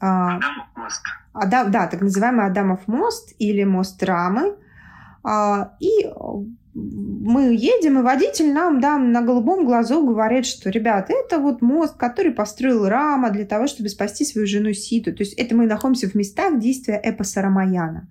[0.00, 1.02] А, Адамов мост.
[1.32, 4.56] Ада, да, так называемый Адамов мост или мост Рамы.
[5.24, 6.06] А, и
[6.74, 11.96] мы едем, и водитель нам да, на голубом глазу говорит, что, ребята, это вот мост,
[11.96, 15.14] который построил Рама для того, чтобы спасти свою жену Ситу.
[15.14, 18.08] То есть это мы находимся в местах действия эпоса Рамаяна.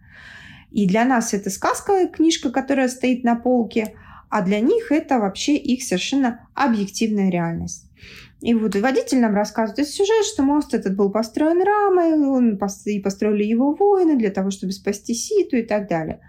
[0.72, 3.95] И для нас это сказка, книжка, которая стоит на полке,
[4.30, 7.90] а для них это вообще их совершенно объективная реальность.
[8.41, 12.99] И вот водитель нам рассказывает этот сюжет, что мост этот был построен рамой, он и
[12.99, 16.19] построили его воины для того, чтобы спасти Ситу и так далее.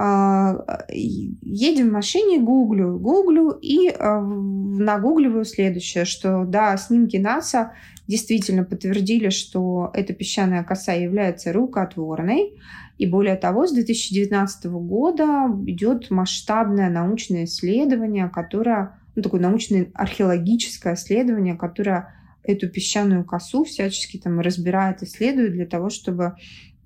[0.00, 7.72] А, едем в машине, гуглю, гуглю и а, нагугливаю следующее, что да, снимки НАСА
[8.06, 12.54] действительно подтвердили, что эта песчаная коса является рукотворной,
[12.96, 20.94] и более того, с 2019 года идет масштабное научное исследование, которое, ну, такое научное археологическое
[20.94, 22.14] исследование, которое
[22.44, 26.36] эту песчаную косу всячески там разбирает, исследует для того, чтобы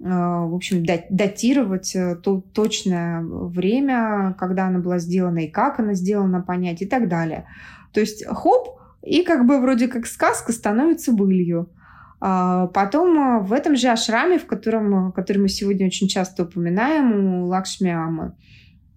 [0.05, 6.43] в общем, датировать э, то, точное время, когда она была сделана и как она сделана,
[6.43, 7.47] понять и так далее.
[7.93, 11.71] То есть хоп, и как бы вроде как сказка становится былью.
[12.21, 17.43] А, потом а, в этом же ашраме, в котором, который мы сегодня очень часто упоминаем,
[17.43, 18.37] у Лакшмиамы,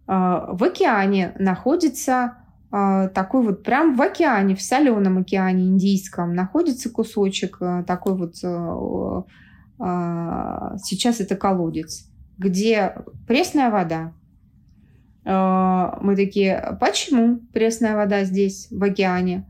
[0.07, 2.37] а, в океане находится
[2.71, 7.57] такой вот, прям в океане, в соленом океане индийском, находится кусочек
[7.87, 8.35] такой вот,
[9.77, 12.07] сейчас это колодец,
[12.37, 12.95] где
[13.27, 14.13] пресная вода.
[15.25, 19.45] Мы такие, почему пресная вода здесь, в океане?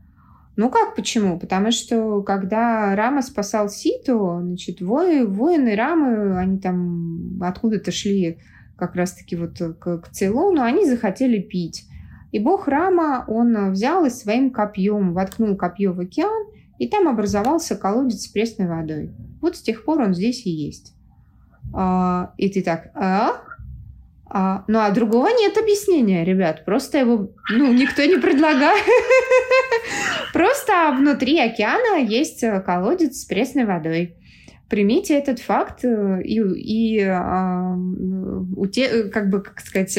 [0.56, 1.38] Ну как почему?
[1.38, 8.38] Потому что когда Рама спасал Ситу, значит, вои, воины Рамы, они там откуда-то шли
[8.76, 11.84] как раз-таки вот к, к Цейлону, они захотели пить.
[12.32, 16.46] И бог Рама, он взял и своим копьем воткнул копье в океан,
[16.78, 19.12] и там образовался колодец с пресной водой.
[19.40, 20.94] Вот с тех пор он здесь и есть.
[21.74, 23.42] А, и ты так, а?
[24.28, 26.64] А, ну, а другого нет объяснения, ребят.
[26.64, 28.84] Просто его, ну, никто не предлагает.
[30.32, 34.16] Просто внутри океана есть э, колодец с пресной водой.
[34.68, 37.76] Примите этот факт э, и, и а,
[38.56, 39.96] уте, как бы, как сказать,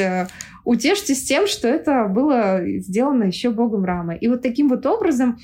[0.64, 4.18] утешьтесь тем, что это было сделано еще богом Рамы.
[4.18, 5.38] И вот таким вот образом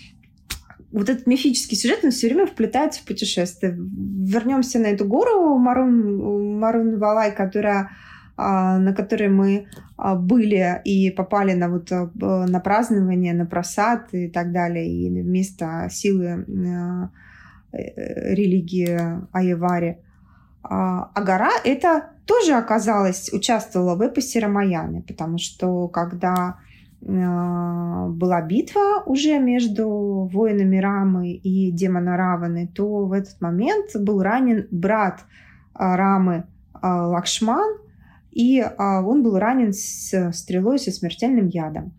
[0.95, 3.77] вот этот мифический сюжет, он все время вплетается в путешествие.
[3.77, 7.91] Вернемся на эту гору Марун, Марун Валай, которая
[8.37, 9.66] а, на которой мы
[9.97, 12.11] а, были и попали на, вот, а,
[12.47, 16.45] на празднование, на просад и так далее, и вместо силы
[17.73, 18.99] э, религии
[19.33, 19.99] Аевари.
[20.65, 26.57] А гора это тоже оказалось, участвовала в эпосе Рамаяны, потому что когда
[27.06, 34.66] была битва уже между воинами Рамы и демона Раваны, то в этот момент был ранен
[34.70, 35.20] брат
[35.74, 36.44] Рамы
[36.82, 37.78] Лакшман,
[38.35, 41.93] и а, он был ранен с стрелой со смертельным ядом.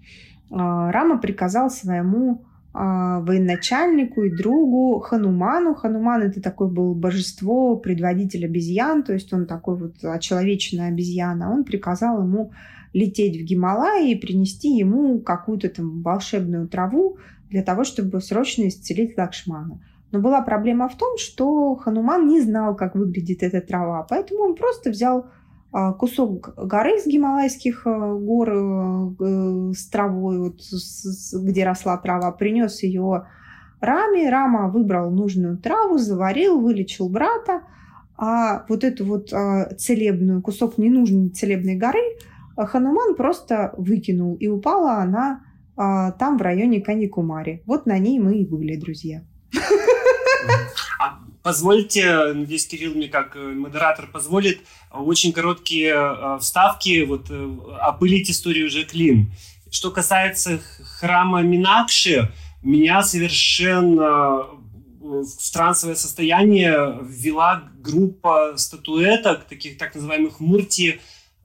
[0.52, 2.44] А, Рама приказал своему
[2.77, 5.76] военачальнику и другу Хануману.
[5.76, 11.53] Хануман это такой был божество, предводитель обезьян, то есть он такой вот очеловеченная обезьяна.
[11.53, 12.52] Он приказал ему
[12.96, 17.18] лететь в Гималай и принести ему какую-то там волшебную траву
[17.50, 19.82] для того, чтобы срочно исцелить Лакшмана.
[20.12, 24.56] Но была проблема в том, что Хануман не знал, как выглядит эта трава, поэтому он
[24.56, 25.26] просто взял
[25.74, 30.62] а, кусок горы из Гималайских а, гор э, с травой, вот,
[31.34, 33.26] где росла трава, принес ее
[33.82, 34.30] Раме.
[34.30, 37.64] Рама выбрал нужную траву, заварил, вылечил брата.
[38.16, 42.00] А вот эту вот а, целебную, кусок ненужной целебной горы
[42.57, 45.41] Хануман просто выкинул, и упала она
[45.76, 47.61] там, в районе Каникумари.
[47.65, 49.23] Вот на ней мы и были, друзья.
[51.45, 54.61] Позвольте, надеюсь, Кирилл мне как э, модератор позволит,
[54.91, 59.32] очень короткие э, вставки, вот э, опылить историю Жеклин.
[59.69, 60.60] Что касается
[60.99, 62.32] храма Минакши,
[62.64, 64.48] меня совершенно
[64.99, 70.99] в трансовое состояние ввела группа статуэток, таких так называемых мурти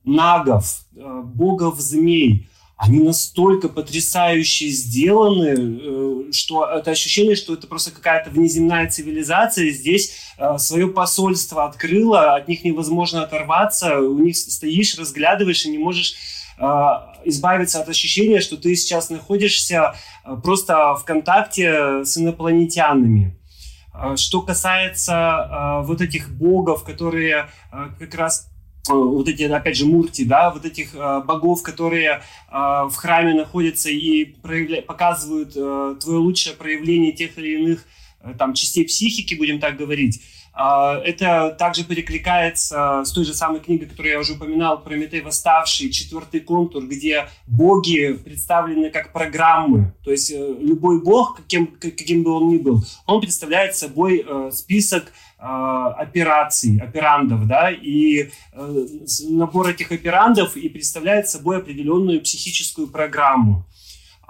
[0.04, 2.50] нагов, богов-змей
[2.80, 9.68] они настолько потрясающе сделаны, э, что это ощущение, что это просто какая-то внеземная цивилизация.
[9.68, 15.76] Здесь э, свое посольство открыла, от них невозможно оторваться, у них стоишь, разглядываешь и не
[15.76, 16.14] можешь
[16.58, 16.64] э,
[17.26, 19.94] избавиться от ощущения, что ты сейчас находишься
[20.42, 23.36] просто в контакте с инопланетянами.
[24.16, 27.50] Что касается вот этих богов, которые
[27.98, 28.49] как раз Э,
[28.88, 32.20] вот эти, опять же, мурти, да, вот этих э, богов, которые э,
[32.50, 34.82] в храме находятся и проявля...
[34.82, 37.84] показывают э, твое лучшее проявление тех или иных
[38.22, 40.22] э, там частей психики, будем так говорить.
[40.58, 45.90] Э, это также перекликается с той же самой книгой, которую я уже упоминал, «Прометей восставший»,
[45.90, 49.92] четвертый контур, где боги представлены как программы.
[50.04, 54.50] То есть э, любой бог, каким, каким бы он ни был, он представляет собой э,
[54.52, 58.86] список Э, операций, операндов, да, и э,
[59.28, 63.64] набор этих операндов и представляет собой определенную психическую программу.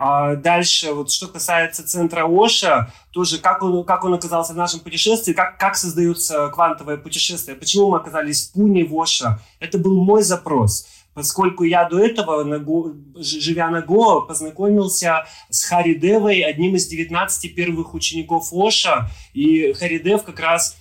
[0.03, 4.81] А дальше, вот что касается центра Оша, тоже как он, как он оказался в нашем
[4.81, 9.41] путешествии, как, как создается квантовое путешествие, почему мы оказались в Пуне, в Оша.
[9.59, 15.65] Это был мой запрос поскольку я до этого, на Го, живя на Гоа, познакомился с
[15.65, 20.77] Харидевой, одним из 19 первых учеников Оша, и Харидев как раз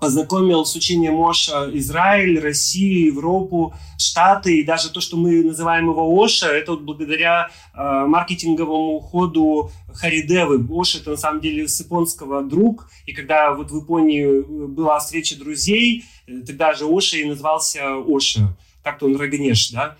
[0.00, 6.22] познакомил с учением Оша Израиль, Россию, Европу, Штаты, и даже то, что мы называем его
[6.22, 10.66] Оша, это вот благодаря э, маркетинговому ходу Харидевы.
[10.70, 15.38] Оша это на самом деле с японского друг, и когда вот в Японии была встреча
[15.38, 19.96] друзей, э, тогда же Оша и назывался Оша, так-то он Рагнеш, да,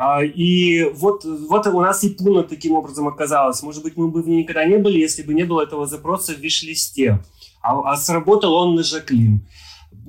[0.00, 3.64] а, и вот, вот у нас и Пуна таким образом оказалась.
[3.64, 6.34] Может быть, мы бы в ней никогда не были, если бы не было этого запроса
[6.34, 7.18] в виш-листе
[7.60, 9.46] а, а сработал он на Жаклин.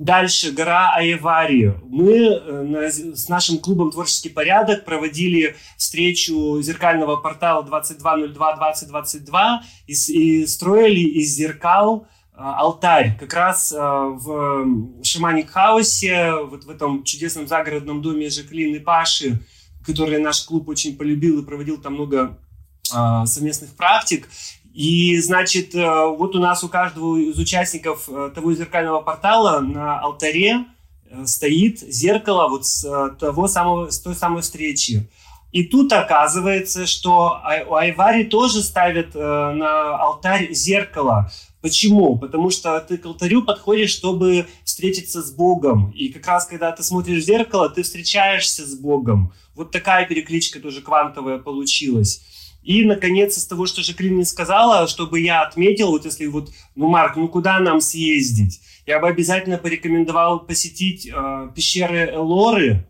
[0.00, 1.74] Дальше гора Аевари.
[1.84, 11.00] Мы э, с нашим клубом «Творческий порядок» проводили встречу зеркального портала 2202-2022 и, и строили
[11.00, 18.00] из зеркал э, алтарь как раз э, в Шаманик Хаусе, вот в этом чудесном загородном
[18.00, 19.38] доме Жаклин и Паши,
[19.84, 22.38] который наш клуб очень полюбил и проводил там много
[22.82, 24.28] совместных практик.
[24.72, 29.98] И, значит, э, вот у нас у каждого из участников э, того зеркального портала на
[29.98, 30.64] алтаре
[31.10, 35.08] э, стоит зеркало вот с, того самого, с той самой встречи.
[35.50, 41.32] И тут оказывается, что у Айвари тоже ставят на алтарь зеркало.
[41.60, 42.16] Почему?
[42.16, 45.90] Потому что ты к алтарю подходишь, чтобы встретиться с Богом.
[45.90, 49.32] И как раз, когда ты смотришь в зеркало, ты встречаешься с Богом.
[49.56, 52.22] Вот такая перекличка тоже квантовая получилась.
[52.62, 56.88] И, наконец, из того, что Жаклин мне сказала, чтобы я отметил, вот если вот, ну,
[56.88, 58.60] Марк, ну куда нам съездить?
[58.86, 62.86] Я бы обязательно порекомендовал посетить э, пещеры Элоры,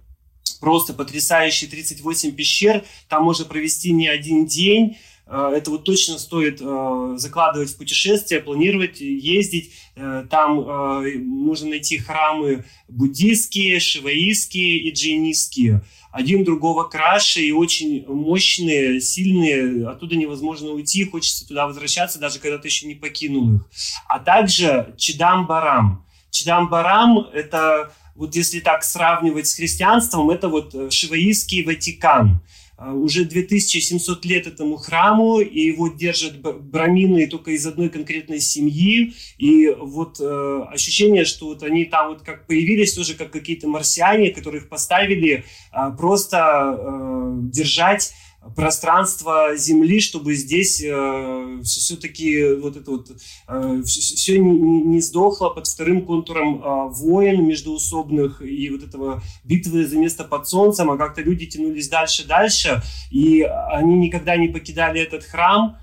[0.61, 6.61] просто потрясающие 38 пещер, там можно провести не один день, э, это вот точно стоит
[6.61, 9.73] э, закладывать в путешествие, планировать, ездить.
[9.95, 18.05] Э, там э, можно найти храмы буддийские, шиваистские и джейнистские один другого краше и очень
[18.07, 23.61] мощные, сильные, оттуда невозможно уйти, хочется туда возвращаться, даже когда ты еще не покинул их.
[24.09, 26.05] А также Чидам-Барам.
[26.31, 32.41] Чидам-Барам— это, вот если так сравнивать с христианством, это вот э, Шиваистский Ватикан.
[32.81, 39.13] А, уже 2700 лет этому храму, и его держат брамины только из одной конкретной семьи.
[39.37, 44.31] И вот э, ощущение, что вот они там вот как появились тоже как какие-то марсиане,
[44.31, 48.15] которых поставили э, просто э, держать
[48.57, 53.11] пространство Земли, чтобы здесь э, все-таки вот это вот
[53.49, 59.87] э, все не, не сдохло под вторым контуром э, войн междуусобных и вот этого битвы
[59.87, 65.25] за место под солнцем, а как-то люди тянулись дальше-дальше, и они никогда не покидали этот
[65.25, 65.77] храм,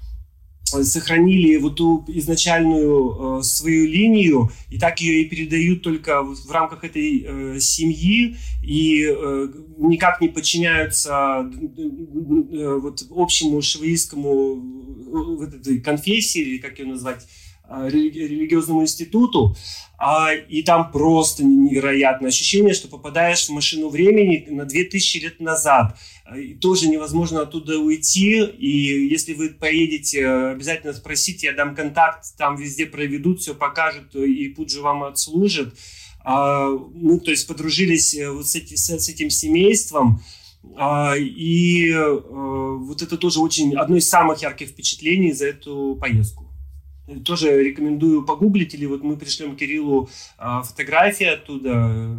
[0.67, 6.83] сохранили вот ту изначальную э, свою линию и так ее и передают только в рамках
[6.83, 15.79] этой э, семьи и э, никак не подчиняются э, вот общему шиваистскому э, вот этой
[15.79, 17.25] конфессии или как ее назвать
[17.69, 19.55] э, религиозному институту,
[19.99, 25.97] а, и там просто невероятное ощущение, что попадаешь в машину времени на 2000 лет назад.
[26.35, 28.43] И тоже невозможно оттуда уйти.
[28.43, 34.49] И если вы поедете, обязательно спросите, я дам контакт, там везде проведут, все покажут и
[34.49, 35.73] тут же вам отслужат.
[36.23, 40.21] А, ну, то есть подружились э, вот с, эти, с, этим семейством.
[40.75, 46.46] А, и вот это тоже очень одно из самых ярких впечатлений за эту поездку
[47.25, 52.17] тоже рекомендую погуглить, или вот мы пришлем Кириллу а, фотографии оттуда.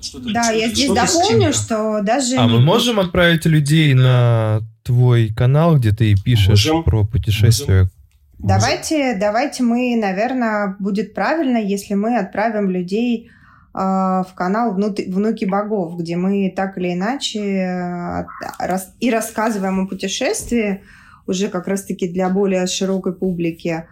[0.00, 2.36] Что-то, да, что я здесь дополню, что даже...
[2.36, 6.82] А мы можем отправить людей на твой канал, где ты пишешь можем.
[6.84, 7.82] про путешествия?
[7.82, 7.90] Можем.
[8.38, 13.28] Давайте, давайте мы, наверное, будет правильно, если мы отправим людей
[13.74, 18.24] э, в канал «Внуки богов», где мы так или иначе э,
[18.58, 20.82] рас, и рассказываем о путешествии,
[21.30, 23.86] уже как раз-таки для более широкой публики.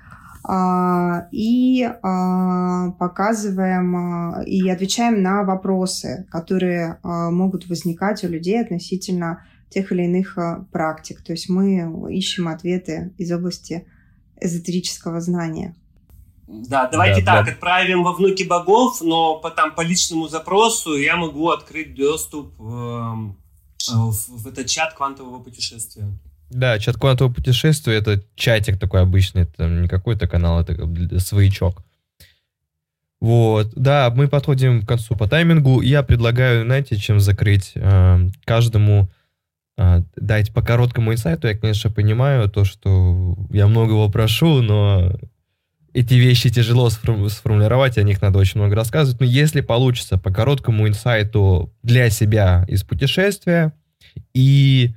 [0.44, 9.44] А, и а, показываем а, и отвечаем на вопросы, которые могут возникать у людей относительно
[9.70, 10.38] тех или иных
[10.72, 11.22] практик.
[11.22, 13.86] То есть мы ищем ответы из области
[14.40, 15.74] эзотерического знания.
[16.46, 17.52] Да, давайте да, так, да.
[17.52, 22.62] отправим во внуки богов, но по, там, по личному запросу я могу открыть доступ э,
[22.62, 26.06] в, в этот чат квантового путешествия.
[26.50, 31.82] Да, чат квантового путешествия это чатик такой обычный, это не какой-то канал, это своячок.
[33.20, 35.80] Вот, да, мы подходим к концу по таймингу.
[35.80, 39.10] Я предлагаю, знаете, чем закрыть э, каждому
[39.76, 41.48] э, дать по короткому инсайту.
[41.48, 45.18] Я, конечно, понимаю то, что я многого прошу, но
[45.92, 49.18] эти вещи тяжело сформулировать, о них надо очень много рассказывать.
[49.18, 53.72] Но если получится по короткому инсайту для себя из путешествия
[54.32, 54.94] и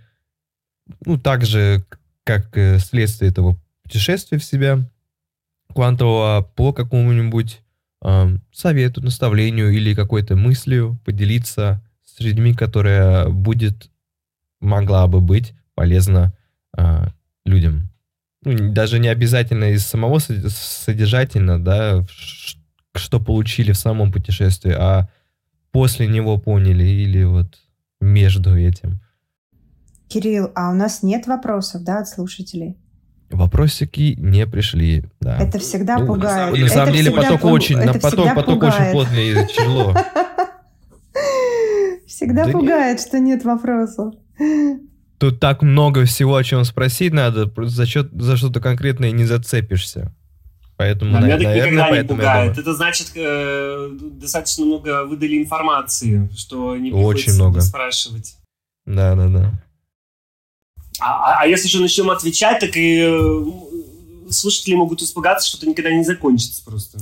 [1.05, 1.85] ну, также,
[2.23, 4.79] как э, следствие этого путешествия в себя
[5.73, 7.61] квантового, по какому-нибудь
[8.03, 13.89] э, совету, наставлению или какой-то мыслью поделиться с людьми, которая будет,
[14.59, 16.33] могла бы быть полезна
[16.77, 17.07] э,
[17.45, 17.89] людям.
[18.43, 22.05] Ну, даже не обязательно из самого содержательно, да,
[22.95, 25.09] что получили в самом путешествии, а
[25.71, 27.59] после него поняли или вот
[27.99, 28.99] между этим.
[30.11, 32.77] Кирилл, а у нас нет вопросов, да, от слушателей?
[33.29, 35.37] Вопросики не пришли, да.
[35.37, 36.57] Это всегда ну, пугает.
[36.57, 37.51] На самом деле поток пуг...
[37.51, 39.95] очень, это поток, поток очень плотный и тяжело.
[42.07, 43.07] Всегда да пугает, нет.
[43.07, 44.13] что нет вопросов.
[45.17, 50.13] Тут так много всего, о чем спросить надо, за, счет, за что-то конкретное не зацепишься.
[50.75, 52.57] Поэтому, да, наверное, меня никогда не пугает.
[52.57, 57.61] Это значит, э, достаточно много выдали информации, что не приходится Очень много.
[57.61, 58.35] спрашивать.
[58.85, 59.51] Да, да, да.
[61.01, 63.45] А, а, а если же начнем отвечать, так и э,
[64.29, 66.99] слушатели могут испугаться, что это никогда не закончится просто.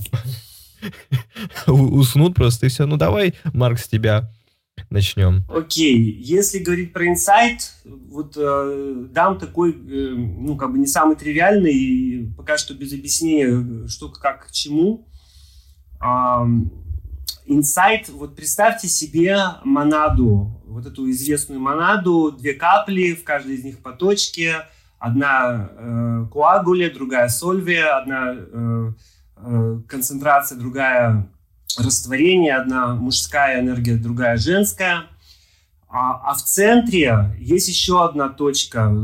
[1.68, 2.86] Уснут просто и все.
[2.86, 4.32] Ну давай, Марк, с тебя
[4.90, 5.44] начнем.
[5.50, 11.16] Окей, если говорить про инсайт, вот э, дам такой, э, ну, как бы не самый
[11.16, 15.06] тривиальный, и пока что без объяснения, что как к чему.
[17.52, 23.80] Инсайт, вот представьте себе монаду вот эту известную монаду, две капли, в каждой из них
[23.80, 24.68] по точке,
[25.00, 28.92] одна э, коагуле, другая сольве, одна э,
[29.38, 31.28] э, концентрация, другая
[31.76, 35.08] растворение, одна мужская энергия, другая женская.
[35.88, 38.96] А, а в центре есть еще одна точка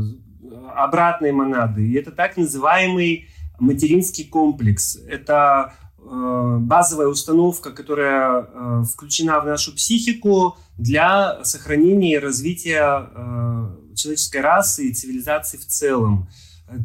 [0.72, 3.28] обратной монады, и это так называемый
[3.58, 4.96] материнский комплекс.
[5.08, 5.74] Это
[6.08, 14.86] базовая установка, которая э, включена в нашу психику для сохранения и развития э, человеческой расы
[14.86, 16.28] и цивилизации в целом,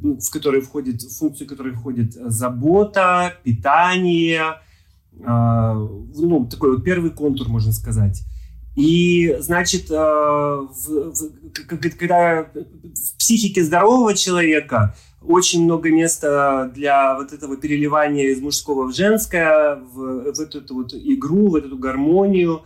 [0.01, 4.59] ну, в которой входит, в функцию которой входит забота, питание,
[5.11, 8.23] ну, такой вот первый контур, можно сказать.
[8.75, 11.13] И, значит, в, в,
[11.97, 18.95] когда в психике здорового человека очень много места для вот этого переливания из мужского в
[18.95, 22.63] женское, в, в эту, вот игру, в эту гармонию.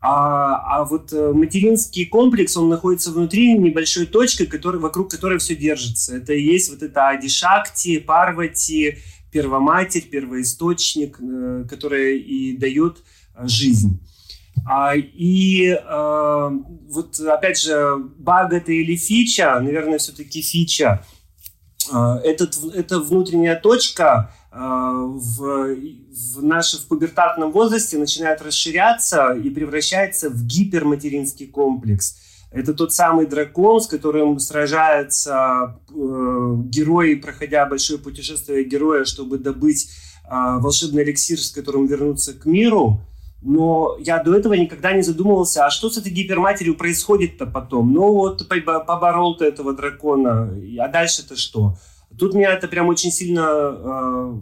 [0.00, 5.56] А, а вот э, материнский комплекс, он находится внутри небольшой точки, который, вокруг которой все
[5.56, 6.16] держится.
[6.16, 8.98] Это и есть вот это Адишакти, Парвати,
[9.32, 12.98] Первоматерь, первоисточник, э, который и дает
[13.34, 13.98] э, жизнь.
[14.66, 16.50] А, и а,
[16.88, 21.04] вот опять же, баг или фича, наверное, все-таки фича.
[21.92, 29.50] А, этот, это внутренняя точка, а, в, в, наше, в пубертатном возрасте начинает расширяться и
[29.50, 32.16] превращается в гиперматеринский комплекс.
[32.54, 39.88] Это тот самый дракон, с которым сражается э, герой, проходя большое путешествие героя, чтобы добыть
[40.24, 43.00] э, волшебный эликсир, с которым вернуться к миру.
[43.44, 47.92] Но я до этого никогда не задумывался, а что с этой гиперматерью происходит-то потом?
[47.92, 51.76] Ну вот поборол ты этого дракона, а дальше-то что?
[52.18, 54.34] Тут меня это прям очень сильно э,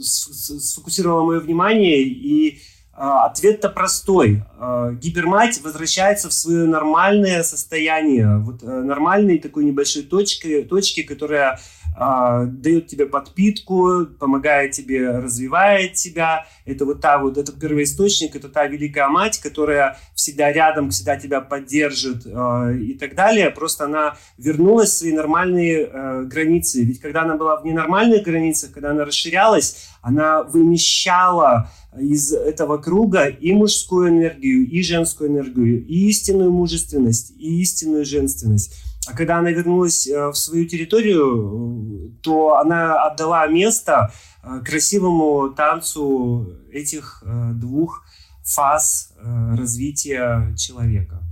[0.00, 2.56] сфокусировало мое внимание, и э,
[2.96, 4.44] ответ-то простой.
[4.60, 11.60] Э, гипермать возвращается в свое нормальное состояние, вот э, нормальной такой небольшой точки, точки которая
[12.00, 16.46] а, дает тебе подпитку, помогает тебе, развивает тебя.
[16.64, 21.40] Это вот та вот, этот первоисточник, это та великая мать, которая всегда рядом, всегда тебя
[21.40, 23.50] поддержит э, и так далее.
[23.50, 26.84] Просто она вернулась в свои нормальные э, границы.
[26.84, 31.68] Ведь когда она была в ненормальных границах, когда она расширялась, она вымещала
[31.98, 38.87] из этого круга и мужскую энергию, и женскую энергию, и истинную мужественность, и истинную женственность.
[39.08, 44.12] А когда она вернулась э, в свою территорию, то она отдала место
[44.42, 48.04] э, красивому танцу этих э, двух
[48.44, 51.22] фаз развития человека.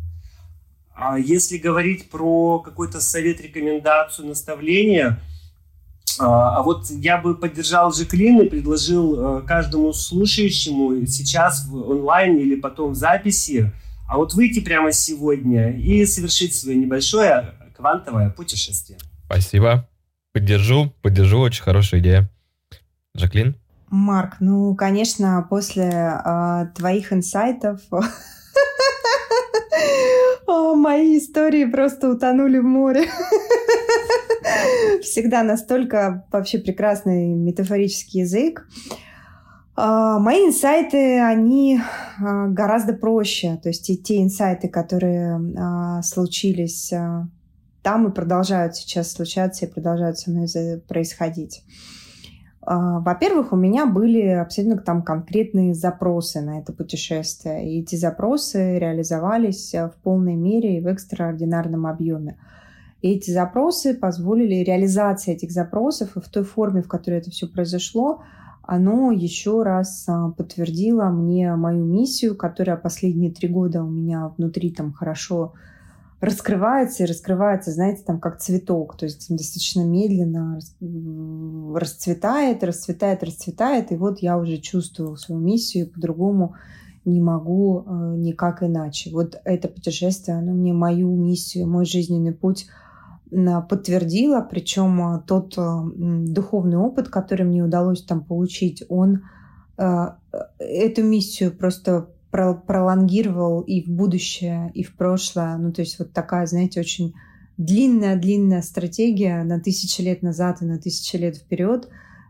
[0.94, 5.22] А если говорить про какой-то совет, рекомендацию, наставление,
[6.18, 12.92] а вот я бы поддержал Жеклин и предложил каждому слушающему сейчас в онлайн или потом
[12.92, 13.72] в записи,
[14.08, 18.98] а вот выйти прямо сегодня и совершить свое небольшое квантовое путешествие.
[19.26, 19.88] Спасибо.
[20.32, 22.30] Поддержу, поддержу, очень хорошая идея.
[23.14, 23.56] Жаклин?
[23.88, 27.80] Марк, ну, конечно, после э, твоих инсайтов
[30.76, 33.06] мои истории просто утонули в море.
[35.02, 38.66] Всегда настолько вообще прекрасный метафорический язык.
[39.74, 41.80] А, мои инсайты, они
[42.20, 43.58] а, гораздо проще.
[43.62, 46.92] То есть и те инсайты, которые случились
[47.86, 50.48] там и продолжают сейчас случаться и продолжают со мной
[50.88, 51.62] происходить.
[52.60, 57.70] А, во-первых, у меня были абсолютно там конкретные запросы на это путешествие.
[57.70, 62.38] И эти запросы реализовались в полной мере и в экстраординарном объеме.
[63.02, 67.46] И эти запросы позволили, реализация этих запросов и в той форме, в которой это все
[67.46, 68.20] произошло,
[68.64, 74.72] оно еще раз а, подтвердило мне мою миссию, которая последние три года у меня внутри
[74.72, 75.52] там хорошо
[76.20, 80.58] раскрывается и раскрывается, знаете, там как цветок, то есть достаточно медленно
[81.74, 86.54] расцветает, расцветает, расцветает, и вот я уже чувствую свою миссию, по-другому
[87.04, 89.10] не могу э, никак иначе.
[89.10, 92.66] Вот это путешествие, оно мне мою миссию, мой жизненный путь
[93.30, 99.22] подтвердило, причем э, тот э, духовный опыт, который мне удалось там получить, он
[100.58, 105.56] эту миссию просто пролонгировал и в будущее, и в прошлое.
[105.56, 107.14] Ну, то есть вот такая, знаете, очень
[107.56, 111.88] длинная-длинная стратегия на тысячи лет назад и на тысячи лет вперед.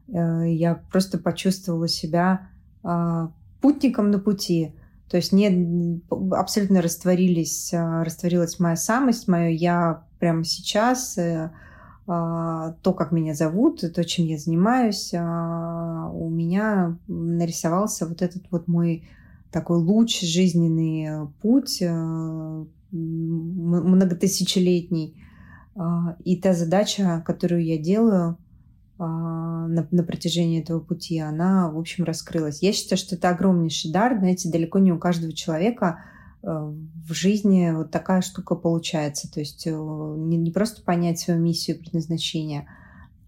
[0.09, 2.49] Э, я просто почувствовала себя
[2.83, 4.75] а, путником на пути.
[5.11, 6.01] То есть не
[6.33, 11.51] абсолютно растворились, а, растворилась моя самость, мое я прямо сейчас, э,
[12.07, 18.69] а, то, как меня зовут, то, чем я занимаюсь, у меня нарисовался вот этот вот
[18.69, 19.09] мой
[19.57, 25.17] такой луч, жизненный э, путь э, многотысячелетний.
[25.75, 28.37] А, и та задача, которую я делаю
[28.99, 32.63] а, на, на протяжении этого пути, она, в общем, раскрылась.
[32.63, 34.19] Я считаю, что это огромнейший дар.
[34.19, 36.01] Знаете, далеко не у каждого человека
[36.43, 39.33] э, в жизни вот такая штука получается.
[39.33, 42.69] То есть не, не просто понять свою миссию и предназначение,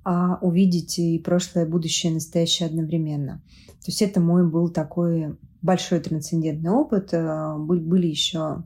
[0.05, 3.41] а увидеть и прошлое, и будущее, и настоящее одновременно.
[3.81, 7.13] То есть это мой был такой большой трансцендентный опыт.
[7.13, 8.63] Э, были еще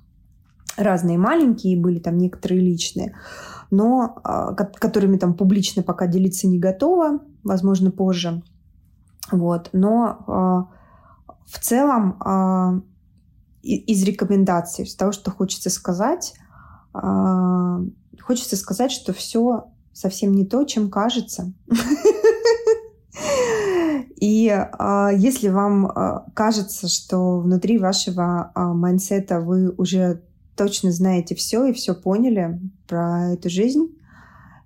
[0.76, 3.14] разные маленькие, были там некоторые личные,
[3.70, 8.42] но а, которыми там публично пока делиться не готова, возможно, позже.
[9.30, 9.70] Вот.
[9.72, 10.68] Но а,
[11.46, 12.80] в целом а,
[13.62, 16.34] из рекомендаций, из того, что хочется сказать,
[16.92, 21.52] хочется сказать, что все совсем не то, чем кажется.
[24.22, 30.22] И э, если вам э, кажется, что внутри вашего э, mindset а вы уже
[30.54, 33.98] точно знаете все и все поняли про эту жизнь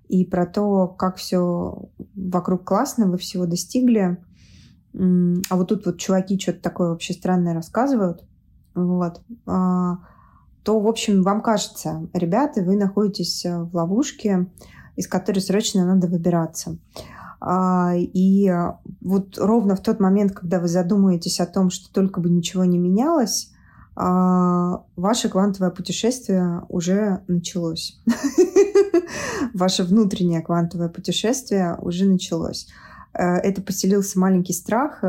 [0.09, 4.23] и про то, как все вокруг классно, вы всего достигли,
[4.93, 8.23] а вот тут вот чуваки что-то такое вообще странное рассказывают,
[8.75, 9.97] вот, а,
[10.63, 14.47] то, в общем, вам кажется, ребята, вы находитесь в ловушке,
[14.95, 16.77] из которой срочно надо выбираться.
[16.95, 18.51] А, и
[19.01, 22.79] вот ровно в тот момент, когда вы задумаетесь о том, что только бы ничего не
[22.79, 23.51] менялось,
[23.99, 27.99] а, ваше квантовое путешествие уже началось.
[29.55, 32.67] Ваше внутреннее квантовое путешествие уже началось.
[33.13, 35.03] Э, это поселился маленький страх,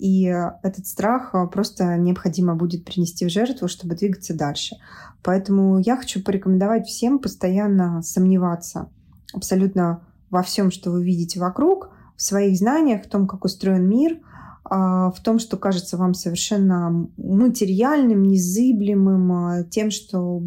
[0.00, 0.24] и
[0.64, 4.76] этот страх просто необходимо будет принести в жертву, чтобы двигаться дальше.
[5.22, 8.88] Поэтому я хочу порекомендовать всем постоянно сомневаться
[9.32, 14.18] абсолютно во всем, что вы видите вокруг, в своих знаниях, в том, как устроен мир,
[14.64, 20.42] а, в том, что кажется вам совершенно материальным, незыблемым, а, тем, что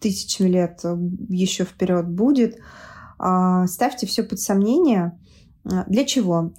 [0.00, 0.82] тысячами лет
[1.28, 2.58] еще вперед будет.
[3.18, 5.18] А, ставьте все под сомнение.
[5.86, 6.52] Для чего?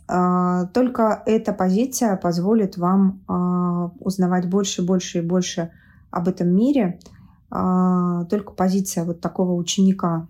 [0.73, 3.21] Только эта позиция позволит вам
[3.99, 5.69] узнавать больше, больше и больше
[6.09, 6.99] об этом мире.
[7.51, 10.27] Только позиция вот такого ученика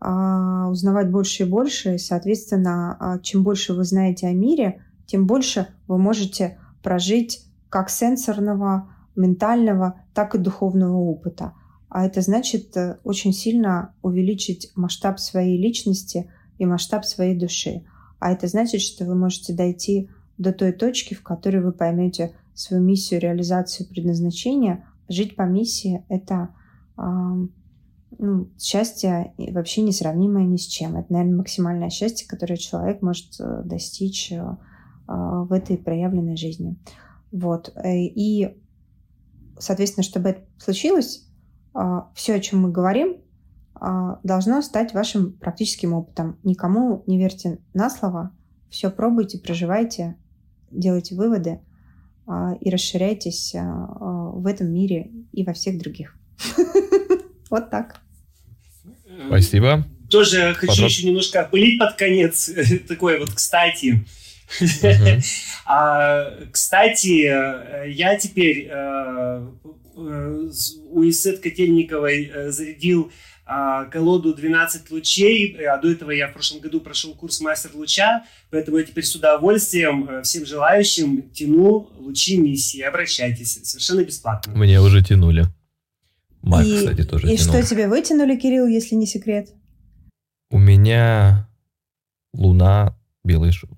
[0.00, 1.98] узнавать больше и больше.
[1.98, 8.90] Соответственно, а, чем больше вы знаете о мире, тем больше вы можете прожить как сенсорного,
[9.16, 11.52] ментального, так и духовного опыта.
[11.88, 17.84] А это значит э, очень сильно увеличить масштаб своей личности и масштаб своей души.
[18.18, 22.82] А это значит, что вы можете дойти до той точки, в которой вы поймете свою
[22.82, 24.84] миссию, реализацию, предназначение.
[25.08, 26.50] Жить по миссии— это
[28.18, 30.96] ну, счастье вообще несравнимое ни с чем.
[30.96, 34.56] Это, наверное, максимальное счастье, которое человек может э, достичь э,
[35.08, 36.76] а, в этой проявленной жизни.
[37.32, 37.72] Вот.
[37.76, 38.60] Э, и,
[39.58, 41.26] соответственно, чтобы это случилось,
[41.72, 43.16] а, все, о чем мы говорим,
[43.74, 46.38] а, должно стать вашим практическим опытом.
[46.44, 48.32] Никому не верьте на слово,
[48.68, 50.18] все пробуйте, проживайте,
[50.70, 51.60] делайте выводы
[52.60, 56.14] и расширяйтесь в этом мире и во всех других.
[57.50, 58.02] Вот так.
[59.26, 59.86] Спасибо.
[60.10, 62.50] Тоже хочу еще немножко опылить под конец.
[62.88, 64.04] Такое вот, кстати.
[65.66, 69.46] а, кстати, я теперь э,
[69.96, 70.50] э,
[70.90, 73.12] у Исет Котельниковой э, зарядил
[73.44, 78.24] а, колоду 12 лучей, а до этого я в прошлом году прошел курс мастер луча,
[78.50, 82.80] поэтому я теперь с удовольствием всем желающим тяну лучи миссии.
[82.80, 84.54] Обращайтесь, совершенно бесплатно.
[84.54, 85.46] Мне уже тянули.
[86.48, 87.52] Майк, и, кстати, тоже И тянул.
[87.54, 89.50] что тебе вытянули, Кирилл, если не секрет?
[90.50, 91.46] У меня
[92.32, 93.70] Луна, белый шут.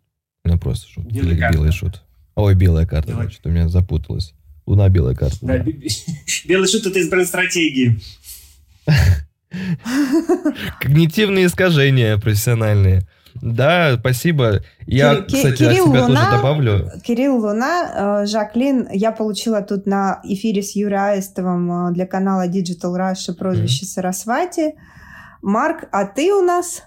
[0.44, 1.05] У меня просто шут.
[1.06, 2.02] Белый, Или белый шут.
[2.36, 3.24] Ой, белая карта, белая.
[3.24, 4.34] значит, у меня запуталась.
[4.66, 5.36] Луна, белая карта.
[5.42, 5.64] Да, да.
[6.47, 8.01] белый шут это из бренд-стратегии.
[10.80, 13.02] Когнитивные искажения профессиональные.
[13.35, 14.61] Да, спасибо.
[14.86, 16.93] Я, Кир- кстати, Кирилл от себя Луна, тоже добавлю.
[17.02, 22.48] Кирилл Луна, э, Жаклин, я получила тут на эфире с Юрой Аистовым э, для канала
[22.48, 23.89] Digital Russia прозвище mm-hmm.
[23.89, 24.74] Сарасвати.
[25.43, 26.82] Марк, а ты у нас?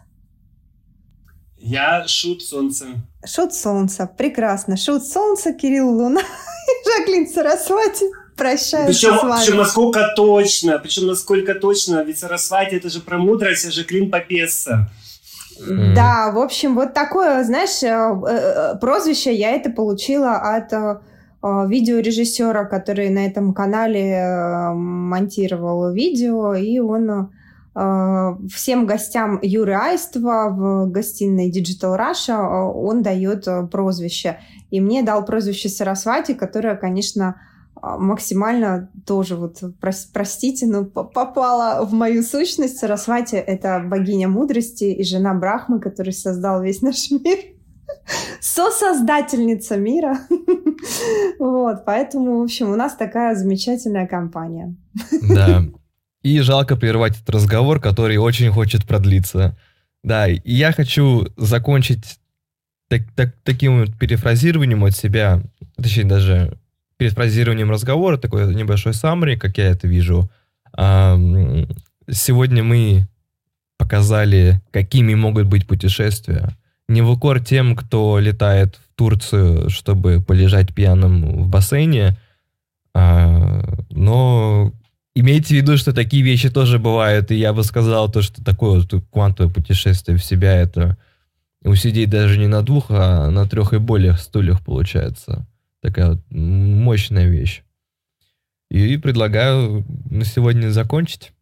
[1.58, 2.86] Я Шут Солнце.
[3.26, 4.78] Шут Солнца, прекрасно.
[4.78, 6.22] Шут Солнца, Кирилл Луна
[6.68, 8.06] и Жаклин Сарасвати
[8.36, 9.42] прощаются причем, с вами.
[9.42, 14.90] Причем насколько точно, причем насколько точно, ведь Сарасвати это же про мудрость, а Жаклин Попесса.
[15.96, 21.00] Да, в общем, вот такое, знаешь, э, э, прозвище я это получила от э,
[21.42, 27.32] видеорежиссера, который на этом канале монтировал видео, и он
[27.76, 32.38] всем гостям Юры Айства в гостиной Digital Russia
[32.72, 34.38] он дает прозвище.
[34.70, 37.42] И мне дал прозвище Сарасвати, которое, конечно,
[37.84, 39.62] максимально тоже вот,
[40.14, 42.78] простите, но попала в мою сущность.
[42.78, 47.40] Сарасвати— это богиня мудрости и жена Брахмы, который создал весь наш мир.
[48.40, 50.18] Сосоздательница мира.
[51.40, 54.76] вот, поэтому, в общем, у нас такая замечательная компания.
[55.22, 55.66] да.
[56.22, 59.58] И жалко прервать этот разговор, который очень хочет продлиться.
[60.04, 62.20] Да, и я хочу закончить
[62.88, 65.42] так, так, таким вот перефразированием от себя,
[65.76, 66.58] точнее даже
[66.98, 70.30] перед фразированием разговора, такой небольшой саммари, как я это вижу.
[70.76, 73.08] Сегодня мы
[73.78, 76.56] показали, какими могут быть путешествия.
[76.88, 82.18] Не в укор тем, кто летает в Турцию, чтобы полежать пьяным в бассейне,
[82.94, 84.72] а, но
[85.16, 88.82] имейте в виду, что такие вещи тоже бывают, и я бы сказал то, что такое
[88.82, 90.98] вот квантовое путешествие в себя это
[91.64, 95.48] усидеть даже не на двух, а на трех и более стульях получается.
[95.84, 97.62] Такая вот мощная вещь.
[98.72, 101.34] И предлагаю на сегодня закончить.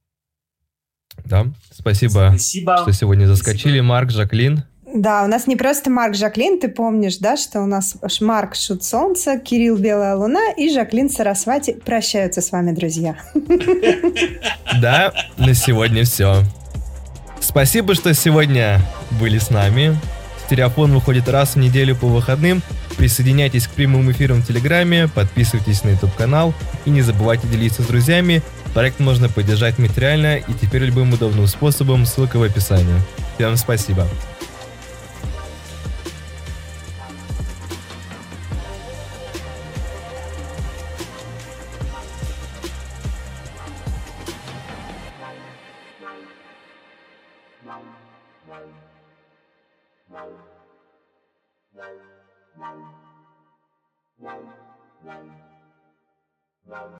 [1.23, 2.79] Да, спасибо, спасибо.
[2.81, 3.59] что сегодня заскочили.
[3.59, 3.85] Спасибо.
[3.85, 4.63] Марк, Жаклин.
[4.93, 8.83] Да, у нас не просто Марк Жаклин, ты помнишь, да, что у нас Марк Шут
[8.83, 13.17] Солнце, Кирилл Белая Луна и Жаклин Сарасвати прощаются с вами, друзья.
[14.81, 16.43] Да, на сегодня все.
[17.39, 18.79] Спасибо, что сегодня
[19.19, 19.95] были с нами.
[20.45, 22.63] Стереофон выходит раз в неделю по выходным.
[22.97, 26.53] Присоединяйтесь к прямым эфирам в Телеграме, подписывайтесь на YouTube канал
[26.85, 28.41] и не забывайте делиться с друзьями.
[28.73, 33.01] Проект можно поддержать материально и теперь любым удобным способом, ссылка в описании.
[33.35, 34.07] Всем спасибо.